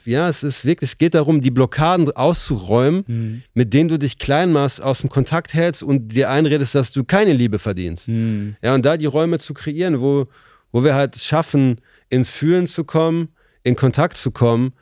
ja, 0.04 0.28
es 0.28 0.42
ist 0.42 0.66
wirklich, 0.66 0.90
es 0.90 0.98
geht 0.98 1.14
darum, 1.14 1.40
die 1.40 1.50
Blockaden 1.50 2.11
auszuräumen, 2.12 3.04
Mhm. 3.06 3.42
mit 3.54 3.72
denen 3.72 3.88
du 3.88 3.98
dich 3.98 4.18
klein 4.18 4.52
machst, 4.52 4.82
aus 4.82 5.00
dem 5.00 5.09
Kontakt 5.09 5.54
hältst 5.54 5.82
und 5.82 6.09
dir 6.09 6.28
einredest, 6.28 6.74
dass 6.74 6.92
du 6.92 7.02
keine 7.02 7.32
Liebe 7.32 7.59
verdienst. 7.59 8.09
Mhm. 8.09 8.56
Ja, 8.61 8.74
und 8.74 8.84
da 8.84 8.98
die 8.98 9.06
Räume 9.06 9.38
zu 9.38 9.54
kreieren, 9.54 10.02
wo, 10.02 10.26
wo 10.70 10.84
wir 10.84 10.94
halt 10.94 11.16
schaffen, 11.16 11.80
ins 12.11 12.28
Fühlen 12.30 12.66
zu 12.66 12.84
kommen, 12.84 13.28
in 13.62 13.74
Kontakt 13.74 14.18
zu 14.18 14.30
kommen 14.32 14.74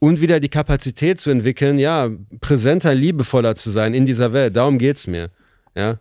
und 0.00 0.20
wieder 0.20 0.38
die 0.38 0.50
Kapazität 0.50 1.18
zu 1.18 1.30
entwickeln, 1.30 1.78
ja, 1.78 2.10
präsenter, 2.40 2.94
liebevoller 2.94 3.54
zu 3.54 3.70
sein 3.70 3.94
in 3.94 4.04
dieser 4.04 4.34
Welt. 4.34 4.54
Darum 4.54 4.76
geht's 4.76 5.06
mir. 5.06 5.30
Ja. 5.74 5.98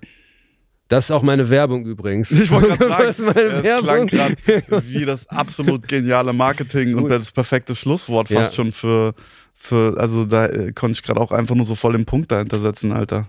Das 0.90 1.06
ist 1.06 1.12
auch 1.12 1.22
meine 1.24 1.50
Werbung 1.50 1.86
übrigens. 1.86 2.30
Ich 2.32 2.52
wollte 2.52 2.78
gerade 2.78 3.06
Das 3.08 3.18
sagen, 3.18 3.64
ist 3.64 3.86
meine 3.86 4.06
klang 4.08 4.08
gerade 4.08 4.36
wie 4.90 5.06
das 5.06 5.28
absolut 5.28 5.88
geniale 5.88 6.34
Marketing 6.34 6.96
und 6.96 7.10
das 7.10 7.32
perfekte 7.32 7.76
Schlusswort 7.76 8.28
fast 8.30 8.50
Ja. 8.52 8.56
schon 8.56 8.72
für, 8.72 9.14
für, 9.54 9.98
also 9.98 10.26
da 10.26 10.48
äh, 10.48 10.72
konnte 10.74 10.94
ich 10.94 11.04
gerade 11.04 11.20
auch 11.20 11.32
einfach 11.32 11.56
nur 11.56 11.66
so 11.66 11.76
voll 11.76 11.94
den 11.94 12.06
Punkt 12.06 12.32
dahinter 12.32 12.60
setzen, 12.60 12.92
Alter. 12.92 13.28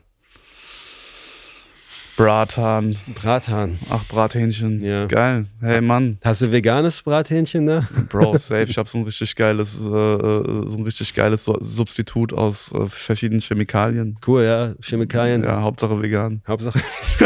Brathahn, 2.16 2.96
Brathahn. 3.20 3.76
ach 3.90 4.04
Brathähnchen, 4.06 4.84
Ja. 4.84 5.06
geil. 5.06 5.46
Hey 5.60 5.80
Mann, 5.80 6.18
Hast 6.22 6.42
du 6.42 6.52
veganes 6.52 7.02
Brathähnchen 7.02 7.66
da? 7.66 7.88
Bro, 8.08 8.38
safe. 8.38 8.66
Ich 8.70 8.78
habe 8.78 8.88
so 8.88 8.98
ein 8.98 9.04
richtig 9.04 9.34
geiles, 9.34 9.74
äh, 9.84 9.88
äh, 9.88 10.68
so 10.68 10.76
ein 10.78 10.84
richtig 10.84 11.12
geiles 11.12 11.44
Substitut 11.44 12.32
aus 12.32 12.70
äh, 12.72 12.86
verschiedenen 12.86 13.40
Chemikalien. 13.40 14.16
Cool, 14.24 14.44
ja. 14.44 14.74
Chemikalien. 14.80 15.42
Ja, 15.42 15.60
Hauptsache 15.62 16.00
vegan. 16.00 16.40
Hauptsache. 16.46 16.78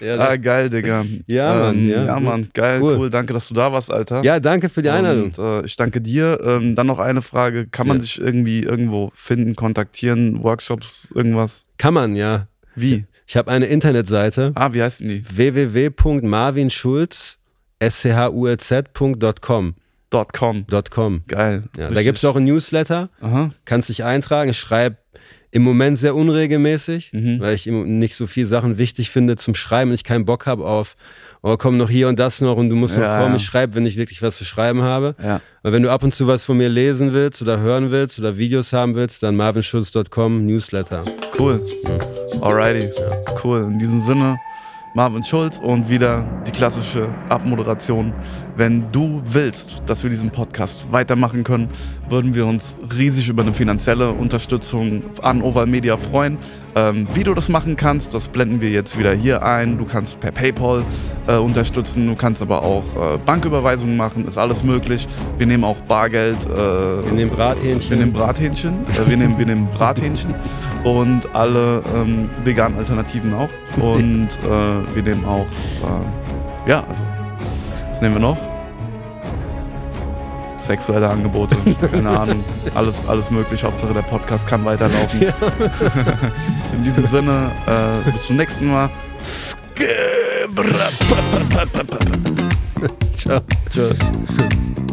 ja, 0.00 0.18
Ah, 0.18 0.36
geil, 0.36 0.70
Digga. 0.70 1.04
Ja, 1.26 1.54
Mann, 1.58 1.88
ja. 1.88 2.04
ja, 2.04 2.20
Mann, 2.20 2.48
geil, 2.54 2.80
Cool. 2.80 2.96
cool. 2.98 3.10
Danke, 3.10 3.32
dass 3.32 3.48
du 3.48 3.54
da 3.54 3.72
warst, 3.72 3.90
Alter. 3.92 4.22
ja, 4.22 4.38
danke 4.38 4.68
für 4.68 4.82
die 4.82 4.90
Einladung. 4.90 5.24
Und, 5.24 5.38
äh, 5.38 5.66
ich 5.66 5.76
danke 5.76 6.00
dir. 6.00 6.38
Ähm, 6.44 6.76
dann 6.76 6.86
noch 6.86 7.00
eine 7.00 7.20
Frage: 7.22 7.66
Kann 7.66 7.88
man 7.88 7.96
Ja. 7.96 8.02
dich 8.02 8.20
irgendwie 8.20 8.62
irgendwo 8.62 9.10
finden, 9.16 9.56
kontaktieren, 9.56 10.40
Workshops, 10.44 11.08
irgendwas? 11.14 11.64
Kann 11.80 11.94
man, 11.94 12.14
ja. 12.14 12.46
Wie? 12.76 13.06
Ich 13.26 13.38
habe 13.38 13.50
eine 13.50 13.64
Internetseite 13.64 14.52
Ah, 14.54 14.74
wie 14.74 14.82
heißt 14.82 15.00
denn 15.00 15.08
die? 15.08 15.24
www.marvinschulz 15.34 17.38
schulz.com. 17.82 19.74
.com. 20.32 20.66
.com. 20.90 21.22
Geil. 21.26 21.62
Ja, 21.78 21.90
da 21.90 22.02
gibt 22.02 22.18
es 22.18 22.24
auch 22.26 22.36
ein 22.36 22.44
Newsletter, 22.44 23.08
Aha. 23.22 23.52
kannst 23.64 23.88
dich 23.88 24.04
eintragen. 24.04 24.50
Ich 24.50 24.58
schreibe 24.58 24.98
im 25.52 25.62
Moment 25.62 25.96
sehr 25.98 26.14
unregelmäßig, 26.16 27.12
Mhm. 27.14 27.40
weil 27.40 27.54
ich 27.54 27.64
nicht 27.66 28.14
so 28.14 28.26
viel 28.26 28.44
Sachen 28.46 28.76
wichtig 28.76 29.08
finde 29.10 29.36
zum 29.36 29.54
Schreiben 29.54 29.90
und 29.90 29.94
ich 29.94 30.04
keinen 30.04 30.26
Bock 30.26 30.44
habe 30.46 30.66
auf, 30.66 30.96
oh 31.42 31.56
komm 31.56 31.76
noch 31.76 31.90
hier 31.90 32.08
und 32.08 32.18
das 32.18 32.40
noch 32.40 32.56
und 32.56 32.68
du 32.68 32.76
musst 32.76 32.96
noch 32.96 33.02
Ja, 33.04 33.18
kommen. 33.18 33.30
ja. 33.30 33.36
Ich 33.36 33.44
schreibe, 33.44 33.74
wenn 33.74 33.86
ich 33.86 33.96
wirklich 33.96 34.22
was 34.22 34.36
zu 34.36 34.44
schreiben 34.44 34.82
habe. 34.82 35.14
Ja. 35.22 35.40
Aber 35.62 35.72
wenn 35.72 35.82
du 35.82 35.90
ab 35.90 36.02
und 36.02 36.14
zu 36.14 36.26
was 36.26 36.44
von 36.44 36.56
mir 36.56 36.68
lesen 36.68 37.12
willst 37.12 37.40
oder 37.42 37.60
hören 37.60 37.90
willst 37.90 38.18
oder 38.18 38.36
Videos 38.38 38.72
haben 38.72 38.94
willst, 38.94 39.22
dann 39.22 39.36
marvinschulz.com 39.36 40.46
Newsletter. 40.46 41.02
Cool. 41.38 41.64
Alrighty. 42.40 42.88
Cool. 43.42 43.62
In 43.64 43.78
diesem 43.78 44.00
Sinne, 44.02 44.36
Marvin 44.92 45.22
Schulz 45.22 45.60
und 45.60 45.88
wieder 45.88 46.26
die 46.46 46.50
klassische 46.50 47.08
Abmoderation. 47.28 48.12
Wenn 48.56 48.90
du 48.90 49.22
willst, 49.24 49.82
dass 49.86 50.02
wir 50.02 50.10
diesen 50.10 50.30
Podcast 50.30 50.90
weitermachen 50.90 51.44
können, 51.44 51.68
würden 52.08 52.34
wir 52.34 52.44
uns 52.44 52.76
riesig 52.98 53.28
über 53.28 53.42
eine 53.42 53.54
finanzielle 53.54 54.10
Unterstützung 54.10 55.04
an 55.22 55.42
Oval 55.42 55.66
Media 55.66 55.96
freuen. 55.96 56.38
Ähm, 56.74 57.06
wie 57.14 57.22
du 57.22 57.34
das 57.34 57.48
machen 57.48 57.76
kannst, 57.76 58.14
das 58.14 58.28
blenden 58.28 58.60
wir 58.60 58.70
jetzt 58.70 58.98
wieder 58.98 59.12
hier 59.14 59.44
ein. 59.44 59.78
Du 59.78 59.84
kannst 59.84 60.18
per 60.18 60.32
PayPal 60.32 60.82
äh, 61.26 61.36
unterstützen, 61.36 62.06
du 62.08 62.16
kannst 62.16 62.42
aber 62.42 62.62
auch 62.62 62.84
äh, 62.96 63.18
Banküberweisungen 63.18 63.96
machen, 63.96 64.26
ist 64.26 64.38
alles 64.38 64.64
möglich. 64.64 65.06
Wir 65.38 65.46
nehmen 65.46 65.64
auch 65.64 65.78
Bargeld. 65.82 66.44
Äh, 66.46 66.48
wir 66.48 67.12
nehmen 67.12 67.30
Brathähnchen. 67.30 67.90
Wir 67.90 67.96
nehmen 67.96 68.12
Brathähnchen. 68.12 68.74
Äh, 68.88 69.08
wir, 69.08 69.16
nehmen, 69.16 69.38
wir 69.38 69.46
nehmen 69.46 69.68
Brathähnchen 69.70 70.34
und 70.84 71.32
alle 71.34 71.82
ähm, 71.94 72.28
veganen 72.44 72.78
Alternativen 72.78 73.34
auch. 73.34 73.50
Und 73.80 74.28
äh, 74.44 74.79
wir 74.94 75.02
nehmen 75.02 75.24
auch, 75.24 75.46
äh, 75.46 76.70
ja, 76.70 76.84
also, 76.88 77.02
was 77.88 78.00
nehmen 78.00 78.14
wir 78.16 78.20
noch? 78.20 78.36
Sexuelle 80.58 81.08
Angebote, 81.08 81.56
keine 81.90 82.10
Ahnung, 82.10 82.44
alles, 82.74 83.08
alles 83.08 83.30
möglich. 83.30 83.64
Hauptsache 83.64 83.94
der 83.94 84.02
Podcast 84.02 84.46
kann 84.46 84.64
weiterlaufen. 84.64 85.22
Ja. 85.22 85.32
In 86.72 86.84
diesem 86.84 87.06
Sinne, 87.06 87.50
äh, 87.66 88.10
bis 88.10 88.26
zum 88.26 88.36
nächsten 88.36 88.66
Mal. 88.66 88.90
Ciao. 93.16 93.40
Ciao. 93.70 93.90